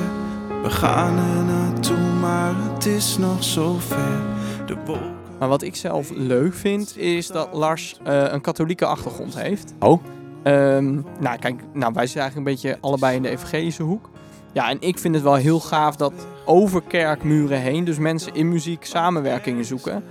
We 0.63 0.69
gaan 0.69 1.17
er 1.17 1.43
naartoe, 1.43 1.97
maar 1.97 2.53
het 2.73 2.85
is 2.85 3.17
nog 3.17 3.43
zo 3.43 3.73
ver. 3.77 4.21
De 4.65 4.75
wolken. 4.85 5.13
Maar 5.39 5.49
wat 5.49 5.61
ik 5.61 5.75
zelf 5.75 6.09
leuk 6.09 6.53
vind, 6.53 6.97
is 6.97 7.27
dat 7.27 7.53
Lars 7.53 7.99
eh, 8.03 8.31
een 8.31 8.41
katholieke 8.41 8.85
achtergrond 8.85 9.35
heeft. 9.35 9.73
Oh? 9.79 10.03
Ehm, 10.43 10.93
nou, 11.19 11.37
kijk, 11.39 11.61
nou, 11.73 11.93
wij 11.93 12.07
zijn 12.07 12.23
eigenlijk 12.23 12.35
een 12.35 12.43
beetje 12.43 12.77
allebei 12.81 13.15
in 13.15 13.21
de 13.21 13.29
evangelische 13.29 13.83
hoek. 13.83 14.09
Ja, 14.51 14.69
en 14.69 14.77
ik 14.79 14.99
vind 14.99 15.15
het 15.15 15.23
wel 15.23 15.35
heel 15.35 15.59
gaaf 15.59 15.95
dat 15.95 16.13
over 16.45 16.81
kerkmuren 16.81 17.59
heen, 17.59 17.83
dus 17.83 17.97
mensen 17.97 18.33
in 18.33 18.49
muziek 18.49 18.85
samenwerkingen 18.85 19.65
zoeken. 19.65 20.03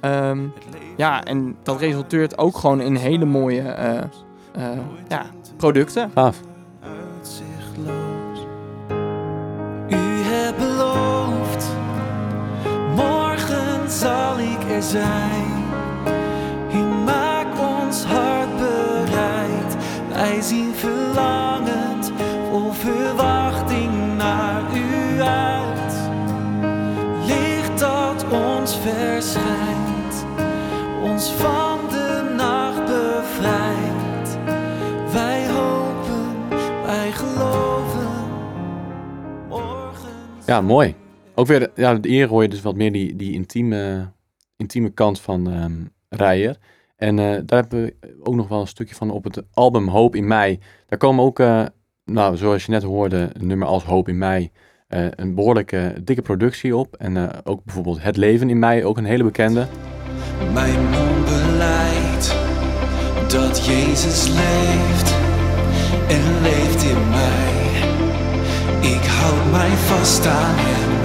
Ehm, 0.00 0.38
ja, 0.96 1.24
en 1.24 1.56
dat 1.62 1.80
resulteert 1.80 2.38
ook 2.38 2.56
gewoon 2.56 2.80
in 2.80 2.94
hele 2.94 3.24
mooie 3.24 3.62
eh, 3.62 3.98
eh, 4.52 4.78
ja, 5.08 5.26
producten. 5.56 6.10
Gaaf. 6.14 6.40
U 9.88 10.22
hebt 10.22 10.58
beloofd, 10.58 11.66
morgen 12.94 13.90
zal 13.90 14.38
ik 14.38 14.70
er 14.70 14.82
zijn. 14.82 15.64
U 16.72 17.04
maakt 17.04 17.58
ons 17.58 18.04
hart 18.04 18.45
wij 20.26 20.42
zien 20.42 20.74
verlangend 20.74 22.12
vol 22.50 22.72
verwachting 22.72 24.16
naar 24.16 24.76
u 24.76 25.20
uit. 25.20 25.94
Licht 27.26 27.78
dat 27.78 28.24
ons 28.30 28.76
verschijnt, 28.76 30.26
ons 31.02 31.30
van 31.32 31.78
de 31.88 32.32
nacht 32.36 32.84
bevrijdt. 32.84 34.38
Wij 35.12 35.48
hopen, 35.48 36.48
wij 36.84 37.12
geloven. 37.12 38.08
Morgen. 39.48 40.10
Ja, 40.46 40.60
mooi. 40.60 40.94
Ook 41.34 41.46
weer, 41.46 41.70
ja, 41.74 41.98
eer 42.00 42.28
hoor 42.28 42.42
je 42.42 42.48
dus 42.48 42.62
wat 42.62 42.76
meer 42.76 42.92
die, 42.92 43.16
die 43.16 43.32
intieme, 43.32 44.12
intieme 44.56 44.90
kant 44.90 45.20
van 45.20 45.50
ehm 45.50 45.84
Rijer. 46.08 46.56
En 46.96 47.18
eh, 47.18 47.24
daar 47.44 47.60
hebben 47.60 47.84
we 47.84 48.16
ook 48.22 48.34
nog 48.34 48.48
wel 48.48 48.60
een 48.60 48.66
stukje 48.66 48.94
van 48.94 49.10
op 49.10 49.24
het 49.24 49.42
album 49.52 49.88
Hoop 49.88 50.14
in 50.14 50.26
Mei. 50.26 50.58
Daar 50.86 50.98
komen 50.98 51.24
ook, 51.24 51.38
eh, 51.38 51.64
nou, 52.04 52.36
zoals 52.36 52.64
je 52.64 52.70
net 52.70 52.82
hoorde, 52.82 53.30
nummer 53.38 53.68
als 53.68 53.84
Hoop 53.84 54.08
in 54.08 54.18
Mei, 54.18 54.50
eh, 54.88 55.06
een 55.10 55.34
behoorlijke 55.34 55.94
dikke 56.02 56.22
productie 56.22 56.76
op. 56.76 56.96
En 56.96 57.44
ook 57.44 57.64
bijvoorbeeld 57.64 58.02
Het 58.02 58.16
Leven 58.16 58.50
in 58.50 58.58
Mei, 58.58 58.84
ook 58.84 58.96
een 58.96 59.04
hele 59.04 59.24
bekende. 59.24 59.66
Mijn 60.52 60.80
mond 60.80 61.24
beleidt 61.24 62.36
dat 63.32 63.66
Jezus 63.66 64.28
leeft 64.28 65.14
en 66.08 66.42
leeft 66.42 66.82
in 66.82 67.08
mij. 67.08 67.54
Ik 68.92 69.04
houd 69.04 69.50
mij 69.50 69.70
vast 69.76 70.26
aan 70.26 70.54
Hem 70.56 70.96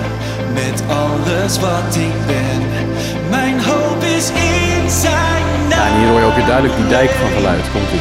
met 0.53 0.83
alles 0.87 1.59
wat 1.59 1.95
ik 1.95 2.25
ben. 2.27 2.89
Mijn 3.29 3.59
hoop 3.59 3.80
Ja, 5.81 5.87
en 5.87 5.97
hier 5.97 6.07
hoor 6.07 6.19
je 6.19 6.25
ook 6.25 6.35
weer 6.35 6.45
duidelijk 6.45 6.75
die 6.75 6.87
dijk 6.87 7.09
van 7.09 7.29
geluid. 7.29 7.71
Komt 7.71 7.91
ie. 7.91 7.99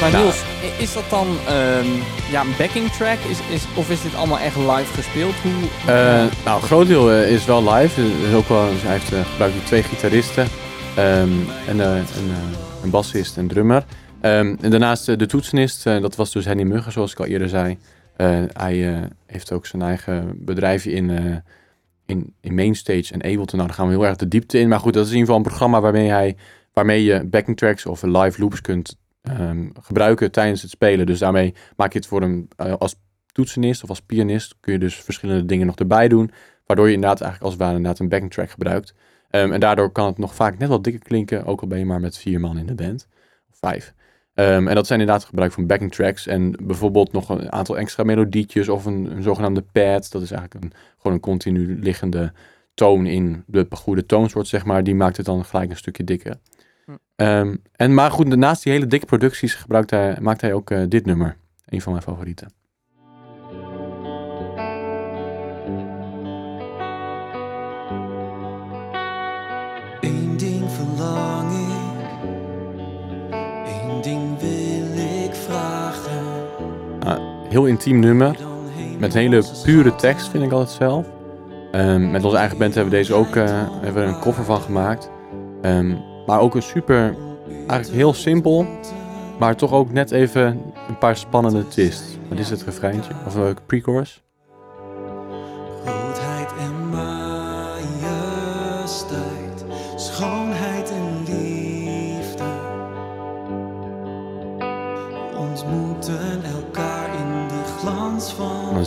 Maar 0.00 0.10
Nou. 0.10 0.22
Niels, 0.22 0.42
is 0.78 0.92
dat 0.92 1.04
dan 1.10 1.26
ehm, 1.48 1.86
ja, 2.30 2.40
een 2.40 2.54
backing 2.58 2.90
track? 2.90 3.18
Is, 3.28 3.38
is, 3.50 3.62
of 3.74 3.90
is 3.90 4.02
dit 4.02 4.14
allemaal 4.14 4.38
echt 4.38 4.56
live 4.56 4.94
gespeeld? 4.94 5.34
Hoe, 5.42 5.52
Eh, 5.94 6.24
nou, 6.44 6.60
een 6.60 6.66
groot 6.66 6.86
deel 6.86 7.10
eh, 7.10 7.30
is 7.32 7.44
wel 7.44 7.72
live. 7.72 8.00
Er 8.00 8.28
is 8.28 8.34
ook 8.34 8.48
wel, 8.48 8.70
dus 8.70 8.82
hij 8.82 8.92
heeft, 8.92 9.12
eh, 9.12 9.20
gebruikt 9.30 9.66
twee 9.66 9.82
gitaristen. 9.82 10.48
ehm, 10.94 11.28
en 11.66 11.78
een, 11.78 12.06
een 12.82 12.90
bassist 12.90 13.36
en 13.36 13.48
drummer. 13.48 13.84
Ehm, 14.20 14.56
en 14.60 14.70
daarnaast 14.70 15.08
eh, 15.08 15.16
de 15.16 15.26
toetsenist, 15.26 15.86
eh, 15.86 16.00
dat 16.00 16.16
was 16.16 16.32
dus 16.32 16.44
Henny 16.44 16.62
Muggen, 16.62 16.92
zoals 16.92 17.12
ik 17.12 17.18
al 17.18 17.26
eerder 17.26 17.48
zei. 17.48 17.78
Eh, 18.16 18.42
hij 18.52 19.08
heeft 19.26 19.52
ook 19.52 19.66
zijn 19.66 19.82
eigen 19.82 20.44
bedrijfje 20.44 20.90
in, 20.90 21.42
in, 22.06 22.34
in 22.40 22.54
Mainstage 22.54 23.12
en 23.12 23.22
Ableton. 23.22 23.56
Nou, 23.58 23.66
daar 23.66 23.76
gaan 23.76 23.86
we 23.86 23.92
heel 23.92 24.06
erg 24.06 24.16
de 24.16 24.28
diepte 24.28 24.58
in. 24.58 24.68
Maar 24.68 24.80
goed, 24.80 24.92
dat 24.92 25.04
is 25.04 25.10
in 25.10 25.16
ieder 25.16 25.26
geval 25.26 25.44
een 25.44 25.50
programma 25.50 25.80
waarmee, 25.80 26.08
hij, 26.08 26.36
waarmee 26.72 27.04
je 27.04 27.24
backing 27.26 27.56
tracks 27.56 27.86
of 27.86 28.02
live 28.02 28.40
loops 28.40 28.60
kunt 28.60 28.96
ehm, 29.22 29.68
gebruiken 29.80 30.30
tijdens 30.30 30.62
het 30.62 30.70
spelen. 30.70 31.06
Dus 31.06 31.18
daarmee 31.18 31.54
maak 31.76 31.92
je 31.92 31.98
het 31.98 32.06
voor 32.06 32.20
hem 32.20 32.48
als 32.56 32.94
toetsenist 33.32 33.82
of 33.82 33.88
als 33.88 34.00
pianist 34.00 34.54
kun 34.60 34.72
je 34.72 34.78
dus 34.78 34.94
verschillende 34.94 35.44
dingen 35.44 35.66
nog 35.66 35.76
erbij 35.76 36.08
doen. 36.08 36.30
Waardoor 36.66 36.86
je 36.86 36.94
inderdaad 36.94 37.20
eigenlijk 37.20 37.50
als 37.50 37.52
het 37.52 37.62
ware 37.62 37.76
inderdaad 37.76 38.00
een 38.00 38.08
backing 38.08 38.32
track 38.32 38.50
gebruikt. 38.50 38.94
Ehm, 39.30 39.52
en 39.52 39.60
daardoor 39.60 39.90
kan 39.90 40.06
het 40.06 40.18
nog 40.18 40.34
vaak 40.34 40.58
net 40.58 40.68
wat 40.68 40.84
dikker 40.84 41.02
klinken, 41.02 41.44
ook 41.44 41.60
al 41.60 41.68
ben 41.68 41.78
je 41.78 41.84
maar 41.84 42.00
met 42.00 42.18
vier 42.18 42.40
man 42.40 42.58
in 42.58 42.66
de 42.66 42.74
band. 42.74 43.08
Of 43.50 43.58
vijf. 43.58 43.94
Ehm, 44.34 44.68
en 44.68 44.74
dat 44.74 44.86
zijn 44.86 45.00
inderdaad 45.00 45.24
gebruik 45.24 45.52
van 45.52 45.66
backing 45.66 45.92
tracks. 45.92 46.26
En 46.26 46.54
bijvoorbeeld 46.62 47.12
nog 47.12 47.28
een 47.28 47.52
aantal 47.52 47.78
extra 47.78 48.04
melodietjes 48.04 48.68
of 48.68 48.84
een, 48.84 49.10
een 49.16 49.22
zogenaamde 49.22 49.64
pad. 49.72 50.10
Dat 50.10 50.22
is 50.22 50.30
eigenlijk 50.30 50.64
een, 50.64 50.72
gewoon 50.96 51.12
een 51.12 51.22
continu 51.22 51.78
liggende 51.80 52.32
toon 52.74 53.06
in 53.06 53.44
de 53.46 53.66
goede 53.70 54.06
toonsoort, 54.06 54.48
zeg 54.48 54.64
maar. 54.64 54.84
Die 54.84 54.94
maakt 54.94 55.16
het 55.16 55.26
dan 55.26 55.44
gelijk 55.44 55.70
een 55.70 55.76
stukje 55.76 56.04
dikker. 56.04 56.36
Hm. 56.84 56.92
Ehm, 57.16 57.56
en 57.72 57.94
maar 57.94 58.10
goed, 58.10 58.36
naast 58.36 58.62
die 58.62 58.72
hele 58.72 58.86
dikke 58.86 59.06
producties 59.06 59.54
gebruikt 59.54 59.90
hij, 59.90 60.16
maakt 60.20 60.40
hij 60.40 60.52
ook 60.52 60.70
eh, 60.70 60.82
dit 60.88 61.06
nummer. 61.06 61.36
Een 61.66 61.80
van 61.80 61.92
mijn 61.92 62.04
favorieten. 62.04 62.59
Ding 74.00 74.38
wil 74.38 75.04
ik 75.24 75.34
vragen. 75.34 76.30
Heel 77.48 77.66
intiem 77.66 77.98
nummer. 77.98 78.36
Met 78.98 79.14
een 79.14 79.20
hele 79.20 79.44
pure 79.62 79.94
tekst 79.94 80.28
vind 80.28 80.44
ik 80.44 80.52
altijd 80.52 80.70
zelf. 80.70 81.06
Ehm, 81.72 82.10
met 82.10 82.24
onze 82.24 82.36
eigen 82.36 82.58
band 82.58 82.74
hebben 82.74 82.92
we 82.92 82.98
deze 82.98 83.14
ook 83.14 83.36
eh, 83.36 83.44
hebben 83.80 84.02
we 84.02 84.08
een 84.08 84.20
cover 84.20 84.44
van 84.44 84.60
gemaakt. 84.60 85.10
Ehm, 85.62 85.94
maar 86.26 86.40
ook 86.40 86.54
een 86.54 86.62
super, 86.62 87.14
eigenlijk 87.48 87.90
heel 87.90 88.12
simpel, 88.12 88.66
maar 89.38 89.56
toch 89.56 89.72
ook 89.72 89.92
net 89.92 90.10
even 90.10 90.44
een 90.88 90.98
paar 90.98 91.16
spannende 91.16 91.68
twists. 91.68 92.18
Wat 92.28 92.38
is 92.38 92.50
het 92.50 92.62
refreintje? 92.62 93.12
Of 93.26 93.34
een 93.34 93.56
pre-chorus? 93.66 94.22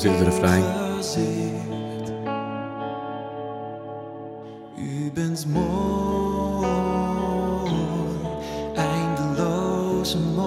zit 0.04 0.22
refrein. 0.22 0.64
U 4.78 5.12
bent 5.14 5.46
mooi. 5.48 6.72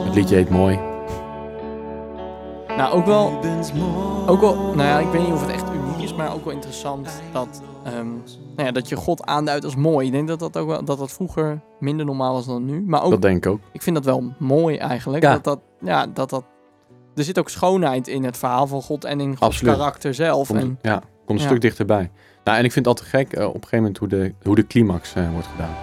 Het 0.04 0.14
liedje 0.14 0.34
heet 0.34 0.50
Mooi. 0.50 0.78
Nou, 2.76 2.94
ook 2.94 3.06
wel, 3.06 3.32
ook 4.26 4.40
wel, 4.40 4.54
nou 4.54 4.82
ja, 4.82 4.98
ik 4.98 5.08
weet 5.08 5.22
niet 5.22 5.32
of 5.32 5.40
het 5.40 5.50
echt 5.50 5.64
uniek 5.72 6.02
is, 6.02 6.14
maar 6.14 6.34
ook 6.34 6.44
wel 6.44 6.52
interessant 6.52 7.08
dat, 7.32 7.62
um, 7.86 8.22
nou 8.56 8.66
ja, 8.66 8.70
dat 8.70 8.88
je 8.88 8.96
God 8.96 9.24
aanduidt 9.24 9.64
als 9.64 9.76
mooi. 9.76 10.06
Ik 10.06 10.12
denk 10.12 10.28
dat 10.28 10.38
dat 10.38 10.56
ook 10.56 10.68
wel, 10.68 10.84
dat 10.84 10.98
dat 10.98 11.12
vroeger 11.12 11.60
minder 11.78 12.06
normaal 12.06 12.32
was 12.32 12.46
dan 12.46 12.64
nu. 12.64 12.82
Maar 12.86 13.02
ook, 13.02 13.10
dat 13.10 13.22
denk 13.22 13.36
ik 13.44 13.52
ook. 13.52 13.60
Ik 13.72 13.82
vind 13.82 13.96
dat 13.96 14.04
wel 14.04 14.32
mooi 14.38 14.76
eigenlijk. 14.76 15.22
Dat, 15.22 15.44
dat, 15.44 15.60
ja, 15.80 16.06
dat 16.06 16.30
dat 16.30 16.44
er 17.16 17.24
zit 17.24 17.38
ook 17.38 17.48
schoonheid 17.48 18.08
in 18.08 18.24
het 18.24 18.36
verhaal 18.36 18.66
van 18.66 18.82
God 18.82 19.04
en 19.04 19.20
in 19.20 19.28
Gods 19.28 19.40
Absoluut. 19.42 19.74
karakter 19.76 20.14
zelf. 20.14 20.48
Komt, 20.48 20.60
En, 20.60 20.78
ja, 20.82 20.96
komt 21.24 21.38
een 21.38 21.44
Ja. 21.44 21.50
stuk 21.50 21.60
dichterbij. 21.60 22.10
Nou, 22.44 22.58
en 22.58 22.64
ik 22.64 22.72
vind 22.72 22.86
het 22.86 22.98
altijd 22.98 23.08
gek 23.08 23.32
eh, 23.32 23.46
op 23.46 23.54
een 23.54 23.60
gegeven 23.62 23.78
moment 23.78 23.98
hoe 23.98 24.08
de, 24.08 24.34
hoe 24.42 24.54
de 24.54 24.66
climax 24.66 25.14
eh, 25.14 25.30
wordt 25.32 25.46
gedaan. 25.46 25.74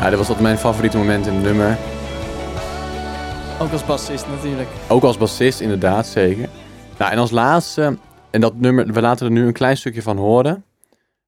Ja, 0.00 0.10
dat 0.10 0.18
was 0.18 0.28
altijd 0.28 0.46
mijn 0.46 0.58
favoriete 0.58 0.96
moment 0.96 1.26
in 1.26 1.34
het 1.34 1.42
nummer. 1.42 1.78
ook 3.60 3.72
als 3.72 3.84
bassist 3.84 4.26
natuurlijk. 4.28 4.68
Ook 4.88 5.02
als 5.02 5.18
bassist, 5.18 5.60
inderdaad, 5.60 6.06
zeker. 6.06 6.48
Nou, 6.98 7.12
en 7.12 7.18
als 7.18 7.30
laatste, 7.30 7.98
en 8.30 8.40
dat 8.40 8.56
nummer, 8.56 8.92
we 8.92 9.00
laten 9.00 9.26
er 9.26 9.32
nu 9.32 9.46
een 9.46 9.52
klein 9.52 9.76
stukje 9.76 10.02
van 10.02 10.16
horen. 10.16 10.64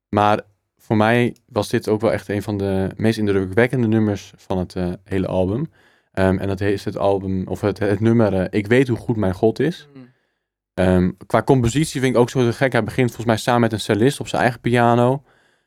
Maar 0.08 0.40
voor 0.78 0.96
mij 0.96 1.36
was 1.46 1.68
dit 1.68 1.88
ook 1.88 2.00
wel 2.00 2.12
echt 2.12 2.28
een 2.28 2.42
van 2.42 2.58
de 2.58 2.90
meest 2.96 3.18
indrukwekkende 3.18 3.86
nummers 3.86 4.32
van 4.36 4.58
het 4.58 4.76
eh, 4.76 4.92
hele 5.04 5.26
album. 5.26 5.70
Ehm, 6.12 6.38
en 6.38 6.48
dat 6.48 6.60
is 6.60 6.84
het 6.84 6.96
album, 6.96 7.46
of 7.46 7.60
het, 7.60 7.78
het 7.78 8.00
nummer 8.00 8.34
eh, 8.34 8.46
Ik 8.50 8.66
weet 8.66 8.88
hoe 8.88 8.98
goed 8.98 9.16
mijn 9.16 9.34
God 9.34 9.60
is. 9.60 9.88
Ehm, 10.74 11.10
qua 11.26 11.42
compositie 11.42 12.00
vind 12.00 12.14
ik 12.14 12.20
ook 12.20 12.30
zo 12.30 12.44
te 12.44 12.52
gek. 12.52 12.72
Hij 12.72 12.84
begint 12.84 13.06
volgens 13.06 13.26
mij 13.26 13.36
samen 13.36 13.60
met 13.60 13.72
een 13.72 13.80
cellist 13.80 14.20
op 14.20 14.28
zijn 14.28 14.42
eigen 14.42 14.60
piano. 14.60 15.22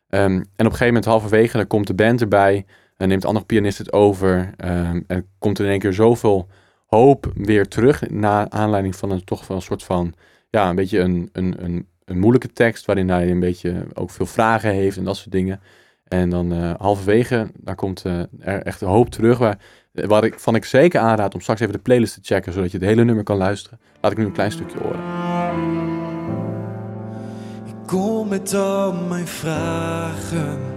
Ehm, 0.09 0.31
en 0.31 0.41
op 0.41 0.57
een 0.57 0.65
gegeven 0.65 0.85
moment 0.85 1.05
halverwege, 1.05 1.57
dan 1.57 1.67
komt 1.67 1.87
de 1.87 1.93
band 1.93 2.21
erbij. 2.21 2.65
En 2.97 3.07
neemt 3.07 3.21
de 3.21 3.27
andere 3.27 3.45
pianist 3.45 3.77
het 3.77 3.93
over. 3.93 4.53
ehm, 4.57 5.01
en 5.07 5.27
komt 5.39 5.59
in 5.59 5.65
één 5.65 5.79
keer 5.79 5.93
zoveel 5.93 6.47
hoop 6.85 7.31
weer 7.35 7.67
terug. 7.67 8.09
Na 8.09 8.49
aanleiding 8.49 8.95
van 8.95 9.11
een 9.11 9.23
toch 9.23 9.47
wel 9.47 9.57
een 9.57 9.63
soort 9.63 9.83
van, 9.83 10.13
ja, 10.49 10.69
een 10.69 10.75
beetje 10.75 10.99
een, 10.99 11.29
een, 11.31 11.55
een, 11.57 11.87
een 12.05 12.19
moeilijke 12.19 12.53
tekst. 12.53 12.85
Waarin 12.85 13.09
hij 13.09 13.31
een 13.31 13.39
beetje 13.39 13.85
ook 13.93 14.09
veel 14.09 14.25
vragen 14.25 14.71
heeft 14.71 14.97
en 14.97 15.03
dat 15.03 15.17
soort 15.17 15.31
dingen. 15.31 15.59
En 16.07 16.29
dan 16.29 16.53
eh, 16.53 16.73
halverwege, 16.77 17.47
daar 17.57 17.75
komt 17.75 18.05
eh, 18.05 18.19
er 18.39 18.61
echt 18.61 18.81
hoop 18.81 19.09
terug. 19.09 19.37
Waar, 19.37 19.57
waar 19.91 20.23
ik, 20.23 20.39
van 20.39 20.55
ik 20.55 20.65
zeker 20.65 20.99
aanraad 20.99 21.33
om 21.33 21.41
straks 21.41 21.59
even 21.59 21.73
de 21.73 21.79
playlist 21.79 22.13
te 22.13 22.19
checken. 22.23 22.53
Zodat 22.53 22.71
je 22.71 22.77
het 22.77 22.87
hele 22.87 23.03
nummer 23.03 23.23
kan 23.23 23.37
luisteren. 23.37 23.79
Laat 24.01 24.11
ik 24.11 24.17
nu 24.17 24.25
een 24.25 24.31
klein 24.31 24.51
stukje 24.51 24.77
horen. 24.79 24.99
Ik 27.65 27.87
kom 27.87 28.27
met 28.27 28.53
al 28.53 28.93
mijn 28.93 29.27
vragen. 29.27 30.74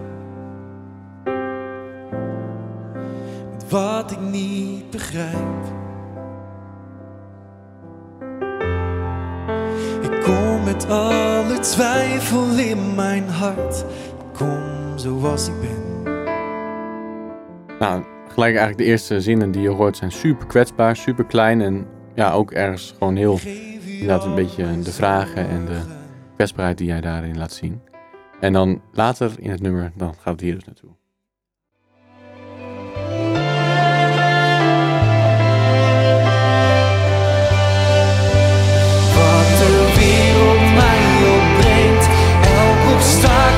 Wat 3.69 4.11
ik 4.11 4.21
niet 4.21 4.91
begrijp. 4.91 5.65
Ik 10.03 10.23
kom 10.23 10.65
met 10.65 10.89
alle 10.89 11.59
twijfel 11.61 12.59
in 12.59 12.95
mijn 12.95 13.29
hart. 13.29 13.85
Ik 14.19 14.39
kom 14.39 14.99
zoals 14.99 15.49
ik 15.49 15.55
ben. 15.61 16.03
Nou, 17.79 18.03
gelijk 18.29 18.57
eigenlijk 18.57 18.79
de 18.79 18.85
eerste 18.85 19.21
zinnen 19.21 19.51
die 19.51 19.63
je 19.63 19.69
hoort 19.69 19.97
zijn 19.97 20.13
super 20.13 20.47
kwetsbaar, 20.47 20.97
super 20.97 21.25
klein. 21.25 21.61
En 21.61 21.87
ja, 22.15 22.33
ook 22.33 22.51
ergens 22.51 22.95
gewoon 22.99 23.17
heel 23.17 23.39
inderdaad 23.85 24.25
een 24.25 24.35
beetje 24.35 24.81
de 24.81 24.93
vragen 24.93 25.49
en 25.49 25.67
de 25.67 25.81
kwetsbaarheid 26.35 26.79
die 26.79 26.91
hij 26.91 27.01
daarin 27.01 27.39
laat 27.39 27.53
zien. 27.53 27.81
En 28.41 28.53
dan 28.53 28.83
later 28.93 29.33
in 29.39 29.51
het 29.51 29.61
nummer, 29.61 29.93
dan 29.97 30.15
gaat 30.15 30.33
het 30.33 30.41
hier 30.41 30.55
dus 30.55 30.65
naartoe. 30.65 30.98
Elk 43.01 43.58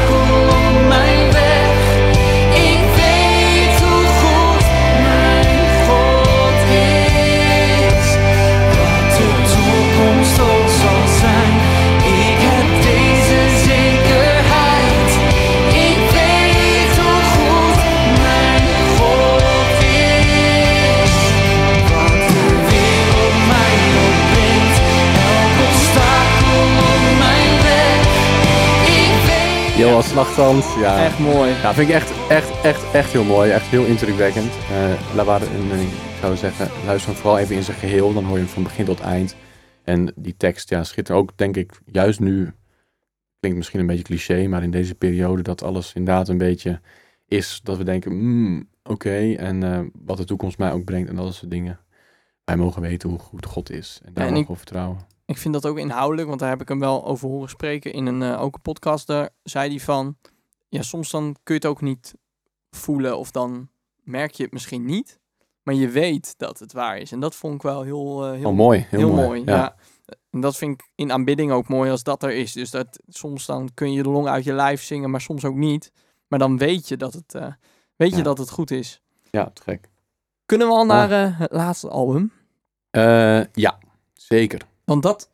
Slagtand, 30.03 30.65
ja. 30.79 31.05
Echt 31.05 31.19
mooi. 31.19 31.51
Ja, 31.51 31.75
vind 31.75 31.89
ik 31.89 31.95
echt, 31.95 32.13
echt, 32.29 32.61
echt, 32.63 32.93
echt 32.93 33.13
heel 33.13 33.25
mooi. 33.25 33.51
Echt 33.51 33.67
heel 33.67 33.85
indrukwekkend. 33.85 34.53
En, 34.73 34.97
en 35.71 35.81
ik 35.81 35.89
zou 36.21 36.37
zeggen, 36.37 36.69
luister 36.87 37.11
hem 37.13 37.21
vooral 37.21 37.39
even 37.39 37.57
in 37.57 37.63
zijn 37.63 37.77
geheel. 37.77 38.13
Dan 38.13 38.25
hoor 38.25 38.37
je 38.37 38.43
hem 38.45 38.53
van 38.53 38.63
begin 38.63 38.85
tot 38.85 39.01
eind. 39.01 39.37
En 39.85 40.13
die 40.17 40.37
tekst, 40.37 40.69
ja, 40.71 40.85
schittert 40.85 41.19
ook, 41.19 41.33
denk 41.37 41.57
ik, 41.57 41.81
juist 41.87 42.21
nu. 42.21 42.53
Klinkt 43.41 43.59
misschien 43.59 43.81
een 43.81 43.87
beetje 43.87 44.03
cliché, 44.05 44.47
maar 44.47 44.63
in 44.63 44.71
deze 44.71 44.95
periode 44.95 45.43
dat 45.43 45.63
alles 45.63 45.93
inderdaad 45.95 46.29
een 46.29 46.39
beetje 46.39 46.81
is. 47.27 47.61
Dat 47.63 47.77
we 47.77 47.85
denken, 47.85 48.11
hmm, 48.11 48.69
oké. 48.83 49.33
en 49.35 49.63
eh, 49.63 49.81
wat 50.05 50.17
de 50.17 50.25
toekomst 50.25 50.59
mij 50.59 50.73
ook 50.73 50.85
brengt 50.85 51.09
en 51.09 51.17
dat 51.17 51.35
soort 51.35 51.51
dingen. 51.51 51.81
Wij 52.45 52.57
mogen 52.57 52.83
weten 52.83 53.09
hoe 53.09 53.19
goed 53.19 53.47
God 53.47 53.71
is. 53.71 54.01
En 54.05 54.13
daar 54.13 54.25
en 54.27 54.31
mogen 54.33 54.45
ik- 54.45 54.51
we 54.51 54.57
vertrouwen. 54.57 54.99
Ik 55.31 55.39
vind 55.39 55.55
dat 55.55 55.67
ook 55.67 55.79
inhoudelijk, 55.79 56.29
want 56.29 56.41
daar 56.41 56.49
heb 56.49 56.61
ik 56.61 56.69
hem 56.69 56.79
wel 56.79 57.05
over 57.07 57.29
horen 57.29 57.49
spreken 57.49 57.93
in 57.93 58.07
een 58.07 58.23
eh, 58.23 58.43
ook 58.43 58.55
een 58.55 58.61
podcast. 58.63 59.07
Daar 59.07 59.31
zei 59.43 59.69
hij 59.71 59.81
van, 59.81 60.17
ja, 60.69 60.83
soms 60.83 61.11
dan 61.11 61.37
kun 61.43 61.55
je 61.55 61.61
het 61.61 61.67
ook 61.71 61.81
niet 61.81 62.15
voelen 62.71 63.19
of 63.19 63.31
dan 63.31 63.69
merk 64.03 64.33
je 64.33 64.43
het 64.43 64.53
misschien 64.53 64.85
niet, 64.85 65.19
maar 65.63 65.75
je 65.75 65.89
weet 65.89 66.35
dat 66.39 66.59
het 66.59 66.73
waar 66.73 66.99
is. 66.99 67.13
En 67.13 67.21
dat 67.21 67.35
vond 67.35 67.55
ik 67.55 67.63
wel 67.63 67.83
heel, 67.83 68.25
eh, 68.27 68.33
heel, 68.33 68.49
Oh, 68.49 68.57
mooi. 68.57 68.87
Heel, 68.89 68.99
heel 68.99 69.13
mooi. 69.13 69.27
mooi. 69.27 69.43
ja. 69.45 69.77
En 70.31 70.41
dat 70.41 70.57
vind 70.57 70.81
ik 70.81 70.91
in 70.95 71.13
aanbidding 71.13 71.53
ook 71.53 71.69
mooi 71.69 71.91
als 71.91 72.03
dat 72.03 72.23
er 72.23 72.33
is. 72.33 72.53
Dus 72.53 72.71
dat 72.71 73.01
soms 73.09 73.47
dan 73.47 73.71
kun 73.75 73.93
je 73.93 74.03
de 74.03 74.09
long 74.09 74.29
uit 74.29 74.45
je 74.45 74.53
lijf 74.53 74.83
zingen, 74.83 75.11
maar 75.11 75.21
soms 75.21 75.45
ook 75.45 75.55
niet. 75.57 75.93
Maar 76.29 76.39
dan 76.39 76.59
weet 76.59 76.89
je 76.89 76.97
dat 76.97 77.13
het, 77.13 77.35
eh, 77.35 77.53
weet 77.97 78.17
je 78.17 78.23
dat 78.23 78.39
het 78.39 78.51
goed 78.51 78.71
is. 78.71 79.03
ja, 79.31 79.51
gek. 79.63 79.89
Kunnen 80.47 80.67
we 80.69 80.73
al 80.75 80.85
naar 80.87 81.11
eh, 81.11 81.39
het 81.39 81.53
laatste 81.53 81.89
album? 81.89 82.33
Ja, 83.53 83.79
zeker. 84.15 84.69
Want 84.91 85.03
dat 85.03 85.31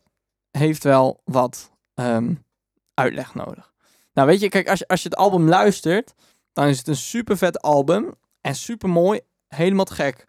heeft 0.51 0.85
wel 0.85 1.21
wat 1.25 1.71
ehm, 1.95 2.35
uitleg 2.95 3.35
nodig. 3.35 3.73
Nou, 4.13 4.29
weet 4.29 4.41
je, 4.41 4.49
kijk, 4.49 4.69
als 4.69 4.79
je, 4.79 4.89
als 4.89 5.03
je 5.03 5.09
het 5.09 5.19
album 5.19 5.49
luistert, 5.49 6.15
dan 6.53 6.67
is 6.67 6.79
het 6.79 6.89
een 6.89 6.97
super 6.97 7.37
vet 7.37 7.63
album. 7.63 8.15
En 8.41 8.55
super 8.55 8.89
mooi, 8.89 9.21
helemaal 9.49 9.85
gek. 9.85 10.25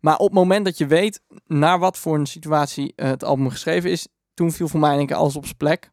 Maar 0.00 0.16
op 0.16 0.26
het 0.26 0.34
moment 0.34 0.64
dat 0.64 0.78
je 0.78 0.86
weet 0.86 1.22
naar 1.46 1.78
wat 1.78 1.98
voor 1.98 2.18
een 2.18 2.26
situatie 2.26 2.92
eh, 2.96 3.08
het 3.08 3.24
album 3.24 3.50
geschreven 3.50 3.90
is, 3.90 4.08
toen 4.34 4.52
viel 4.52 4.68
voor 4.68 4.80
mij 4.80 4.96
één 4.96 5.06
keer 5.06 5.16
alles 5.16 5.36
op 5.36 5.44
zijn 5.44 5.56
plek. 5.56 5.90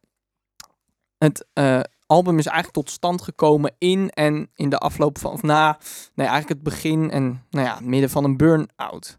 Het 1.18 1.46
eh, 1.52 1.80
album 2.06 2.38
is 2.38 2.46
eigenlijk 2.46 2.76
tot 2.76 2.90
stand 2.90 3.22
gekomen 3.22 3.74
in 3.78 4.10
en 4.10 4.50
in 4.54 4.68
de 4.68 4.78
afloop 4.78 5.18
van, 5.18 5.32
of 5.32 5.42
na, 5.42 5.78
nee, 6.14 6.26
eigenlijk 6.26 6.48
het 6.48 6.62
begin 6.62 7.10
en 7.10 7.44
nou 7.50 7.66
ja, 7.66 7.74
het 7.74 7.84
midden 7.84 8.10
van 8.10 8.24
een 8.24 8.36
burn-out. 8.36 9.18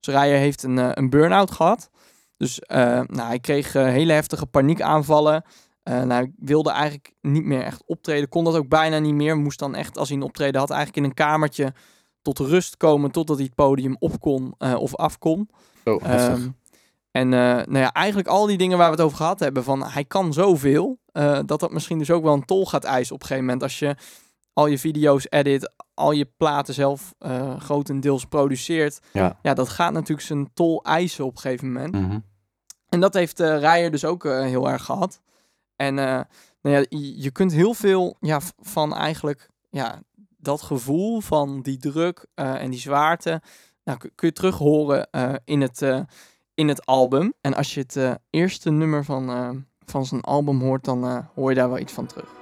Rijer 0.00 0.38
heeft 0.38 0.62
een, 0.62 0.78
eh, 0.78 0.90
een 0.92 1.10
burn-out 1.10 1.50
gehad. 1.50 1.90
Dus 2.38 2.60
eh, 2.60 3.00
nou, 3.06 3.28
hij 3.28 3.38
kreeg 3.38 3.74
eh, 3.74 3.84
hele 3.84 4.12
heftige 4.12 4.46
paniekaanvallen. 4.46 5.44
Eh 5.82 5.94
nou, 5.94 6.12
hij 6.12 6.32
wilde 6.36 6.70
eigenlijk 6.70 7.12
niet 7.20 7.44
meer 7.44 7.62
echt 7.62 7.82
optreden. 7.86 8.28
Kon 8.28 8.44
dat 8.44 8.56
ook 8.56 8.68
bijna 8.68 8.98
niet 8.98 9.14
meer. 9.14 9.36
Moest 9.36 9.58
dan 9.58 9.74
echt, 9.74 9.98
als 9.98 10.08
hij 10.08 10.16
een 10.16 10.22
optreden 10.22 10.60
had, 10.60 10.70
eigenlijk 10.70 10.98
in 10.98 11.04
een 11.04 11.14
kamertje 11.14 11.72
tot 12.22 12.38
rust 12.38 12.76
komen. 12.76 13.10
Totdat 13.10 13.36
hij 13.36 13.44
het 13.44 13.54
podium 13.54 13.96
op 13.98 14.20
kon 14.20 14.54
of 14.58 14.96
af 14.96 15.18
kon. 15.18 15.50
Ehm, 15.84 16.48
en 17.10 17.28
nou 17.28 17.78
ja, 17.78 17.92
eigenlijk 17.92 18.28
al 18.28 18.46
die 18.46 18.58
dingen 18.58 18.78
waar 18.78 18.90
we 18.90 18.96
het 18.96 19.04
over 19.04 19.16
gehad 19.16 19.40
hebben. 19.40 19.64
Van 19.64 19.84
hij 19.84 20.04
kan 20.04 20.32
zoveel. 20.32 20.98
dat 21.44 21.60
dat 21.60 21.72
misschien 21.72 21.98
dus 21.98 22.10
ook 22.10 22.22
wel 22.22 22.34
een 22.34 22.44
tol 22.44 22.66
gaat 22.66 22.84
eisen 22.84 23.14
op 23.14 23.20
een 23.20 23.26
gegeven 23.26 23.46
moment. 23.46 23.62
Als 23.62 23.78
je 23.78 23.96
al 24.58 24.66
je 24.66 24.78
video's 24.78 25.26
edit. 25.28 25.72
Al 25.94 26.12
je 26.12 26.28
platen 26.36 26.74
zelf 26.74 27.14
eh, 27.18 27.60
grotendeels 27.60 28.24
produceert. 28.24 29.00
ja. 29.12 29.38
Ja, 29.42 29.54
dat 29.54 29.68
gaat 29.68 29.92
natuurlijk 29.92 30.26
zijn 30.26 30.52
tol 30.54 30.84
eisen 30.84 31.24
op 31.24 31.34
een 31.34 31.40
gegeven 31.40 31.72
moment. 31.72 31.94
Mhm. 31.94 32.18
En 32.88 33.00
dat 33.00 33.14
heeft 33.14 33.40
eh 33.40 33.58
Rijer 33.58 33.90
dus 33.90 34.04
ook 34.04 34.24
eh, 34.24 34.40
heel 34.40 34.70
erg 34.70 34.84
gehad. 34.84 35.20
En 35.76 35.94
nou 35.94 36.26
ja, 36.76 36.84
je, 36.98 37.30
kunt 37.30 37.52
heel 37.52 37.74
veel 37.74 38.16
ja, 38.20 38.40
van 38.58 38.94
eigenlijk 38.94 39.48
ja, 39.70 40.02
dat 40.36 40.62
gevoel 40.62 41.20
van 41.20 41.62
die 41.62 41.78
druk 41.78 42.26
en 42.34 42.70
die 42.70 42.80
zwaarte, 42.80 43.42
nou, 43.84 43.98
kun, 43.98 44.28
je 44.28 44.32
terug 44.32 44.58
horen 44.58 45.08
in, 45.44 45.60
het, 45.60 45.82
in 46.54 46.68
het 46.68 46.86
album. 46.86 47.34
En 47.40 47.54
als 47.54 47.74
je 47.74 47.80
het 47.86 48.18
eerste 48.30 48.70
nummer 48.70 49.04
van, 49.04 49.66
van 49.84 50.06
zijn 50.06 50.20
album 50.20 50.60
hoort, 50.60 50.84
dan 50.84 51.28
hoor 51.34 51.50
je 51.50 51.56
daar 51.56 51.68
wel 51.68 51.78
iets 51.78 51.92
van 51.92 52.06
terug. 52.06 52.37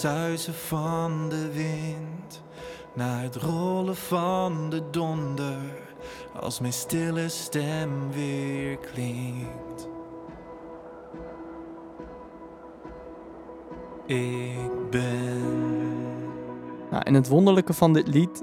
Suizen 0.00 0.54
van 0.54 1.28
de 1.28 1.52
wind, 1.52 2.42
na 2.94 3.18
het 3.18 3.36
rollen 3.36 3.96
van 3.96 4.70
de 4.70 4.82
donder, 4.90 5.56
als 6.40 6.60
mijn 6.60 6.72
stille 6.72 7.28
stem 7.28 8.12
weer 8.12 8.76
klinkt. 8.76 9.88
Ik 14.06 14.90
ben. 14.90 15.78
Nou, 16.90 17.02
en 17.02 17.14
het 17.14 17.28
wonderlijke 17.28 17.72
van 17.72 17.92
dit 17.92 18.08
lied 18.08 18.42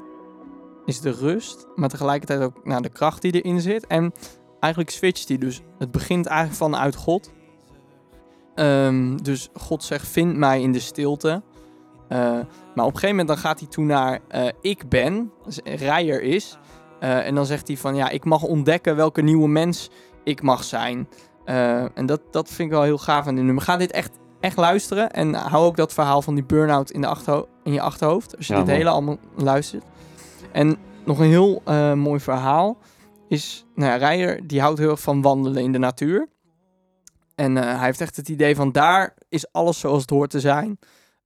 is 0.86 1.02
de 1.02 1.12
rust, 1.12 1.68
maar 1.76 1.90
tegelijkertijd 1.90 2.42
ook 2.42 2.66
nou, 2.66 2.82
de 2.82 2.90
kracht 2.90 3.22
die 3.22 3.42
erin 3.42 3.62
zit. 3.62 3.88
En 3.88 4.14
eigenlijk 4.60 4.94
switcht 4.94 5.28
hij 5.28 5.38
dus. 5.38 5.62
Het 5.78 5.92
begint 5.92 6.26
eigenlijk 6.26 6.58
vanuit 6.58 6.96
God. 6.96 7.32
Ehm, 8.56 9.18
dus 9.18 9.50
God 9.54 9.84
zegt, 9.84 10.08
vind 10.08 10.38
mij 10.38 10.62
in 10.62 10.72
de 10.72 10.80
stilte. 10.80 11.42
Eh, 12.08 12.20
maar 12.76 12.86
op 12.86 12.94
een 12.94 13.00
gegeven 13.00 13.10
moment 13.10 13.28
dan 13.28 13.38
gaat 13.38 13.60
hij 13.60 13.68
toe 13.68 13.86
naar 13.86 14.20
eh, 14.28 14.48
ik 14.62 14.90
ben, 14.90 15.32
dus 15.46 15.60
Rijer 15.64 16.22
is. 16.22 16.58
Eh, 17.00 17.26
en 17.26 17.36
dan 17.36 17.46
zegt 17.46 17.68
hij 17.68 17.78
van, 17.78 17.96
ja, 17.96 18.10
ik 18.10 18.26
mag 18.26 18.44
ontdekken 18.44 18.96
welke 18.96 19.22
nieuwe 19.22 19.48
mens 19.48 19.90
ik 20.24 20.42
mag 20.42 20.64
zijn. 20.64 21.08
En 21.94 22.06
dat, 22.06 22.22
dat 22.32 22.48
vind 22.48 22.60
ik 22.70 22.74
wel 22.76 22.84
heel 22.84 22.98
gaaf 22.98 23.28
aan 23.28 23.36
dit 23.36 23.44
nummer. 23.44 23.64
Ga 23.64 23.78
dit 23.78 23.92
echt, 23.92 24.12
echt 24.40 24.58
luisteren. 24.58 25.12
En 25.12 25.34
hou 25.34 25.66
ook 25.66 25.76
dat 25.76 25.94
verhaal 25.94 26.22
van 26.22 26.36
die 26.36 26.44
burn-out 26.44 26.92
in, 26.92 27.02
de 27.02 27.08
achterho- 27.08 27.48
in 27.64 27.74
je 27.74 27.82
achterhoofd. 27.82 28.38
Als 28.38 28.48
je 28.48 28.54
Ja, 28.54 28.60
dit 28.60 28.68
mooi. 28.68 28.78
hele 28.80 28.94
allemaal 28.94 29.18
luistert. 29.36 29.84
En 30.52 30.78
nog 31.06 31.20
een 31.20 31.26
heel 31.30 31.62
mooi 31.96 32.20
verhaal 32.20 32.78
is... 33.28 33.66
Nou 33.76 33.92
ja, 33.92 34.08
Rijer 34.10 34.48
die 34.48 34.62
houdt 34.62 34.80
heel 34.80 34.90
erg 34.90 35.00
van 35.02 35.22
wandelen 35.22 35.64
in 35.64 35.72
de 35.72 35.78
natuur. 35.78 36.28
En 37.36 37.56
hij 37.56 37.86
heeft 37.86 38.02
echt 38.02 38.16
het 38.16 38.30
idee 38.30 38.56
van 38.56 38.72
daar 38.72 39.14
is 39.30 39.52
alles 39.52 39.80
zoals 39.80 40.02
het 40.02 40.10
hoort 40.10 40.30
te 40.30 40.40
zijn. 40.40 40.80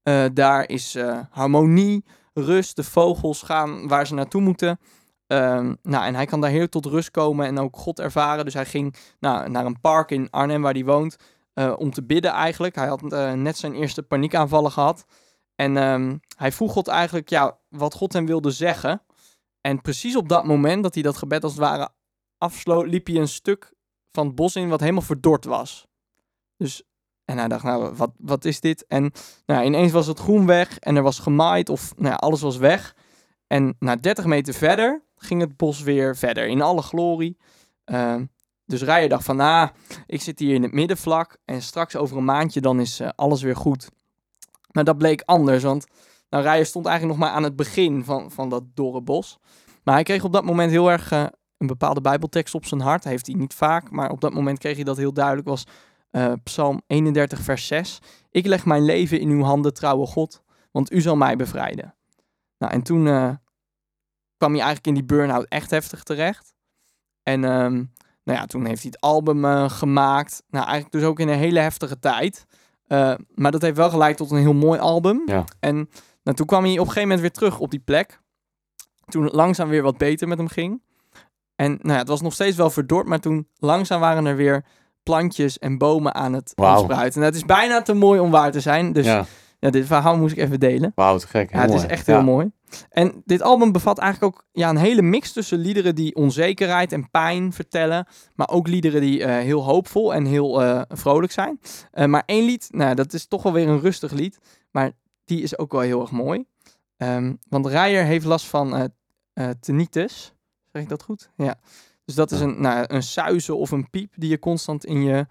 Eh, 0.04 0.26
daar 0.34 0.70
is 0.70 0.96
eh, 0.96 1.20
harmonie, 1.30 2.06
rust, 2.34 2.76
de 2.76 2.84
vogels 2.84 3.42
gaan 3.42 3.88
waar 3.88 4.08
ze 4.08 4.14
naartoe 4.14 4.42
moeten. 4.42 4.80
Ehm, 5.28 5.76
nou, 5.82 6.06
en 6.06 6.16
hij 6.16 6.26
kan 6.26 6.42
daar 6.42 6.50
heel 6.50 6.70
tot 6.70 6.86
rust 6.86 7.12
komen 7.12 7.46
en 7.46 7.60
ook 7.60 7.78
God 7.78 8.00
ervaren. 8.00 8.46
Dus 8.46 8.54
hij 8.54 8.66
ging 8.66 8.96
nou, 9.20 9.50
naar 9.50 9.66
een 9.66 9.80
park 9.82 10.12
in 10.12 10.30
Arnhem 10.30 10.62
waar 10.62 10.74
hij 10.74 10.86
woont 10.86 11.16
eh, 11.54 11.74
om 11.78 11.92
te 11.92 12.04
bidden 12.04 12.32
eigenlijk. 12.32 12.76
Hij 12.76 12.88
had 12.88 13.02
net 13.36 13.58
zijn 13.58 13.74
eerste 13.74 14.04
paniekaanvallen 14.04 14.72
gehad. 14.72 15.06
En 15.56 15.78
ehm, 15.78 16.18
hij 16.38 16.52
vroeg 16.52 16.72
God 16.72 16.88
eigenlijk 16.88 17.30
ja, 17.30 17.58
wat 17.70 17.94
God 17.94 18.14
hem 18.14 18.26
wilde 18.26 18.52
zeggen. 18.52 19.02
En 19.62 19.82
precies 19.82 20.16
op 20.16 20.30
dat 20.30 20.46
moment 20.46 20.84
dat 20.84 20.94
hij 20.94 21.04
dat 21.04 21.18
gebed 21.18 21.44
als 21.44 21.52
het 21.52 21.62
ware 21.62 21.90
afsloot, 22.38 22.88
liep 22.88 23.08
hij 23.08 23.16
een 23.16 23.28
stuk 23.28 23.74
van 24.12 24.26
het 24.26 24.36
bos 24.36 24.56
in 24.56 24.70
wat 24.70 24.80
helemaal 24.80 25.02
verdord 25.02 25.46
was. 25.46 25.88
Dus, 26.58 26.84
en 27.26 27.38
hij 27.38 27.48
dacht, 27.48 27.64
nou, 27.64 27.96
wat, 27.96 28.12
wat 28.18 28.46
is 28.46 28.60
dit? 28.60 28.86
En 28.88 29.12
nou, 29.46 29.66
ineens 29.66 29.92
was 29.92 30.08
het 30.08 30.20
groen 30.20 30.46
weg 30.46 30.80
en 30.80 30.96
er 30.96 31.04
was 31.04 31.20
gemaaid 31.20 31.70
of 31.70 31.94
nou 31.98 32.16
alles 32.16 32.42
was 32.42 32.58
weg. 32.58 32.96
En 33.48 33.76
na 33.80 33.96
30 33.96 34.26
meter 34.26 34.54
verder 34.54 35.04
ging 35.16 35.42
het 35.42 35.58
bos 35.58 35.82
weer 35.82 36.18
verder 36.18 36.48
in 36.48 36.62
alle 36.62 36.82
glorie. 36.82 37.38
Ehm, 37.84 38.26
dus 38.66 38.82
Rijer 38.82 39.10
dacht 39.10 39.24
van, 39.24 39.40
ah, 39.40 39.70
ik 40.06 40.22
zit 40.22 40.40
hier 40.40 40.54
in 40.54 40.64
het 40.64 40.72
middenvlak 40.72 41.38
en 41.46 41.62
straks 41.62 41.96
over 41.96 42.18
een 42.18 42.26
maandje 42.26 42.62
dan 42.62 42.80
is 42.80 43.00
eh, 43.00 43.10
alles 43.16 43.42
weer 43.42 43.56
goed. 43.56 43.90
Maar 44.72 44.84
dat 44.84 44.98
bleek 44.98 45.22
anders, 45.26 45.64
want 45.64 45.86
nou, 46.30 46.44
Rijer 46.44 46.66
stond 46.66 46.86
eigenlijk 46.86 47.18
nog 47.18 47.28
maar 47.28 47.38
aan 47.38 47.44
het 47.44 47.56
begin 47.56 48.04
van, 48.04 48.32
van 48.32 48.50
dat 48.50 48.64
dorre 48.74 49.02
bos. 49.02 49.38
Maar 49.84 49.94
hij 49.94 50.04
kreeg 50.04 50.24
op 50.24 50.34
dat 50.34 50.44
moment 50.44 50.72
heel 50.72 50.92
erg 50.92 51.12
eh, 51.12 51.26
een 51.58 51.68
bepaalde 51.68 52.02
bijbeltekst 52.02 52.56
op 52.56 52.66
zijn 52.66 52.82
hart. 52.82 53.04
Heeft 53.04 53.28
hij 53.28 53.36
niet 53.36 53.54
vaak, 53.54 53.92
maar 53.92 54.12
op 54.12 54.22
dat 54.22 54.34
moment 54.34 54.60
kreeg 54.60 54.76
hij 54.76 54.84
dat 54.84 54.98
heel 54.98 55.14
duidelijk. 55.14 55.48
was 55.48 55.64
eh, 56.12 56.34
Psalm 56.44 56.82
31 56.88 57.40
vers 57.40 57.68
6. 57.68 58.00
Ik 58.32 58.46
leg 58.46 58.66
mijn 58.66 58.86
leven 58.86 59.20
in 59.20 59.30
uw 59.30 59.42
handen, 59.42 59.74
trouwe 59.74 60.06
God, 60.06 60.44
want 60.72 60.92
u 60.92 61.02
zal 61.02 61.16
mij 61.16 61.36
bevrijden. 61.36 61.96
Nou, 62.58 62.74
en 62.74 62.82
toen 62.82 63.08
eh, 63.08 63.30
kwam 64.38 64.52
hij 64.52 64.62
eigenlijk 64.62 64.88
in 64.88 64.94
die 64.94 65.04
burn-out 65.04 65.46
echt 65.48 65.72
heftig 65.72 66.04
terecht. 66.04 66.54
En 67.24 67.44
ehm, 67.44 67.74
nou 68.24 68.40
ja, 68.40 68.46
toen 68.46 68.66
heeft 68.66 68.82
hij 68.82 68.92
het 68.92 69.02
album 69.02 69.46
eh, 69.46 69.70
gemaakt. 69.70 70.44
Nou, 70.50 70.66
eigenlijk 70.66 70.94
dus 70.94 71.04
ook 71.04 71.20
in 71.20 71.28
een 71.28 71.38
hele 71.38 71.60
heftige 71.60 72.00
tijd. 72.00 72.46
Maar 73.36 73.52
dat 73.52 73.62
heeft 73.62 73.78
wel 73.78 73.90
geleid 73.90 74.18
tot 74.18 74.32
een 74.32 74.38
heel 74.38 74.54
mooi 74.54 74.80
album. 74.80 75.22
Ja. 75.26 75.44
En 75.60 75.90
nou, 76.24 76.38
toen 76.38 76.46
kwam 76.46 76.64
hij 76.64 76.72
op 76.72 76.78
een 76.78 76.86
gegeven 76.86 77.02
moment 77.02 77.20
weer 77.20 77.32
terug 77.32 77.60
op 77.60 77.72
die 77.72 77.80
plek. 77.80 78.22
Toen 79.06 79.24
het 79.24 79.34
langzaam 79.34 79.70
weer 79.70 79.84
wat 79.84 79.98
beter 79.98 80.28
met 80.28 80.38
hem 80.38 80.48
ging. 80.48 80.82
En 81.56 81.72
nou 81.72 81.94
ja, 81.94 81.98
het 81.98 82.08
was 82.08 82.22
nog 82.22 82.34
steeds 82.34 82.58
wel 82.58 82.70
verdord, 82.70 83.08
maar 83.08 83.20
toen 83.20 83.48
langzaam 83.58 84.00
waren 84.00 84.26
er 84.26 84.36
weer 84.36 84.66
plantjes 85.04 85.60
en 85.60 85.78
bomen 85.78 86.14
aan 86.14 86.34
het 86.34 86.52
Wauw. 86.56 86.78
ontspruiten. 86.78 87.22
En 87.22 87.28
het 87.28 87.36
is 87.36 87.46
bijna 87.46 87.82
te 87.82 87.94
mooi 87.94 88.20
om 88.20 88.32
waar 88.32 88.52
te 88.52 88.60
zijn. 88.60 88.94
Dus 88.94 89.06
ja. 89.06 89.26
ja, 89.60 89.70
dit 89.70 89.86
verhaal 89.86 90.18
moest 90.18 90.34
ik 90.34 90.40
even 90.40 90.60
delen. 90.60 90.92
wauw, 90.96 91.18
te 91.18 91.28
gek. 91.28 91.52
Ja, 91.52 91.62
het 91.62 91.74
is 91.74 91.86
echt 91.86 92.08
heel 92.08 92.24
mooi. 92.24 92.52
En 92.90 93.22
dit 93.26 93.42
album 93.42 93.72
bevat 93.72 93.98
eigenlijk 93.98 94.36
ook 94.36 94.46
ja, 94.52 94.70
een 94.70 94.78
hele 94.78 95.02
mix 95.02 95.32
tussen 95.32 95.58
liederen 95.60 95.96
die 95.96 96.16
onzekerheid 96.16 96.92
en 96.92 97.10
pijn 97.10 97.54
vertellen. 97.54 98.08
Maar 98.36 98.50
ook 98.50 98.68
liederen 98.68 99.02
die 99.02 99.24
eh, 99.24 99.44
heel 99.44 99.64
hoopvol 99.64 100.14
en 100.14 100.26
heel 100.26 100.62
eh, 100.62 100.82
vrolijk 100.88 101.32
zijn. 101.32 101.60
Eh, 101.92 102.06
maar 102.06 102.24
één 102.26 102.46
lied, 102.46 102.68
nou, 102.72 102.96
dat 102.96 103.14
is 103.14 103.28
toch 103.28 103.44
wel 103.44 103.54
weer 103.54 103.68
een 103.68 103.80
rustig 103.80 104.12
lied. 104.12 104.40
Maar 104.72 104.92
die 105.26 105.42
is 105.42 105.58
ook 105.58 105.72
wel 105.72 105.82
heel 105.82 106.02
erg 106.02 106.12
mooi. 106.12 106.46
Ehm, 106.98 107.34
want 107.50 107.66
Rijer 107.66 108.04
heeft 108.04 108.26
last 108.26 108.46
van 108.46 108.92
tinnitus. 109.60 110.34
Zeg 110.72 110.82
ik 110.82 110.90
dat 110.90 111.04
goed? 111.04 111.30
Ja. 111.36 111.56
Dus 112.06 112.16
dat 112.16 112.32
is 112.32 112.40
een, 112.40 112.62
nou, 112.62 112.86
een 112.88 113.04
suizen 113.04 113.58
of 113.58 113.72
een 113.72 113.90
piep 113.90 114.14
die 114.16 114.30
je 114.30 114.40
constant 114.40 114.86
in 114.86 115.04
je, 115.04 115.26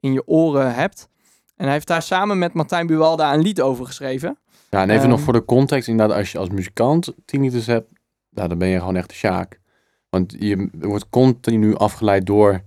in 0.00 0.12
je 0.12 0.26
oren 0.26 0.74
hebt. 0.74 1.08
En 1.56 1.64
hij 1.64 1.74
heeft 1.74 1.86
daar 1.86 2.02
samen 2.02 2.38
met 2.38 2.52
Martijn 2.52 2.86
Buwalda 2.86 3.34
een 3.34 3.40
lied 3.42 3.60
over 3.60 3.86
geschreven. 3.86 4.38
Ja, 4.70 4.82
en 4.82 4.90
even 4.90 5.08
nog 5.08 5.16
Ehm. 5.16 5.24
voor 5.24 5.32
de 5.32 5.44
context, 5.44 5.88
inderdaad, 5.88 6.16
als 6.16 6.32
je 6.32 6.38
als 6.38 6.48
muzikant 6.48 7.12
tinnitus 7.24 7.66
hebt, 7.66 7.88
nou, 8.30 8.48
dan 8.48 8.58
ben 8.58 8.68
je 8.68 8.78
gewoon 8.78 8.96
echt 8.96 9.08
de 9.08 9.14
sjaak. 9.14 9.60
Want 10.08 10.36
je 10.38 10.68
wordt 10.72 11.08
continu 11.10 11.76
afgeleid 11.76 12.26
door 12.26 12.60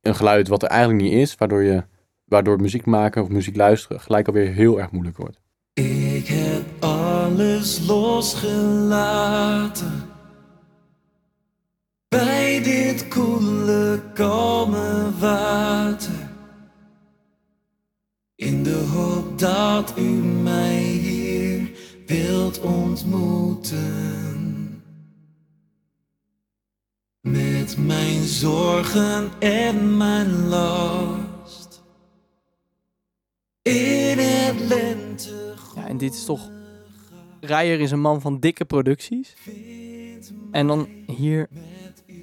een 0.00 0.14
geluid 0.14 0.48
wat 0.48 0.62
er 0.62 0.68
eigenlijk 0.68 1.02
niet 1.02 1.12
is, 1.12 1.34
waardoor 1.34 1.62
je, 1.62 1.84
waardoor 2.24 2.60
muziek 2.60 2.86
maken 2.86 3.22
of 3.22 3.28
muziek 3.28 3.56
luisteren 3.56 4.00
gelijk 4.00 4.26
alweer 4.26 4.52
heel 4.52 4.80
erg 4.80 4.90
moeilijk 4.90 5.16
wordt. 5.16 5.40
Ik 5.72 6.26
heb 6.26 6.62
alles 6.84 7.86
losgelaten 9.00 10.09
bij 12.10 12.62
dit 12.62 13.08
koele, 13.08 14.02
kalme 14.14 15.10
water. 15.18 16.28
In 18.34 18.62
de 18.62 18.74
hoop 18.74 19.38
dat 19.38 19.94
u 19.98 20.10
mij 20.42 20.82
hier 20.82 21.70
wilt 22.06 22.60
ontmoeten. 22.60 23.84
Met 27.20 27.76
mijn 27.76 28.22
zorgen 28.22 29.30
en 29.38 29.96
mijn 29.96 30.48
last. 30.48 31.82
In 33.62 34.18
het 34.18 34.60
lente 34.60 35.54
Ja, 35.74 35.88
en 35.88 35.96
dit 35.96 36.14
is 36.14 36.24
toch... 36.24 36.50
Rijer 37.40 37.80
is 37.80 37.90
een 37.90 38.00
man 38.00 38.20
van 38.20 38.40
dikke 38.40 38.64
producties. 38.64 39.34
En 40.50 40.66
dan 40.66 40.88
hier 41.06 41.48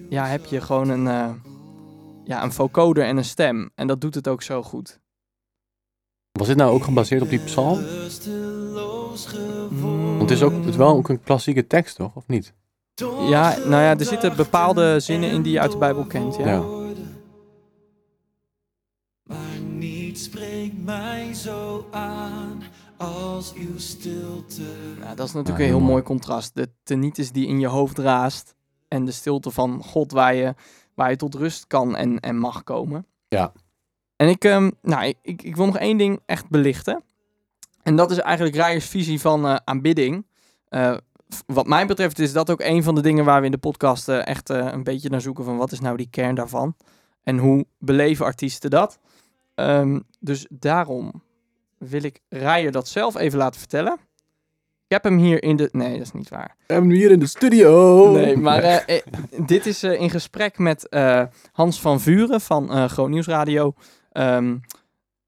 ja, 0.10 0.26
heb 0.26 0.45
je 0.45 0.62
gewoon 0.62 0.89
een, 0.89 1.08
eh, 1.08 1.30
ja, 2.24 2.43
een 2.43 2.51
vocoder 2.51 3.03
en 3.03 3.18
een 3.18 3.26
stem. 3.26 3.70
En 3.76 3.88
dat 3.88 4.01
doet 4.01 4.16
het 4.16 4.28
ook 4.28 4.41
zo 4.41 4.64
goed. 4.64 4.99
Was 6.32 6.47
dit 6.47 6.58
nou 6.58 6.72
ook 6.74 6.84
gebaseerd 6.84 7.22
op 7.22 7.30
die 7.30 7.39
psalm? 7.39 7.86
Want 10.18 10.22
het 10.22 10.32
is 10.32 10.43
ook 10.43 10.51
het 10.51 10.66
is 10.66 10.76
wel 10.76 10.95
ook 10.95 11.10
een 11.10 11.24
klassieke 11.24 11.68
tekst, 11.68 11.95
toch? 11.95 12.16
Of 12.16 12.28
niet? 12.28 12.53
Ja, 13.30 13.58
nou 13.58 13.84
ja, 13.84 13.97
er 13.97 14.05
zitten 14.05 14.36
bepaalde 14.36 14.99
zinnen 14.99 15.30
in 15.32 15.41
die 15.41 15.51
je 15.51 15.60
uit 15.60 15.72
de 15.72 15.78
Bijbel 15.78 16.05
kent. 16.05 16.36
Ja. 16.36 16.45
Ja. 16.45 16.64
Maar 19.24 19.60
niets 19.70 20.24
spreekt 20.24 20.84
mij 20.86 21.34
zo 21.34 21.88
aan 21.91 22.64
als 22.97 23.53
uw 23.53 23.78
stilte. 23.78 24.62
Nou, 24.99 25.16
dat 25.16 25.28
is 25.28 25.34
natuurlijk 25.34 25.47
Ja, 25.47 25.53
een 25.53 25.60
heel 25.60 25.80
heel 25.80 25.88
mooi 25.88 26.03
contrast. 26.03 26.55
De 26.55 26.70
tinnitus 26.84 27.32
die 27.32 27.47
in 27.47 27.60
je 27.60 27.68
hoofd 27.68 27.97
raast. 27.97 28.55
En 28.88 29.05
de 29.05 29.11
stilte 29.11 29.51
van 29.51 29.83
God 29.83 30.11
waar 30.11 30.35
je, 30.35 30.55
waar 30.93 31.09
je 31.09 31.15
tot 31.15 31.35
rust 31.35 31.67
kan 31.67 31.95
en, 31.95 32.19
en 32.19 32.38
mag 32.38 32.63
komen. 32.63 33.05
Ja. 33.27 33.51
En 34.15 34.29
ik, 34.29 34.43
ehm, 34.43 34.71
nou, 34.81 35.13
ik, 35.21 35.41
ik, 35.43 35.55
wil 35.55 35.65
nog 35.65 35.77
één 35.77 35.97
ding 35.97 36.19
echt 36.25 36.49
belichten. 36.49 37.03
En 37.83 37.95
dat 37.95 38.11
is 38.11 38.17
eigenlijk 38.17 38.55
Rijers 38.55 38.85
visie 38.85 39.21
van 39.21 39.45
eh, 39.45 39.55
aanbidding. 39.63 40.25
Eh, 40.69 40.97
wat 41.45 41.67
mij 41.67 41.88
betreft 41.88 42.19
is 42.19 42.33
dat 42.33 42.51
ook 42.51 42.61
een 42.61 42.83
van 42.83 42.95
de 42.95 43.01
dingen 43.01 43.25
waar 43.25 43.39
we 43.39 43.45
in 43.45 43.51
de 43.51 43.57
podcast 43.57 44.09
eh, 44.09 44.27
echt 44.27 44.49
een 44.49 44.83
beetje 44.83 45.09
naar 45.09 45.21
zoeken 45.21 45.43
van 45.43 45.57
wat 45.57 45.71
is 45.71 45.79
nou 45.79 45.97
die 45.97 46.09
kern 46.09 46.35
daarvan. 46.35 46.75
En 47.23 47.38
hoe 47.38 47.65
beleven 47.79 48.25
artiesten 48.25 48.69
dat. 48.69 48.99
Ehm, 49.55 49.99
dus 50.19 50.45
daarom 50.49 51.21
wil 51.77 52.03
ik 52.03 52.19
Rijer 52.29 52.71
dat 52.71 52.88
zelf 52.88 53.15
even 53.15 53.38
laten 53.38 53.59
vertellen. 53.59 53.97
Ik 54.88 54.93
heb 54.93 55.03
hem 55.03 55.17
hier 55.17 55.43
in 55.43 55.55
de... 55.55 55.69
Nee, 55.71 55.91
dat 55.97 56.01
is 56.01 56.11
niet 56.11 56.29
waar. 56.29 56.55
We 56.67 56.73
hebben 56.73 56.89
hem 56.89 56.99
hier 56.99 57.11
in 57.11 57.19
de 57.19 57.27
studio. 57.27 58.11
Nee, 58.11 58.38
maar 58.38 58.63
eh, 58.63 58.95
eh, 58.97 59.01
dit 59.45 59.65
is 59.65 59.83
eh, 59.83 60.01
in 60.01 60.09
gesprek 60.09 60.57
met 60.57 60.88
Hans 61.51 61.81
van 61.81 61.99
Vuren 62.01 62.41
van 62.41 62.71
eh 62.71 62.85
Groot 62.85 63.09
Nieuwsradio. 63.09 63.73
Ehm, 64.11 64.57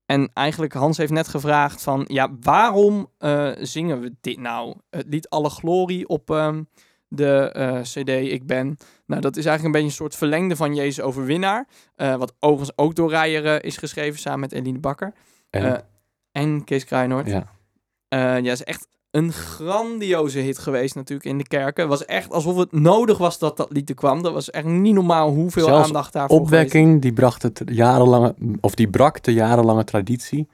en 0.05 0.29
eigenlijk, 0.33 0.73
Hans 0.73 0.97
heeft 0.97 1.11
net 1.11 1.27
gevraagd 1.27 1.83
van, 1.83 2.05
ja, 2.07 2.29
waarom 2.41 3.09
zingen 3.59 3.99
we 4.01 4.15
dit 4.21 4.39
nou? 4.39 4.75
Het 4.89 5.05
lied 5.09 5.29
Alle 5.29 5.49
Glorie 5.49 6.07
op 6.07 6.29
ehm, 6.31 6.63
de 7.07 7.79
cd 7.81 8.09
Ik 8.09 8.45
Ben. 8.45 8.77
Nou, 9.05 9.21
dat 9.21 9.37
is 9.37 9.45
eigenlijk 9.45 9.65
een 9.65 9.71
beetje 9.81 9.87
een 9.87 10.03
soort 10.03 10.15
verlengde 10.15 10.55
van 10.55 10.75
Jezus 10.75 11.03
Overwinnaar. 11.03 11.67
wat 11.95 12.33
overigens 12.39 12.77
ook 12.77 12.95
door 12.95 13.09
Rijer 13.09 13.63
is 13.63 13.77
geschreven, 13.77 14.19
samen 14.19 14.39
met 14.39 14.51
Eline 14.51 14.79
Bakker. 14.79 15.13
En- 15.49 15.83
en 16.31 16.63
Kees 16.63 16.85
Kruijnoord. 16.85 17.27
ja. 17.27 17.57
Ja, 18.09 18.51
is 18.51 18.63
echt 18.63 18.87
een 19.11 19.31
grandioze 19.33 20.39
hit 20.39 20.57
geweest 20.57 20.95
natuurlijk 20.95 21.29
in 21.29 21.37
de 21.37 21.47
kerken. 21.47 21.81
Het 21.81 21.91
was 21.91 22.05
echt 22.05 22.31
alsof 22.31 22.57
het 22.57 22.71
nodig 22.71 23.17
was 23.17 23.39
dat 23.39 23.57
dat 23.57 23.71
lied 23.71 23.89
er 23.89 23.95
kwam. 23.95 24.21
Dat 24.23 24.33
was 24.33 24.49
echt 24.49 24.65
niet 24.65 24.93
normaal 24.93 25.29
hoeveel 25.29 25.65
Zelfs 25.65 25.85
aandacht 25.87 26.13
daarvoor 26.13 26.39
Opwekking, 26.39 27.01
die 27.01 27.13
bracht 27.13 27.41
het 27.43 27.61
jarenlange, 27.65 28.35
of 28.61 28.75
die 28.75 28.89
brak 28.89 29.23
de 29.23 29.33
jarenlange 29.33 29.83
traditie. 29.83 30.47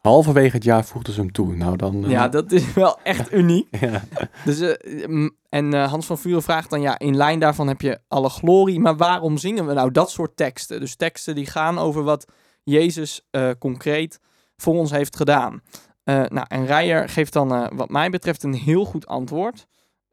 Halverwege 0.00 0.54
het 0.56 0.64
jaar 0.64 0.84
voegden 0.84 1.12
ze 1.14 1.20
hem 1.20 1.32
toe. 1.32 1.56
Nou 1.56 1.76
dan. 1.76 2.04
eh, 2.04 2.10
Ja, 2.10 2.28
dat 2.28 2.52
is 2.52 2.72
wel 2.72 2.98
echt 3.02 3.32
uniek. 3.40 3.66
ja. 3.80 4.02
Dus, 4.44 4.60
eh, 4.60 5.28
en 5.48 5.74
eh, 5.74 5.90
Hans 5.90 6.06
van 6.06 6.18
Vuren 6.18 6.42
vraagt 6.42 6.70
dan, 6.70 6.80
ja, 6.80 6.98
in 6.98 7.16
lijn 7.16 7.38
daarvan 7.40 7.68
heb 7.68 7.80
je 7.80 7.98
alle 8.08 8.28
glorie. 8.28 8.80
Maar 8.80 8.96
waarom 8.96 9.36
zingen 9.38 9.66
we 9.66 9.72
nou 9.72 9.90
dat 9.90 10.10
soort 10.10 10.36
teksten? 10.36 10.80
Dus 10.80 10.96
teksten 10.96 11.34
die 11.34 11.46
gaan 11.46 11.78
over 11.78 12.02
wat 12.02 12.24
Jezus 12.62 13.26
concreet 13.58 14.20
voor 14.56 14.74
ons 14.74 14.90
heeft 14.90 15.16
gedaan. 15.16 15.62
Eh, 16.04 16.24
nou, 16.28 16.46
en 16.48 16.66
Rijer 16.66 17.08
geeft 17.08 17.32
dan, 17.32 17.54
eh, 17.54 17.66
wat 17.72 17.88
mij 17.88 18.10
betreft, 18.10 18.42
een 18.42 18.54
heel 18.54 18.84
goed 18.84 19.06
antwoord. 19.06 19.66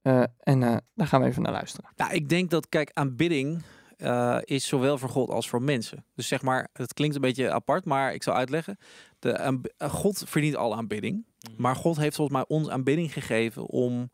Eh, 0.07 0.23
en 0.39 0.63
eh, 0.63 0.77
daar 0.93 1.07
gaan 1.07 1.21
we 1.21 1.27
even 1.27 1.41
naar 1.41 1.51
luisteren. 1.51 1.89
Nou, 1.95 2.13
ik 2.13 2.29
denk 2.29 2.49
dat, 2.49 2.69
kijk, 2.69 2.89
aanbidding 2.93 3.61
eh, 3.97 4.37
is 4.43 4.67
zowel 4.67 4.97
voor 4.97 5.09
God 5.09 5.29
als 5.29 5.49
voor 5.49 5.61
mensen. 5.61 6.05
Dus 6.15 6.27
zeg 6.27 6.41
maar, 6.41 6.69
het 6.73 6.93
klinkt 6.93 7.15
een 7.15 7.21
beetje 7.21 7.51
apart, 7.51 7.85
maar 7.85 8.13
ik 8.13 8.23
zal 8.23 8.33
uitleggen. 8.33 8.77
De, 9.19 9.61
God 9.77 10.23
verdient 10.25 10.55
al 10.55 10.75
aanbidding. 10.75 11.25
Maar 11.57 11.75
God 11.75 11.97
heeft 11.97 12.15
volgens 12.15 12.37
mij 12.37 12.57
ons 12.57 12.69
aanbidding 12.69 13.13
gegeven 13.13 13.65
om 13.65 14.09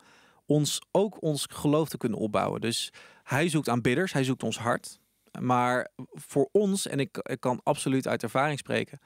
ons 0.45 0.81
ook 0.91 1.21
ons 1.21 1.47
geloof 1.49 1.89
te 1.89 1.97
kunnen 1.97 2.19
opbouwen. 2.19 2.61
Dus 2.61 2.93
hij 3.23 3.49
zoekt 3.49 3.69
aanbidders, 3.69 4.13
hij 4.13 4.23
zoekt 4.23 4.43
ons 4.43 4.57
hart. 4.57 4.99
Maar 5.39 5.89
voor 6.11 6.49
ons, 6.51 6.87
en 6.87 6.99
ik, 6.99 7.17
ik 7.17 7.39
kan 7.39 7.59
absoluut 7.63 8.07
uit 8.07 8.23
ervaring 8.23 8.59
spreken, 8.59 8.99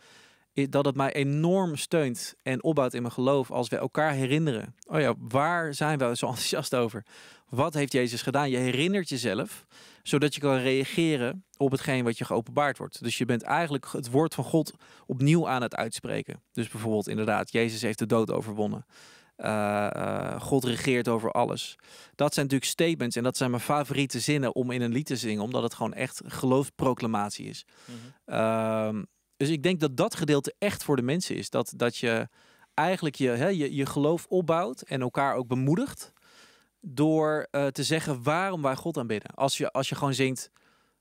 dat 0.66 0.86
het 0.86 0.96
mij 0.96 1.14
enorm 1.14 1.76
steunt 1.76 2.36
en 2.44 2.64
opbouwt 2.64 2.94
in 2.94 3.02
mijn 3.02 3.14
geloof 3.14 3.52
als 3.52 3.70
we 3.70 3.78
elkaar 3.78 4.12
herinneren. 4.12 4.76
Oh 4.86 5.00
ja, 5.00 5.14
waar 5.18 5.74
zijn 5.74 5.98
we 5.98 6.16
zo 6.16 6.28
enthousiast 6.28 6.76
over? 6.76 7.06
Wat 7.50 7.74
heeft 7.74 7.92
Jezus 7.92 8.22
gedaan? 8.22 8.50
Je 8.50 8.58
herinnert 8.58 9.10
jezelf, 9.10 9.66
zodat 10.04 10.36
je 10.36 10.42
kan 10.42 10.58
reageren 10.58 11.46
op 11.58 11.72
hetgeen 11.72 12.04
wat 12.04 12.18
je 12.18 12.26
geopenbaard 12.26 12.78
wordt. 12.78 13.04
Dus 13.04 13.18
je 13.18 13.26
bent 13.26 13.42
eigenlijk 13.42 13.86
het 13.92 14.10
woord 14.10 14.34
van 14.34 14.44
God 14.44 14.74
opnieuw 15.06 15.48
aan 15.48 15.62
het 15.62 15.76
uitspreken. 15.76 16.42
Dus 16.52 16.68
bijvoorbeeld 16.68 17.08
inderdaad, 17.08 17.52
Jezus 17.52 17.82
heeft 17.82 18.00
de 18.00 18.06
dood 18.06 18.32
overwonnen. 18.32 18.86
Eh, 19.36 19.96
eh, 19.96 20.42
God 20.42 20.64
regeert 20.64 21.08
over 21.08 21.32
alles. 21.32 21.76
Dat 22.16 22.34
zijn 22.34 22.46
natuurlijk 22.46 22.72
statements 22.72 23.16
en 23.16 23.24
dat 23.24 23.38
zijn 23.38 23.50
mijn 23.50 23.62
favoriete 23.62 24.20
zinnen 24.20 24.56
om 24.56 24.72
in 24.72 24.82
een 24.82 24.92
lied 24.92 25.06
te 25.06 25.16
zingen, 25.16 25.44
omdat 25.44 25.64
het 25.64 25.74
gewoon 25.74 25.94
echt 25.94 26.22
geloofsproclamatie 26.26 27.46
is. 27.46 27.66
Ehm, 28.26 29.04
dus 29.38 29.50
ik 29.50 29.64
denk 29.64 29.80
dat 29.80 29.98
dat 29.98 30.16
gedeelte 30.16 30.56
echt 30.58 30.84
voor 30.84 30.96
de 30.96 31.02
mensen 31.02 31.36
is. 31.36 31.50
Dat, 31.50 31.74
dat 31.76 31.98
je 31.98 32.28
eigenlijk 32.74 33.16
je, 33.16 33.30
hè, 33.30 33.48
je, 33.48 33.76
je 33.76 33.86
geloof 33.86 34.26
opbouwt 34.30 34.82
en 34.82 35.02
elkaar 35.02 35.36
ook 35.36 35.48
bemoedigt 35.48 36.14
door 36.82 37.48
eh, 37.52 37.68
te 37.68 37.84
zeggen 37.84 38.24
waarom 38.24 38.62
wij 38.62 38.76
God 38.76 38.98
aanbidden. 38.98 39.36
Als 39.36 39.58
je, 39.58 39.72
als 39.72 39.90
je 39.90 39.96
gewoon 39.96 40.14
zingt 40.14 40.52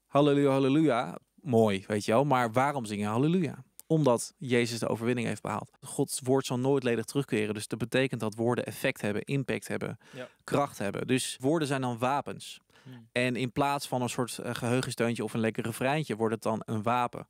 halleluja, 0.07 0.51
halleluja, 0.51 1.19
mooi, 1.35 1.85
weet 1.87 2.05
je 2.05 2.13
wel. 2.13 2.25
Maar 2.25 2.53
waarom 2.53 2.85
zingen 2.85 3.11
halleluja? 3.11 3.65
Omdat 3.87 4.35
Jezus 4.39 4.79
de 4.79 4.89
overwinning 4.89 5.27
heeft 5.27 5.43
behaald. 5.43 5.71
Gods 5.81 6.21
woord 6.23 6.47
zal 6.47 6.59
nooit 6.59 6.83
ledig 6.83 7.05
terugkeren. 7.05 7.55
Dus 7.55 7.69
dat 7.69 7.79
betekent 7.79 8.21
dat 8.21 8.35
woorden 8.35 8.65
effect 8.67 9.01
hebben, 9.01 9.23
impact 9.23 9.69
hebben, 9.69 9.99
Ja. 10.13 10.29
kracht 10.45 10.79
hebben. 10.79 11.07
Dus 11.07 11.37
woorden 11.41 11.69
zijn 11.69 11.81
dan 11.81 11.99
wapens. 11.99 12.61
En 13.13 13.37
in 13.37 13.53
plaats 13.53 13.89
van 13.89 14.03
een 14.03 14.09
soort 14.09 14.39
eh, 14.39 14.55
geheugensteuntje 14.55 15.25
of 15.25 15.35
een 15.35 15.41
lekker 15.41 15.65
refreintje, 15.65 16.17
wordt 16.17 16.35
het 16.35 16.43
dan 16.43 16.63
een 16.65 16.83
wapen. 16.83 17.27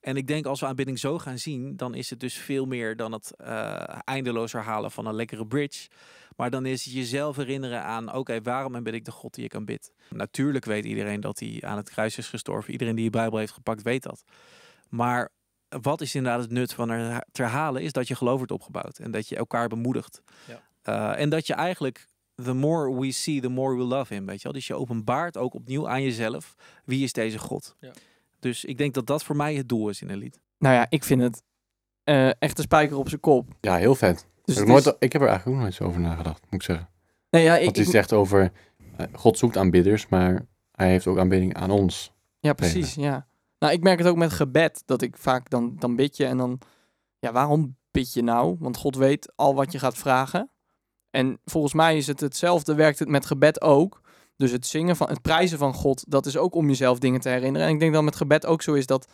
En 0.00 0.16
ik 0.16 0.26
denk 0.26 0.46
als 0.46 0.60
we 0.60 0.66
aanbidding 0.66 0.98
zo 0.98 1.18
gaan 1.18 1.38
zien, 1.38 1.76
dan 1.76 1.94
is 1.94 2.10
het 2.10 2.20
dus 2.20 2.34
veel 2.34 2.66
meer 2.66 2.96
dan 2.96 3.12
het 3.12 3.36
eh, 3.36 3.98
eindeloos 4.04 4.52
herhalen 4.52 4.90
van 4.90 5.06
een 5.06 5.14
lekkere 5.14 5.46
bridge. 5.46 5.88
Maar 6.36 6.50
dan 6.50 6.66
is 6.66 6.84
het 6.84 6.94
jezelf 6.94 7.36
herinneren 7.36 7.82
aan, 7.82 8.14
oké, 8.14 8.42
waarom 8.42 8.74
aanbid 8.74 8.94
ik 8.94 9.04
de 9.04 9.10
God 9.10 9.34
die 9.34 9.44
ik 9.44 9.54
aanbid? 9.54 9.92
Natuurlijk 10.08 10.64
weet 10.64 10.84
iedereen 10.84 11.20
dat 11.20 11.38
hij 11.38 11.58
aan 11.60 11.76
het 11.76 11.90
kruis 11.90 12.18
is 12.18 12.28
gestorven. 12.28 12.72
Iedereen 12.72 12.94
die 12.94 13.04
de 13.04 13.10
Bijbel 13.10 13.38
heeft 13.38 13.52
gepakt 13.52 13.82
weet 13.82 14.02
dat. 14.02 14.24
Maar 14.88 15.30
wat 15.68 16.00
is 16.00 16.14
inderdaad 16.14 16.40
het 16.40 16.50
nut 16.50 16.72
van 16.72 16.90
er 16.90 17.24
te 17.32 17.42
herhalen, 17.42 17.82
is 17.82 17.92
dat 17.92 18.08
je 18.08 18.14
geloof 18.14 18.36
wordt 18.36 18.52
opgebouwd. 18.52 18.98
En 18.98 19.10
dat 19.10 19.28
je 19.28 19.36
elkaar 19.36 19.68
bemoedigt. 19.68 20.22
Ja. 20.46 20.62
Eh, 20.82 21.20
en 21.20 21.30
dat 21.30 21.46
je 21.46 21.54
eigenlijk, 21.54 22.06
the 22.34 22.52
more 22.52 23.00
we 23.00 23.12
see, 23.12 23.40
the 23.40 23.48
more 23.48 23.76
we 23.76 23.82
love 23.82 24.14
him. 24.14 24.26
Weet 24.26 24.36
je 24.36 24.42
wel? 24.42 24.52
Dus 24.52 24.66
je 24.66 24.74
openbaart 24.74 25.36
ook 25.36 25.54
opnieuw 25.54 25.88
aan 25.88 26.02
jezelf, 26.02 26.54
wie 26.84 27.04
is 27.04 27.12
deze 27.12 27.38
God? 27.38 27.76
Ja. 27.80 27.92
Dus 28.40 28.64
ik 28.64 28.78
denk 28.78 28.94
dat 28.94 29.06
dat 29.06 29.24
voor 29.24 29.36
mij 29.36 29.54
het 29.54 29.68
doel 29.68 29.88
is 29.88 30.02
in 30.02 30.10
een 30.10 30.18
lied. 30.18 30.40
Nou 30.58 30.74
ja, 30.74 30.86
ik 30.88 31.04
vind 31.04 31.22
het 31.22 31.42
eh, 32.04 32.28
echt 32.42 32.58
een 32.58 32.64
spijker 32.64 32.96
op 32.96 33.08
zijn 33.08 33.20
kop. 33.20 33.48
ja, 33.60 33.76
heel 33.76 33.94
vet. 33.94 34.26
Dus 34.44 34.54
ik, 34.54 34.60
het 34.60 34.70
nooit, 34.70 34.86
is- 34.86 34.92
ik 34.98 35.12
heb 35.12 35.22
er 35.22 35.28
eigenlijk 35.28 35.56
ook 35.56 35.62
nooit 35.62 35.74
zo 35.74 35.84
over 35.84 36.00
nagedacht, 36.00 36.42
moet 36.44 36.54
ik 36.54 36.62
zeggen. 36.62 36.88
nee, 37.30 37.42
ja, 37.42 37.56
ik, 37.56 37.64
Want 37.64 37.76
hij 37.76 37.84
ik- 37.84 37.90
zegt 37.90 38.12
over, 38.12 38.52
eh, 38.96 39.06
God 39.12 39.38
zoekt 39.38 39.56
aanbidders, 39.56 40.08
maar 40.08 40.46
hij 40.72 40.88
heeft 40.88 41.06
ook 41.06 41.18
aanbidding 41.18 41.54
aan 41.54 41.70
ons. 41.70 42.12
ja, 42.40 42.52
precies, 42.52 42.94
ja. 42.94 43.26
Nou, 43.58 43.72
ik 43.72 43.82
merk 43.82 43.98
het 43.98 44.08
ook 44.08 44.16
met 44.16 44.32
gebed, 44.32 44.82
dat 44.86 45.02
ik 45.02 45.16
vaak 45.16 45.50
dan, 45.50 45.76
dan 45.78 45.96
bid 45.96 46.16
je 46.16 46.26
en 46.26 46.36
dan... 46.36 46.58
Ja, 47.18 47.32
waarom 47.32 47.76
bid 47.90 48.12
je 48.12 48.22
nou? 48.22 48.56
Want 48.58 48.76
God 48.76 48.96
weet 48.96 49.32
al 49.36 49.54
wat 49.54 49.72
je 49.72 49.78
gaat 49.78 49.96
vragen. 49.96 50.50
En 51.10 51.38
volgens 51.44 51.72
mij 51.72 51.96
is 51.96 52.06
het 52.06 52.20
hetzelfde, 52.20 52.74
werkt 52.74 52.98
het 52.98 53.08
met 53.08 53.26
gebed 53.26 53.60
ook. 53.60 54.00
Dus 54.40 54.50
het 54.50 54.66
zingen 54.66 54.96
van, 54.96 55.08
het 55.08 55.22
prijzen 55.22 55.58
van 55.58 55.74
God, 55.74 56.04
dat 56.08 56.26
is 56.26 56.36
ook 56.36 56.54
om 56.54 56.66
jezelf 56.68 56.98
dingen 56.98 57.20
te 57.20 57.28
herinneren. 57.28 57.66
En 57.68 57.74
ik 57.74 57.80
denk 57.80 57.92
dat 57.92 58.02
met 58.02 58.16
gebed 58.16 58.46
ook 58.46 58.62
zo 58.62 58.72
is 58.72 58.86
dat 58.86 59.06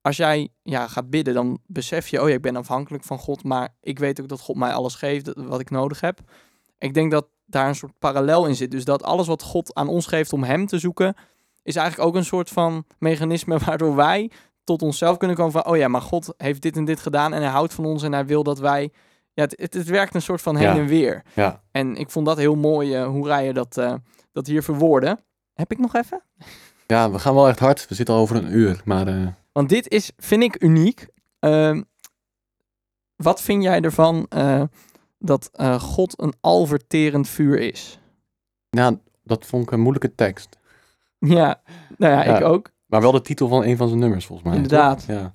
als 0.00 0.16
jij 0.16 0.48
ja, 0.62 0.88
gaat 0.88 1.10
bidden, 1.10 1.34
dan 1.34 1.58
besef 1.66 2.08
je, 2.08 2.22
oh 2.22 2.28
ja, 2.28 2.34
ik 2.34 2.42
ben 2.42 2.56
afhankelijk 2.56 3.04
van 3.04 3.18
God, 3.18 3.44
maar 3.44 3.68
ik 3.80 3.98
weet 3.98 4.20
ook 4.20 4.28
dat 4.28 4.40
God 4.40 4.56
mij 4.56 4.72
alles 4.72 4.94
geeft 4.94 5.32
wat 5.34 5.60
ik 5.60 5.70
nodig 5.70 6.00
heb. 6.00 6.20
Ik 6.78 6.94
denk 6.94 7.10
dat 7.10 7.26
daar 7.46 7.68
een 7.68 7.74
soort 7.74 7.98
parallel 7.98 8.46
in 8.46 8.56
zit. 8.56 8.70
Dus 8.70 8.84
dat 8.84 9.02
alles 9.02 9.26
wat 9.26 9.42
God 9.42 9.74
aan 9.74 9.88
ons 9.88 10.06
geeft 10.06 10.32
om 10.32 10.42
Hem 10.42 10.66
te 10.66 10.78
zoeken, 10.78 11.14
is 11.62 11.76
eigenlijk 11.76 12.08
ook 12.08 12.14
een 12.14 12.24
soort 12.24 12.48
van 12.48 12.84
mechanisme 12.98 13.58
waardoor 13.66 13.94
wij 13.94 14.30
tot 14.64 14.82
onszelf 14.82 15.16
kunnen 15.16 15.36
komen 15.36 15.52
van, 15.52 15.66
oh 15.66 15.76
ja, 15.76 15.88
maar 15.88 16.02
God 16.02 16.34
heeft 16.36 16.62
dit 16.62 16.76
en 16.76 16.84
dit 16.84 17.00
gedaan 17.00 17.32
en 17.32 17.42
Hij 17.42 17.50
houdt 17.50 17.74
van 17.74 17.84
ons 17.84 18.02
en 18.02 18.12
Hij 18.12 18.26
wil 18.26 18.42
dat 18.42 18.58
wij... 18.58 18.92
Ja, 19.32 19.44
het, 19.44 19.54
het, 19.60 19.74
het 19.74 19.88
werkt 19.88 20.14
een 20.14 20.22
soort 20.22 20.42
van 20.42 20.56
heen 20.56 20.74
Ja. 20.74 20.76
en 20.76 20.86
weer. 20.86 21.22
Ja, 21.34 21.62
En 21.70 21.96
ik 21.96 22.10
vond 22.10 22.26
dat 22.26 22.36
heel 22.36 22.54
mooi, 22.54 22.94
eh, 22.94 23.06
hoe 23.06 23.26
Rijer 23.28 23.54
dat, 23.54 23.76
eh, 23.76 23.94
dat 24.38 24.46
hier 24.46 24.62
verwoorden. 24.62 25.18
Heb 25.54 25.70
ik 25.70 25.78
nog 25.78 25.94
even? 25.94 26.22
ja 26.86 27.10
we 27.10 27.18
gaan 27.18 27.34
wel 27.34 27.48
echt 27.48 27.58
hard. 27.58 27.88
We 27.88 27.94
zitten 27.94 28.14
al 28.14 28.20
over 28.20 28.36
een 28.36 28.52
uur, 28.52 28.80
maar 28.84 29.06
eh, 29.06 29.26
Want 29.52 29.68
dit 29.68 29.88
is, 29.88 30.12
vind 30.16 30.42
ik, 30.42 30.62
uniek. 30.62 31.08
Ehm, 31.38 31.82
wat 33.16 33.40
vind 33.40 33.62
jij 33.62 33.80
ervan 33.80 34.26
eh, 34.28 34.62
dat 35.18 35.50
eh, 35.52 35.80
God 35.80 36.20
een 36.22 36.34
alverterend 36.40 37.28
vuur 37.28 37.58
is? 37.58 37.98
ja, 38.70 38.98
dat 39.22 39.46
vond 39.46 39.62
ik 39.62 39.70
een 39.70 39.80
moeilijke 39.80 40.14
tekst. 40.14 40.58
Ja, 41.18 41.62
nou 41.96 42.12
ja, 42.12 42.24
Ja. 42.24 42.38
ik 42.38 42.44
ook. 42.44 42.70
Maar 42.86 43.00
wel 43.00 43.12
de 43.12 43.20
titel 43.20 43.48
van 43.48 43.64
een 43.64 43.76
van 43.76 43.88
zijn 43.88 44.00
nummers, 44.00 44.26
volgens 44.26 44.48
mij. 44.48 44.56
Inderdaad. 44.56 45.04
Ja. 45.08 45.34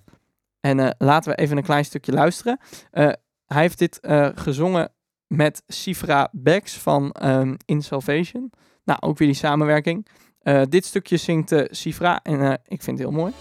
En 0.60 0.96
laten 0.98 1.32
we 1.32 1.38
even 1.38 1.58
een 1.58 1.64
klein 1.64 1.86
stukje 1.86 2.12
luisteren. 2.12 2.60
Hij 2.92 3.62
heeft 3.62 3.78
dit 3.78 4.00
gezongen 4.36 4.92
met 5.28 5.64
Sifra 5.68 6.30
Bex 6.32 6.78
van 6.78 7.12
ehm, 7.12 7.56
In 7.66 7.82
Salvation. 7.82 8.52
Nou, 8.86 9.00
ook 9.02 9.18
weer 9.18 9.28
die 9.28 9.38
samenwerking. 9.38 10.08
Eh, 10.42 10.62
dit 10.70 10.86
stukje 10.86 11.18
zingt 11.18 11.52
eh, 11.52 11.66
Sifra 11.70 12.20
en 12.24 12.42
eh, 12.42 12.54
ik 12.68 12.84
vind 12.84 13.00
het 13.00 13.08
heel 13.08 13.18
mooi. 13.18 13.34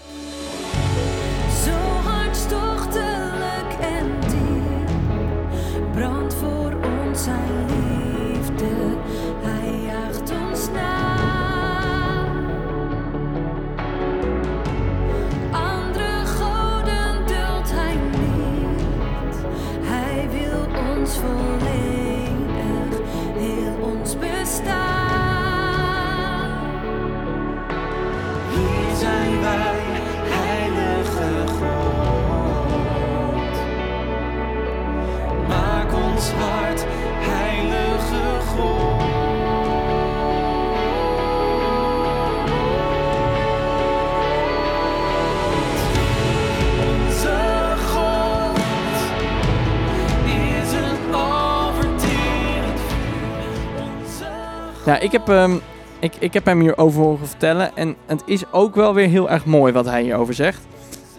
Ik 54.99 55.11
heb, 55.11 55.29
ehm, 55.29 55.57
ik, 55.99 56.15
ik 56.15 56.33
heb 56.33 56.45
hem 56.45 56.59
hierover 56.59 57.01
horen 57.01 57.27
vertellen. 57.27 57.75
En 57.75 57.95
het 58.05 58.23
is 58.25 58.51
ook 58.51 58.75
wel 58.75 58.93
weer 58.93 59.07
heel 59.07 59.29
erg 59.29 59.45
mooi 59.45 59.73
wat 59.73 59.85
hij 59.85 60.03
hierover 60.03 60.33
zegt. 60.33 60.61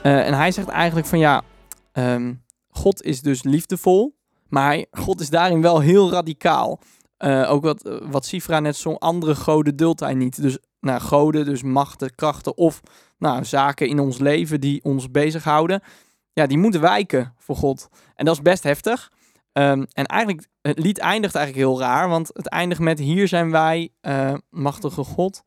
Eh, 0.02 0.26
en 0.26 0.34
hij 0.34 0.50
zegt 0.50 0.68
eigenlijk 0.68 1.06
van 1.06 1.18
ja, 1.18 1.42
ehm, 1.92 2.34
God 2.68 3.02
is 3.02 3.20
dus 3.20 3.42
liefdevol. 3.42 4.14
Maar 4.48 4.84
God 4.90 5.20
is 5.20 5.30
daarin 5.30 5.62
wel 5.62 5.80
heel 5.80 6.10
radicaal. 6.10 6.80
Eh, 7.16 7.50
ook 7.50 7.62
wat, 7.62 8.00
wat 8.02 8.26
Sifra 8.26 8.60
net 8.60 8.76
zong, 8.76 8.98
andere 8.98 9.34
goden 9.34 9.76
duldt 9.76 10.00
hij 10.00 10.14
niet. 10.14 10.42
Dus 10.42 10.58
nou, 10.80 11.00
goden, 11.00 11.44
dus 11.44 11.62
machten, 11.62 12.14
krachten 12.14 12.56
of 12.56 12.80
nou, 13.18 13.44
zaken 13.44 13.88
in 13.88 13.98
ons 13.98 14.18
leven 14.18 14.60
die 14.60 14.84
ons 14.84 15.10
bezighouden. 15.10 15.82
Ja, 16.32 16.46
die 16.46 16.58
moeten 16.58 16.80
wijken 16.80 17.34
voor 17.38 17.56
God. 17.56 17.88
En 18.14 18.24
dat 18.24 18.34
is 18.34 18.42
best 18.42 18.62
heftig. 18.62 19.12
Ehm, 19.54 19.84
en 19.92 20.04
eigenlijk, 20.06 20.48
het 20.60 20.78
lied 20.78 20.98
eindigt 20.98 21.34
eigenlijk 21.34 21.66
heel 21.66 21.80
raar. 21.80 22.08
Want 22.08 22.30
het 22.32 22.48
eindigt 22.48 22.80
met 22.80 22.98
hier 22.98 23.28
zijn 23.28 23.50
wij, 23.50 23.92
eh, 24.00 24.34
machtige 24.50 25.04
God. 25.04 25.42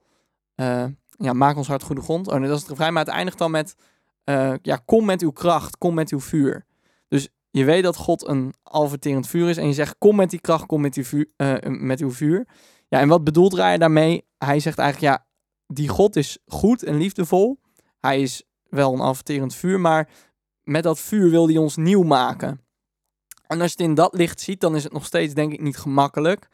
Eh, 0.55 0.85
ja, 1.17 1.33
maak 1.33 1.57
ons 1.57 1.67
hart 1.67 1.83
goede 1.83 2.01
grond. 2.01 2.27
Oh 2.27 2.35
nee, 2.35 2.47
dat 2.47 2.55
is 2.55 2.61
het 2.61 2.69
refrein. 2.69 2.93
Maar 2.93 3.05
het 3.05 3.13
eindigt 3.13 3.37
dan 3.37 3.51
met, 3.51 3.75
eh, 4.23 4.53
ja, 4.61 4.81
kom 4.85 5.05
met 5.05 5.21
uw 5.21 5.31
kracht, 5.31 5.77
kom 5.77 5.93
met 5.93 6.09
uw 6.09 6.19
vuur. 6.19 6.65
Dus 7.07 7.29
je 7.49 7.63
weet 7.63 7.83
dat 7.83 7.95
God 7.95 8.27
een 8.27 8.53
alverterend 8.63 9.27
vuur 9.27 9.49
is. 9.49 9.57
En 9.57 9.67
je 9.67 9.73
zegt, 9.73 9.95
kom 9.97 10.15
met 10.15 10.29
die 10.29 10.41
kracht, 10.41 10.65
kom 10.65 10.81
met, 10.81 10.93
die 10.93 11.05
vuur, 11.05 11.27
met 11.63 11.99
uw 11.99 12.11
vuur. 12.11 12.47
Ja, 12.87 12.99
en 12.99 13.07
wat 13.07 13.23
bedoelt 13.23 13.53
Raya 13.53 13.77
daarmee? 13.77 14.25
Hij 14.37 14.59
zegt 14.59 14.77
eigenlijk, 14.77 15.13
ja, 15.13 15.25
die 15.67 15.87
God 15.87 16.15
is 16.15 16.37
goed 16.45 16.83
en 16.83 16.97
liefdevol. 16.97 17.59
Hij 17.99 18.21
is 18.21 18.43
wel 18.63 18.93
een 18.93 18.99
alverterend 18.99 19.55
vuur, 19.55 19.79
maar 19.79 20.09
met 20.63 20.83
dat 20.83 20.99
vuur 20.99 21.29
wil 21.29 21.47
hij 21.47 21.57
ons 21.57 21.75
nieuw 21.75 22.03
maken. 22.03 22.66
En 23.47 23.61
als 23.61 23.71
je 23.71 23.77
het 23.77 23.87
in 23.87 23.95
dat 23.95 24.13
licht 24.13 24.41
ziet, 24.41 24.61
dan 24.61 24.75
is 24.75 24.83
het 24.83 24.93
nog 24.93 25.05
steeds 25.05 25.33
denk 25.33 25.53
ik 25.53 25.61
niet 25.61 25.77
gemakkelijk. 25.77 26.47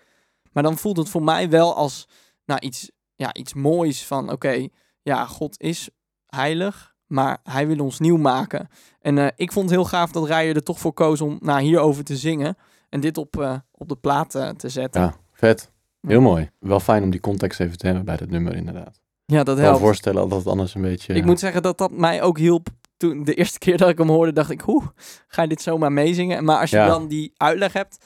Maar 0.51 0.63
dan 0.63 0.77
voelt 0.77 0.97
het 0.97 1.09
voor 1.09 1.23
mij 1.23 1.49
wel 1.49 1.75
als 1.75 2.07
nou, 2.45 2.59
iets, 2.59 2.91
ja, 3.15 3.33
iets 3.33 3.53
moois 3.53 4.05
van 4.05 4.31
oké, 4.31 4.67
ja, 5.01 5.25
God 5.25 5.61
is 5.61 5.89
heilig, 6.27 6.93
maar 7.07 7.37
hij 7.43 7.67
wil 7.67 7.79
ons 7.79 7.99
nieuw 7.99 8.17
maken. 8.17 8.69
En 9.01 9.17
eh, 9.17 9.27
ik 9.35 9.51
vond 9.51 9.69
het 9.69 9.79
heel 9.79 9.87
gaaf 9.89 10.11
dat 10.11 10.25
Rijer 10.27 10.55
er 10.55 10.63
toch 10.63 10.79
voor 10.79 10.93
koos 10.93 11.21
om 11.21 11.37
nou, 11.41 11.61
hierover 11.61 12.03
te 12.03 12.17
zingen. 12.17 12.57
En 12.89 12.99
dit 12.99 13.17
op, 13.17 13.39
eh, 13.39 13.55
op 13.71 13.89
de 13.89 13.95
plaat 13.95 14.35
eh, 14.35 14.49
te 14.49 14.69
zetten. 14.69 15.01
Ja, 15.01 15.15
vet. 15.33 15.71
Heel 16.01 16.21
mooi. 16.21 16.49
Wel 16.59 16.79
fijn 16.79 17.03
om 17.03 17.09
die 17.09 17.19
context 17.19 17.59
even 17.59 17.77
te 17.77 17.85
hebben 17.85 18.05
bij 18.05 18.17
dat 18.17 18.29
nummer 18.29 18.55
inderdaad. 18.55 19.01
Ja, 19.25 19.43
dat 19.43 19.47
Ik 19.47 19.53
kan 19.53 19.55
me 19.55 19.61
helpt. 19.61 19.79
voorstellen 19.79 20.29
dat 20.29 20.37
het 20.37 20.47
anders 20.47 20.75
een 20.75 20.81
beetje... 20.81 21.13
Ik 21.13 21.25
moet 21.25 21.39
zeggen 21.39 21.61
dat 21.61 21.77
dat 21.77 21.91
mij 21.91 22.21
ook 22.21 22.37
hielp. 22.37 22.67
Toen 22.97 23.23
de 23.23 23.33
eerste 23.33 23.59
keer 23.59 23.77
dat 23.77 23.89
ik 23.89 23.97
hem 23.97 24.09
hoorde, 24.09 24.33
dacht 24.33 24.49
ik, 24.49 24.61
hoe 24.61 24.81
ga 25.27 25.41
je 25.41 25.47
dit 25.47 25.61
zomaar 25.61 25.91
meezingen? 25.91 26.43
Maar 26.43 26.59
als 26.59 26.69
je 26.69 26.75
Ja. 26.77 26.87
dan 26.87 27.07
die 27.07 27.33
uitleg 27.37 27.73
hebt, 27.73 28.05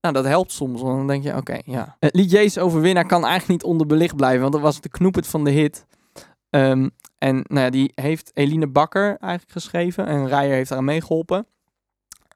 nou, 0.00 0.14
dat 0.14 0.24
helpt 0.24 0.52
soms. 0.52 0.80
Want 0.82 0.96
dan 0.96 1.06
denk 1.06 1.22
je, 1.24 1.36
oké, 1.36 1.58
ja. 1.64 1.96
Het 2.00 2.14
lied 2.14 2.30
Jezus 2.30 2.58
Overwinnaar 2.62 3.06
kan 3.06 3.22
eigenlijk 3.24 3.48
niet 3.62 3.70
onderbelicht 3.70 4.16
blijven, 4.16 4.40
want 4.40 4.52
dat 4.52 4.62
was 4.62 4.80
de 4.80 4.88
knoepert 4.88 5.26
van 5.26 5.44
de 5.44 5.50
hit. 5.50 5.86
Ehm, 6.50 6.88
en 7.18 7.34
nou 7.48 7.60
ja, 7.64 7.70
die 7.70 7.92
heeft 7.94 8.30
Eline 8.34 8.66
Bakker 8.66 9.06
eigenlijk 9.06 9.52
geschreven 9.52 10.06
en 10.06 10.26
Rijer 10.28 10.54
heeft 10.54 10.70
eraan 10.70 10.84
meegeholpen. 10.84 11.46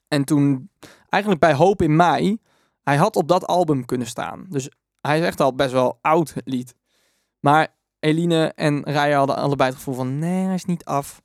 En 0.09 0.25
toen, 0.25 0.71
eigenlijk 1.09 1.43
bij 1.43 1.55
Hoop 1.55 1.83
in 1.83 1.97
Mei, 1.97 2.39
hij 2.83 2.97
had 2.97 3.17
op 3.17 3.29
dat 3.29 3.47
album 3.47 3.85
kunnen 3.85 4.07
staan. 4.07 4.47
Dus 4.49 4.71
hij 5.01 5.19
is 5.19 5.25
echt 5.27 5.41
al 5.41 5.55
best 5.55 5.73
wel 5.73 5.99
oud, 6.01 6.35
het 6.35 6.47
lied. 6.49 6.75
Maar 7.41 7.69
Eline 8.01 8.53
en 8.55 8.83
Rijer 8.85 9.17
hadden 9.17 9.37
allebei 9.37 9.69
het 9.69 9.79
gevoel 9.79 9.95
van, 9.95 10.19
nee, 10.19 10.45
hij 10.45 10.55
is 10.55 10.65
niet 10.65 10.85
af. 10.85 11.23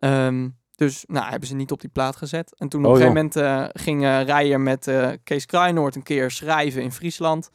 Ehm, 0.00 0.48
dus 0.74 1.04
nou, 1.06 1.30
hebben 1.30 1.48
ze 1.48 1.54
niet 1.54 1.70
op 1.72 1.80
die 1.80 1.90
plaat 1.90 2.16
gezet. 2.16 2.54
En 2.56 2.68
toen 2.68 2.84
op 2.84 2.86
Oh, 2.86 3.00
een 3.00 3.02
gegeven 3.02 3.16
moment 3.16 3.36
eh, 3.36 3.82
ging 3.82 4.04
eh 4.04 4.22
Rijer 4.22 4.60
met 4.60 4.86
eh, 4.86 5.10
Kees 5.24 5.46
Kruinoord 5.46 5.94
een 5.94 6.02
keer 6.02 6.30
schrijven 6.30 6.82
in 6.82 6.92
Friesland. 6.92 7.50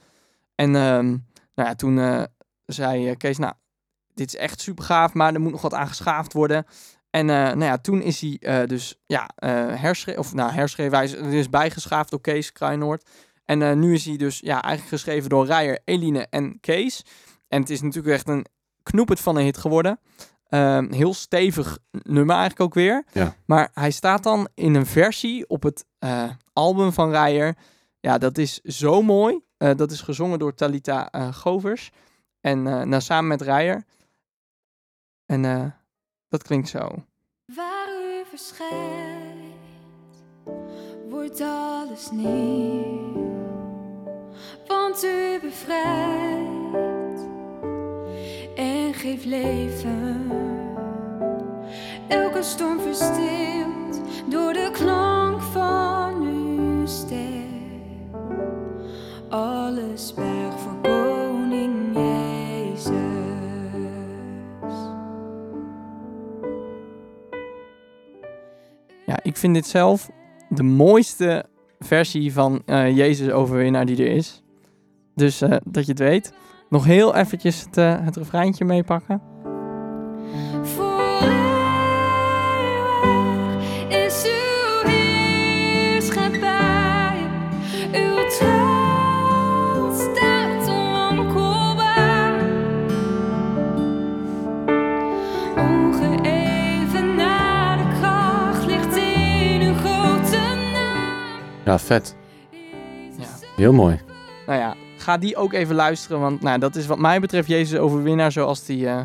En 0.55 0.75
ehm, 0.75 1.07
nou 1.55 1.69
ja, 1.69 1.75
toen 1.75 1.99
eh, 1.99 2.23
zei 2.65 3.15
Kees, 3.15 3.37
nou, 3.37 3.53
dit 4.13 4.27
is 4.27 4.35
echt 4.35 4.61
super 4.61 4.83
gaaf, 4.83 5.13
maar 5.13 5.33
er 5.33 5.41
moet 5.41 5.51
nog 5.51 5.61
wat 5.61 5.73
aan 5.73 5.87
geschaafd 5.87 6.33
worden. 6.33 6.65
En 7.09 7.25
nou 7.25 7.63
ja, 7.63 7.77
toen 7.77 8.01
is 8.01 8.21
hij 8.21 8.65
dus 8.65 8.99
ja, 9.05 9.29
herschreven, 9.75 10.21
of 10.21 10.33
nou 10.33 10.51
herschreven, 10.51 10.97
hij 10.97 11.05
is, 11.05 11.13
is 11.13 11.49
bijgeschaafd 11.49 12.09
door 12.09 12.21
Kees 12.21 12.51
Kruinoord. 12.51 13.09
En 13.45 13.79
nu 13.79 13.93
is 13.93 14.05
hij 14.05 14.17
dus 14.17 14.39
ja, 14.39 14.61
eigenlijk 14.61 14.95
geschreven 14.95 15.29
door 15.29 15.45
Rijer, 15.45 15.79
Eline 15.85 16.27
en 16.29 16.59
Kees. 16.59 17.05
En 17.47 17.61
het 17.61 17.69
is 17.69 17.81
natuurlijk 17.81 18.15
echt 18.15 18.27
een 18.27 18.45
knoepert 18.83 19.19
van 19.19 19.35
een 19.37 19.43
hit 19.43 19.57
geworden. 19.57 19.99
Ehm, 20.49 20.91
heel 20.91 21.13
stevig 21.13 21.77
nummer 21.91 22.35
eigenlijk 22.35 22.61
ook 22.61 22.73
weer. 22.73 23.03
Ja. 23.11 23.35
Maar 23.45 23.69
hij 23.73 23.91
staat 23.91 24.23
dan 24.23 24.47
in 24.53 24.75
een 24.75 24.85
versie 24.85 25.47
op 25.47 25.63
het 25.63 25.85
eh, 25.99 26.29
album 26.53 26.93
van 26.93 27.11
Rijer. 27.11 27.55
Ja, 27.99 28.17
dat 28.17 28.37
is 28.37 28.61
zo 28.61 29.01
mooi. 29.01 29.39
Eh, 29.57 29.75
dat 29.75 29.91
is 29.91 30.01
gezongen 30.01 30.39
door 30.39 30.53
Talita 30.53 31.09
eh, 31.11 31.33
Govers. 31.33 31.91
En 32.41 32.67
eh, 32.67 32.81
nou, 32.81 33.01
samen 33.01 33.27
met 33.27 33.41
Rijer. 33.41 33.83
En 35.25 35.45
eh, 35.45 35.65
dat 36.29 36.43
klinkt 36.43 36.69
zo. 36.69 37.05
Waar 37.45 37.87
u 37.89 38.25
verschijnt, 38.29 39.55
wordt 41.09 41.41
alles 41.41 42.11
nieuw. 42.11 43.33
Want 44.67 45.03
u 45.03 45.39
bevrijdt 45.41 46.54
geeft 49.05 49.25
leven. 49.25 50.31
Elke 52.07 52.43
storm 52.43 52.79
verstilt 52.79 54.01
door 54.29 54.53
de 54.53 54.69
klank 54.73 55.41
van 55.41 56.21
uw 56.21 56.85
stem. 56.85 58.11
Alles 59.29 60.13
berg 60.13 60.59
voor 60.59 60.81
koning 60.81 61.95
Jezus. 61.95 62.91
Ja, 69.05 69.19
ik 69.23 69.37
vind 69.37 69.53
dit 69.53 69.67
zelf 69.67 70.09
de 70.49 70.63
mooiste 70.63 71.45
versie 71.79 72.33
van 72.33 72.61
eh, 72.65 72.97
Jezus 72.97 73.31
Overwinnaar 73.31 73.85
die 73.85 73.97
er 73.97 74.11
is. 74.11 74.43
Dus 75.15 75.41
eh, 75.41 75.57
dat 75.63 75.85
je 75.85 75.91
het 75.91 75.99
weet. 75.99 76.33
Nog 76.75 76.85
heel 76.85 77.15
eventjes 77.15 77.61
het, 77.61 77.77
eh, 77.77 77.95
het 78.01 78.15
refreintje 78.15 78.65
meepakken. 78.65 79.21
Voor 80.63 81.21
eeuwig 82.61 83.63
is 83.87 84.23
uw 84.25 84.89
heerschappij. 84.89 87.17
Uw 87.93 88.27
troon 88.29 89.95
staat 89.95 90.67
onwankelbaar. 90.67 92.41
Ongeëvenaarde 95.57 97.83
kracht 97.99 98.65
ligt 98.65 98.95
in 98.95 99.61
uw 99.61 99.73
grote 99.73 100.39
naam. 100.73 101.41
Ja, 101.65 101.79
vet. 101.79 102.15
Ja. 103.17 103.25
Heel 103.55 103.73
mooi. 103.73 103.99
Nou 104.45 104.59
ja, 104.59 104.75
ga 105.05 105.17
die 105.17 105.35
ook 105.35 105.53
even 105.53 105.75
luisteren. 105.75 106.19
Want 106.19 106.41
nou, 106.41 106.59
dat 106.59 106.75
is 106.75 106.85
wat 106.85 106.99
mij 106.99 107.19
betreft 107.19 107.47
Jezus 107.47 107.79
Overwinnaar 107.79 108.31
zoals 108.31 108.65
die 108.65 108.87
eh, 108.87 109.01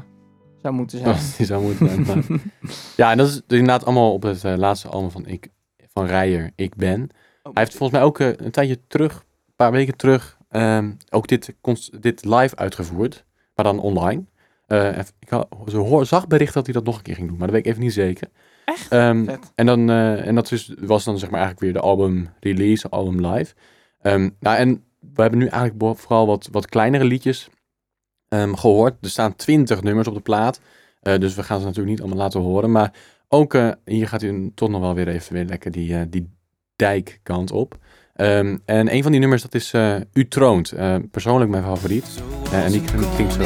zou 0.63 0.75
moeten 0.75 0.99
zijn. 0.99 1.17
Die 1.37 1.47
zou 1.47 1.63
moeten 1.63 1.89
zijn. 1.89 2.03
maar- 2.03 2.41
ja, 2.97 3.11
en 3.11 3.17
dat 3.17 3.29
is 3.29 3.41
inderdaad 3.47 3.85
allemaal 3.85 4.13
op 4.13 4.23
het 4.23 4.45
eh, 4.45 4.57
laatste 4.57 4.89
album 4.89 5.11
van, 5.11 5.27
ik, 5.27 5.49
van 5.93 6.07
Rijer, 6.07 6.51
Ik 6.57 6.75
Ben. 6.77 7.03
Oh. 7.43 7.53
Hij 7.55 7.63
heeft 7.63 7.77
volgens 7.77 7.99
mij 7.99 8.09
ook 8.09 8.19
eh, 8.19 8.29
een 8.37 8.51
tijdje 8.51 8.79
terug, 8.87 9.15
een 9.47 9.55
paar 9.57 9.73
weken 9.73 9.97
terug, 9.97 10.39
ehm, 10.49 10.93
ook 11.11 11.29
dit, 11.29 11.55
dit 12.01 12.25
live 12.25 12.57
uitgevoerd. 12.57 13.25
Maar 13.55 13.65
dan 13.65 13.81
online. 13.81 14.25
Ik 15.19 15.29
had, 15.29 15.49
zo 15.67 15.85
hoor, 15.85 16.07
zag 16.07 16.27
bericht 16.27 16.55
dat 16.55 16.65
hij 16.65 16.75
dat 16.75 16.85
nog 16.85 16.97
een 16.97 17.03
keer 17.03 17.15
ging 17.15 17.29
doen, 17.29 17.37
maar 17.37 17.47
dat 17.47 17.57
weet 17.57 17.65
ik 17.67 17.71
even 17.73 17.85
niet 17.85 17.93
zeker. 17.93 18.29
Echt? 18.65 18.89
Ehm, 18.93 19.29
en, 19.55 19.67
dan, 19.67 19.91
en 19.91 20.35
dat 20.35 20.53
is, 20.53 20.75
was 20.79 21.05
dan 21.05 21.19
zeg 21.19 21.31
maar 21.31 21.41
eigenlijk 21.41 21.73
weer 21.73 21.83
de 21.83 21.89
album 21.89 22.29
release, 22.41 22.89
album 22.89 23.27
live. 23.27 23.55
Ehm, 24.01 24.31
nou, 24.41 24.57
en 24.57 24.85
we 25.01 25.23
hebben 25.23 25.39
nu 25.39 25.47
eigenlijk 25.47 25.99
vooral 25.99 26.27
wat, 26.27 26.49
wat 26.53 26.69
kleinere 26.69 27.05
liedjes 27.05 27.49
ehm, 28.29 28.55
gehoord. 28.55 28.95
Er 29.01 29.11
staan 29.11 29.37
twintig 29.37 29.83
nummers 29.83 30.09
op 30.09 30.15
de 30.15 30.21
plaat. 30.21 30.61
Eh, 31.01 31.19
dus 31.19 31.35
we 31.35 31.43
gaan 31.43 31.59
ze 31.59 31.65
natuurlijk 31.65 31.91
niet 31.91 32.01
allemaal 32.01 32.23
laten 32.25 32.41
horen. 32.41 32.71
Maar 32.71 32.93
ook 33.29 33.55
eh, 33.55 33.71
hier 33.85 34.09
gaat 34.09 34.23
u 34.23 34.53
toch 34.55 34.69
nog 34.69 34.81
wel 34.81 34.95
weer 34.95 35.09
even 35.09 35.33
weer 35.33 35.45
lekker 35.45 35.71
die, 35.71 35.97
eh, 35.97 36.03
die 36.09 36.31
dijkkant 36.77 37.51
op. 37.51 37.79
Ehm, 38.15 38.59
en 38.65 38.95
een 38.95 39.03
van 39.03 39.13
die 39.13 39.21
nummers 39.21 39.43
dat 39.43 39.55
is 39.55 39.75
U 40.13 40.29
Troont. 40.29 40.75
Persoonlijk 41.11 41.51
mijn 41.51 41.63
favoriet. 41.63 42.23
En 42.53 42.73
die 42.73 42.83
klinkt 43.15 43.33
zo. 43.33 43.41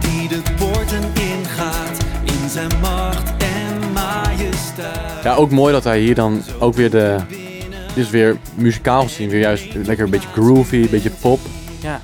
Die 0.00 0.28
de 0.28 0.42
poorten 0.56 1.02
ingaat 1.14 2.06
in 2.24 2.48
zijn 2.48 2.80
macht 2.80 3.42
en 3.42 3.92
majesteit. 3.92 5.22
Ja, 5.22 5.34
ook 5.34 5.50
mooi 5.50 5.72
dat 5.72 5.84
hij 5.84 6.00
hier 6.00 6.14
dan 6.14 6.42
ook 6.60 6.74
weer 6.74 6.90
de... 6.90 7.43
Dit 7.94 8.04
is 8.04 8.10
weer 8.10 8.36
muzikaal 8.54 9.02
gezien 9.02 9.28
weer 9.28 9.40
juist 9.40 9.74
lekker 9.74 10.04
een 10.04 10.10
beetje 10.10 10.28
groovy, 10.28 10.76
een 10.76 10.90
beetje 10.90 11.10
pop. 11.10 11.40
Ja. 11.80 12.00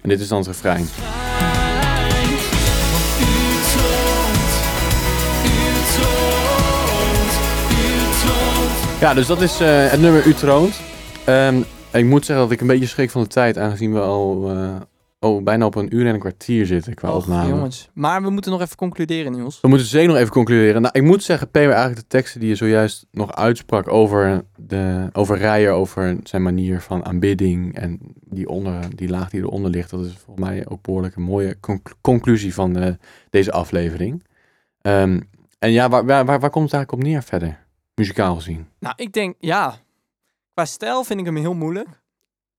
En 0.00 0.08
dit 0.08 0.20
is 0.20 0.28
dan 0.28 0.38
het 0.38 0.46
refrein. 0.46 0.86
Ja, 9.00 9.14
dus 9.14 9.26
dat 9.26 9.40
is 9.40 9.60
eh, 9.60 9.86
het 9.90 10.00
nummer 10.00 10.26
U 10.26 10.34
Troont. 10.34 10.80
Ehm, 11.24 11.60
ik 11.92 12.04
moet 12.04 12.24
zeggen 12.24 12.44
dat 12.44 12.54
ik 12.54 12.60
een 12.60 12.66
beetje 12.66 12.86
schrik 12.86 13.10
van 13.10 13.22
de 13.22 13.28
tijd, 13.28 13.58
aangezien 13.58 13.92
we 13.92 14.00
al 14.00 14.50
eh, 14.50 14.68
oh, 15.20 15.42
bijna 15.42 15.66
op 15.66 15.74
een 15.74 15.94
uur 15.96 16.06
en 16.06 16.14
een 16.14 16.20
kwartier 16.20 16.66
zitten 16.66 16.94
qua 16.94 17.10
Och, 17.12 17.22
opname. 17.22 17.48
jongens. 17.48 17.90
Maar 17.94 18.22
we 18.22 18.30
moeten 18.30 18.50
nog 18.50 18.60
even 18.60 18.76
concluderen, 18.76 19.32
Niels. 19.32 19.60
We 19.60 19.68
moeten 19.68 19.86
zeker 19.86 20.08
nog 20.08 20.16
even 20.16 20.32
concluderen. 20.32 20.82
Nou, 20.82 20.98
ik 20.98 21.02
moet 21.02 21.22
zeggen, 21.22 21.50
Peter, 21.50 21.70
eigenlijk 21.70 22.00
de 22.00 22.06
teksten 22.06 22.40
die 22.40 22.48
je 22.48 22.54
zojuist 22.54 23.06
nog 23.10 23.32
uitsprak 23.34 23.88
over, 23.88 24.44
de, 24.56 25.08
over 25.12 25.38
Rijer, 25.38 25.72
over 25.72 26.16
zijn 26.22 26.42
manier 26.42 26.80
van 26.80 27.04
aanbidding 27.04 27.74
en 27.74 27.98
die, 28.14 28.48
onder, 28.48 28.96
die 28.96 29.08
laag 29.08 29.30
die 29.30 29.40
eronder 29.40 29.70
ligt, 29.70 29.90
dat 29.90 30.04
is 30.04 30.16
volgens 30.24 30.46
mij 30.48 30.68
ook 30.68 30.82
behoorlijk 30.82 31.16
een 31.16 31.22
mooie 31.22 31.60
conc- 31.60 31.94
conclusie 32.00 32.54
van 32.54 32.76
eh, 32.76 32.92
deze 33.30 33.52
aflevering. 33.52 34.24
Ehm, 34.80 35.20
en 35.58 35.70
ja, 35.72 35.88
waar, 35.88 36.04
waar, 36.06 36.24
waar, 36.24 36.50
komt 36.50 36.64
het 36.64 36.74
eigenlijk 36.74 36.92
op 36.92 37.02
neer 37.02 37.22
verder, 37.22 37.66
muzikaal 37.94 38.34
gezien? 38.34 38.66
Nou, 38.78 38.94
ik 38.96 39.12
denk, 39.12 39.34
ja. 39.38 39.74
Qua 40.54 40.64
stijl 40.64 41.04
vind 41.04 41.20
ik 41.20 41.26
hem 41.26 41.36
heel 41.36 41.54
moeilijk. 41.54 41.88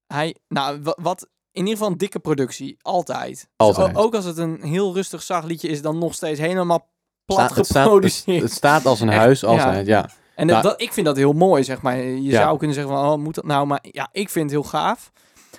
Hij, 0.07 0.35
nou, 0.47 0.79
wa- 0.81 0.97
wat 1.01 1.29
in 1.51 1.59
ieder 1.61 1.71
geval 1.73 1.87
een 1.91 1.97
dikke 1.97 2.19
productie. 2.19 2.77
Altijd. 2.81 3.47
Ook 3.93 4.15
als 4.15 4.25
het 4.25 4.37
een 4.37 4.61
heel 4.63 4.93
rustig 4.93 5.21
zacht 5.23 5.45
liedje 5.47 5.67
is, 5.67 5.81
dan 5.81 5.97
nog 5.97 6.13
steeds 6.13 6.39
helemaal 6.39 6.89
plat 7.25 7.39
Sta- 7.49 7.55
het, 7.55 7.65
staat, 7.65 7.75
het, 7.75 7.83
geproduceerd. 7.83 8.41
het 8.41 8.51
staat 8.51 8.85
als 8.85 8.99
een 9.01 9.09
Echt, 9.09 9.17
huis, 9.17 9.43
altijd, 9.43 9.87
ja. 9.87 10.09
En 10.35 10.47
Nou- 10.47 10.61
dat- 10.61 10.81
ik 10.81 10.93
vind 10.93 11.05
dat 11.05 11.15
heel 11.17 11.33
mooi, 11.33 11.63
zeg 11.63 11.81
maar. 11.81 11.97
Je 11.97 12.21
Ja. 12.21 12.41
zou 12.41 12.57
kunnen 12.57 12.75
zeggen 12.75 12.93
van, 12.93 13.11
oh, 13.11 13.17
moet 13.17 13.35
dat 13.35 13.45
nou? 13.45 13.65
Maar 13.67 13.79
ja, 13.91 14.09
ik 14.11 14.29
vind 14.29 14.45
het 14.51 14.59
heel 14.59 14.69
gaaf. 14.69 15.11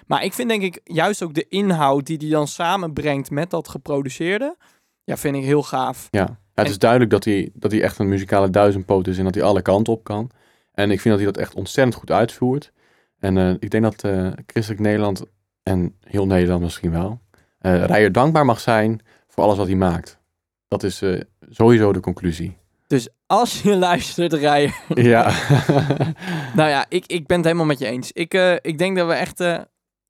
Maar 0.07 0.25
ik 0.25 0.33
vind 0.33 0.49
denk 0.49 0.63
ik 0.63 0.81
juist 0.85 1.23
ook 1.23 1.35
de 1.35 1.49
inhoud 1.49 2.07
die 2.07 2.17
hij 2.21 2.29
dan 2.29 2.49
samenbrengt 2.49 3.31
met 3.31 3.51
dat 3.51 3.69
geproduceerde, 3.69 4.57
ja, 5.05 5.17
vind 5.17 5.37
ik 5.37 5.45
heel 5.45 5.63
gaaf. 5.63 6.09
Ja, 6.11 6.21
ja 6.21 6.27
het 6.55 6.65
En- 6.65 6.71
is 6.71 6.79
duidelijk 6.79 7.11
dat 7.11 7.25
hij, 7.25 7.51
dat 7.55 7.71
hij 7.71 7.83
echt 7.83 7.99
een 7.99 8.09
muzikale 8.09 8.51
duizendpoot 8.51 9.07
is 9.07 9.19
en 9.19 9.25
dat 9.25 9.35
hij 9.35 9.45
alle 9.45 9.63
kanten 9.63 9.93
op 9.93 10.05
kan. 10.05 10.31
En 10.73 10.91
ik 10.91 11.01
vind 11.01 11.15
dat 11.15 11.23
hij 11.25 11.33
dat 11.33 11.43
echt 11.43 11.55
ontzettend 11.55 11.97
goed 11.97 12.11
uitvoert. 12.11 12.73
En 13.19 13.39
eh, 13.39 13.51
ik 13.59 13.71
denk 13.71 13.83
dat 13.83 14.03
eh, 14.05 14.29
Christelijk 14.47 14.83
Nederland, 14.83 15.23
en 15.63 15.97
heel 16.01 16.27
Nederland 16.27 16.63
misschien 16.63 16.91
wel, 16.91 17.21
eh 17.59 17.85
Rijer 17.85 18.13
dankbaar 18.13 18.45
mag 18.45 18.61
zijn 18.61 19.01
voor 19.29 19.45
alles 19.45 19.57
wat 19.57 19.67
hij 19.67 19.77
maakt. 19.77 20.21
Dat 20.69 20.83
is 20.83 21.03
eh, 21.03 21.21
sowieso 21.51 21.93
de 21.93 22.01
conclusie. 22.01 22.61
Dus 22.93 23.09
als 23.27 23.63
je 23.63 23.77
luistert, 23.89 24.33
rijden. 24.33 24.75
ja. 24.89 25.33
Nou 26.55 26.69
ja, 26.69 26.87
ik, 26.89 27.07
ik 27.07 27.27
ben 27.27 27.37
het 27.37 27.47
helemaal 27.47 27.67
met 27.67 27.79
je 27.79 27.87
eens. 27.87 28.13
Ik, 28.13 28.35
eh, 28.35 28.55
ik 28.61 28.79
denk 28.79 28.97
dat 28.97 29.07
we 29.07 29.13
echt 29.13 29.41
eh, 29.41 29.59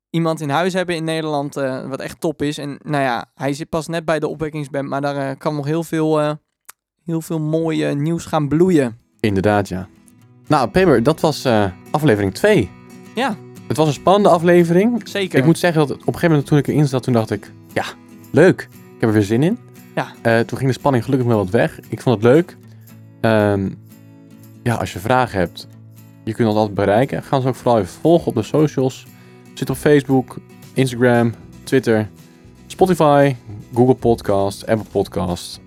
iemand 0.09 0.41
in 0.41 0.49
huis 0.49 0.73
hebben 0.73 0.95
in 0.95 1.03
Nederland 1.03 1.57
eh, 1.57 1.87
wat 1.87 1.99
echt 1.99 2.19
top 2.19 2.41
is. 2.41 2.57
En 2.57 2.79
nou 2.81 3.03
ja, 3.03 3.25
hij 3.35 3.53
zit 3.53 3.69
pas 3.69 3.87
net 3.87 4.05
bij 4.05 4.19
de 4.19 4.27
opwekkingsband, 4.27 4.89
maar 4.89 5.01
daar 5.01 5.35
kan 5.35 5.55
nog 5.55 5.65
heel 5.65 5.83
veel, 5.83 6.37
heel 7.05 7.21
veel 7.21 7.39
mooie 7.39 7.93
nieuws 7.93 8.25
gaan 8.25 8.47
bloeien. 8.47 8.97
Inderdaad, 9.19 9.67
ja. 9.67 9.87
Nou, 10.47 10.69
Peper, 10.69 11.03
dat 11.03 11.19
was 11.19 11.47
aflevering 11.91 12.33
2. 12.33 12.71
Ja, 13.15 13.35
Het 13.67 13.77
was 13.77 13.87
een 13.87 13.93
spannende 13.93 14.29
aflevering. 14.29 15.01
zeker. 15.07 15.39
Ik 15.39 15.45
moet 15.45 15.57
zeggen 15.57 15.79
dat 15.79 15.91
op 15.91 15.97
een 15.97 16.05
gegeven 16.05 16.29
moment 16.29 16.47
toen 16.47 16.57
ik 16.57 16.67
erin 16.67 16.87
zat, 16.87 17.03
toen 17.03 17.13
dacht 17.13 17.31
ik, 17.31 17.51
ja, 17.73 17.85
leuk. 18.31 18.61
Ik 18.71 18.99
heb 18.99 19.09
er 19.09 19.15
weer 19.15 19.23
zin 19.23 19.43
in. 19.43 19.57
Ja. 19.95 20.11
Eh, 20.21 20.39
toen 20.39 20.57
ging 20.57 20.69
de 20.69 20.77
spanning 20.77 21.03
gelukkig 21.03 21.27
wel 21.27 21.37
wat 21.37 21.49
weg. 21.49 21.79
Ik 21.89 22.01
vond 22.01 22.15
het 22.15 22.23
leuk. 22.23 22.57
Ehm, 23.21 23.69
ja, 24.63 24.75
als 24.75 24.93
je 24.93 24.99
vragen 24.99 25.39
hebt, 25.39 25.67
je 26.23 26.33
kunt 26.33 26.47
ons 26.47 26.57
altijd 26.57 26.75
bereiken. 26.75 27.23
Ga 27.23 27.35
ons 27.35 27.45
ook 27.45 27.55
vooral 27.55 27.79
even 27.79 27.93
volgen 28.01 28.27
op 28.27 28.35
de 28.35 28.43
socials. 28.43 29.05
Zit 29.53 29.69
op 29.69 29.75
Facebook, 29.75 30.37
Instagram, 30.73 31.33
Twitter, 31.63 32.09
Spotify, 32.67 33.35
Google 33.73 33.95
Podcast, 33.95 34.67
Apple 34.67 34.89
Podcast. 34.91 35.61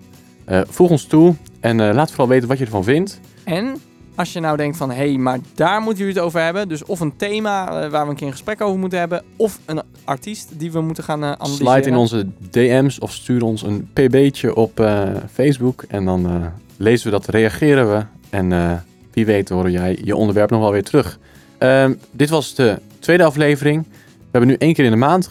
Eh, 0.45 0.61
voeg 0.67 0.89
ons 0.89 1.05
toe 1.05 1.35
en 1.59 1.79
eh, 1.79 1.93
laat 1.93 2.09
vooral 2.09 2.27
weten 2.27 2.47
wat 2.47 2.57
je 2.57 2.65
ervan 2.65 2.83
vindt. 2.83 3.19
En 3.43 3.81
als 4.17 4.33
je 4.33 4.39
nou 4.39 4.57
denkt 4.57 4.77
van, 4.77 4.89
hé, 4.89 4.95
hey, 4.95 5.17
maar 5.17 5.39
daar 5.55 5.81
moeten 5.81 5.99
jullie 5.99 6.13
het 6.13 6.23
over 6.23 6.41
hebben. 6.41 6.69
Dus 6.69 6.85
of 6.85 6.99
een 6.99 7.15
thema 7.15 7.67
eh, 7.67 7.89
waar 7.89 8.03
we 8.03 8.09
een 8.09 8.15
keer 8.15 8.27
een 8.27 8.33
gesprek 8.33 8.61
over 8.61 8.79
moeten 8.79 8.99
hebben. 8.99 9.23
Of 9.35 9.59
een 9.65 9.81
artiest 10.03 10.59
die 10.59 10.71
we 10.71 10.81
moeten 10.81 11.03
gaan 11.03 11.23
eh 11.23 11.31
analyseren. 11.31 11.71
Slide 11.71 11.89
in 11.89 11.95
onze 11.95 12.27
DM's 12.51 13.01
of 13.01 13.11
stuur 13.11 13.43
ons 13.43 13.61
een 13.61 13.89
pb'tje 13.93 14.55
op 14.55 14.79
eh, 14.79 15.09
Facebook. 15.31 15.83
En 15.87 16.05
dan 16.05 16.51
lezen 16.77 17.05
we 17.05 17.11
dat, 17.11 17.27
reageren 17.27 17.91
we. 17.91 18.05
En 18.29 18.83
wie 19.11 19.25
weet 19.25 19.49
horen 19.49 19.71
jij 19.71 19.99
je 20.03 20.15
onderwerp 20.15 20.49
nog 20.49 20.59
wel 20.59 20.71
weer 20.71 20.83
terug. 20.83 21.19
Ehm, 21.57 21.93
dit 22.11 22.29
was 22.29 22.55
de 22.55 22.79
tweede 22.99 23.23
aflevering. 23.23 23.83
We 24.17 24.27
hebben 24.31 24.49
nu 24.49 24.55
één 24.55 24.73
keer 24.73 24.85
in 24.85 24.91
de 24.91 24.97
maand 24.97 25.29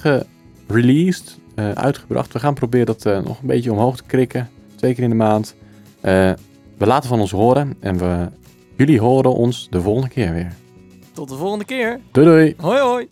gereleased, 0.66 1.39
uitgebracht. 1.74 2.32
We 2.32 2.39
gaan 2.39 2.55
proberen 2.55 2.87
dat 2.87 3.05
nog 3.05 3.41
een 3.41 3.47
beetje 3.47 3.72
omhoog 3.72 3.97
te 3.97 4.03
krikken. 4.07 4.51
Twee 4.76 4.95
keer 4.95 5.05
in 5.05 5.11
de 5.11 5.16
maand. 5.16 5.55
We 6.76 6.87
laten 6.87 7.09
van 7.09 7.20
ons 7.20 7.30
horen. 7.30 7.74
En 7.80 7.99
we, 7.99 8.28
jullie 8.77 9.01
horen 9.01 9.35
ons 9.35 9.68
de 9.70 9.81
volgende 9.81 10.09
keer 10.09 10.33
weer. 10.33 10.53
Tot 11.12 11.29
de 11.29 11.35
volgende 11.35 11.64
keer. 11.64 12.01
Doei 12.12 12.27
doei! 12.27 12.55
Hoi 12.59 12.81
hoi. 12.81 13.09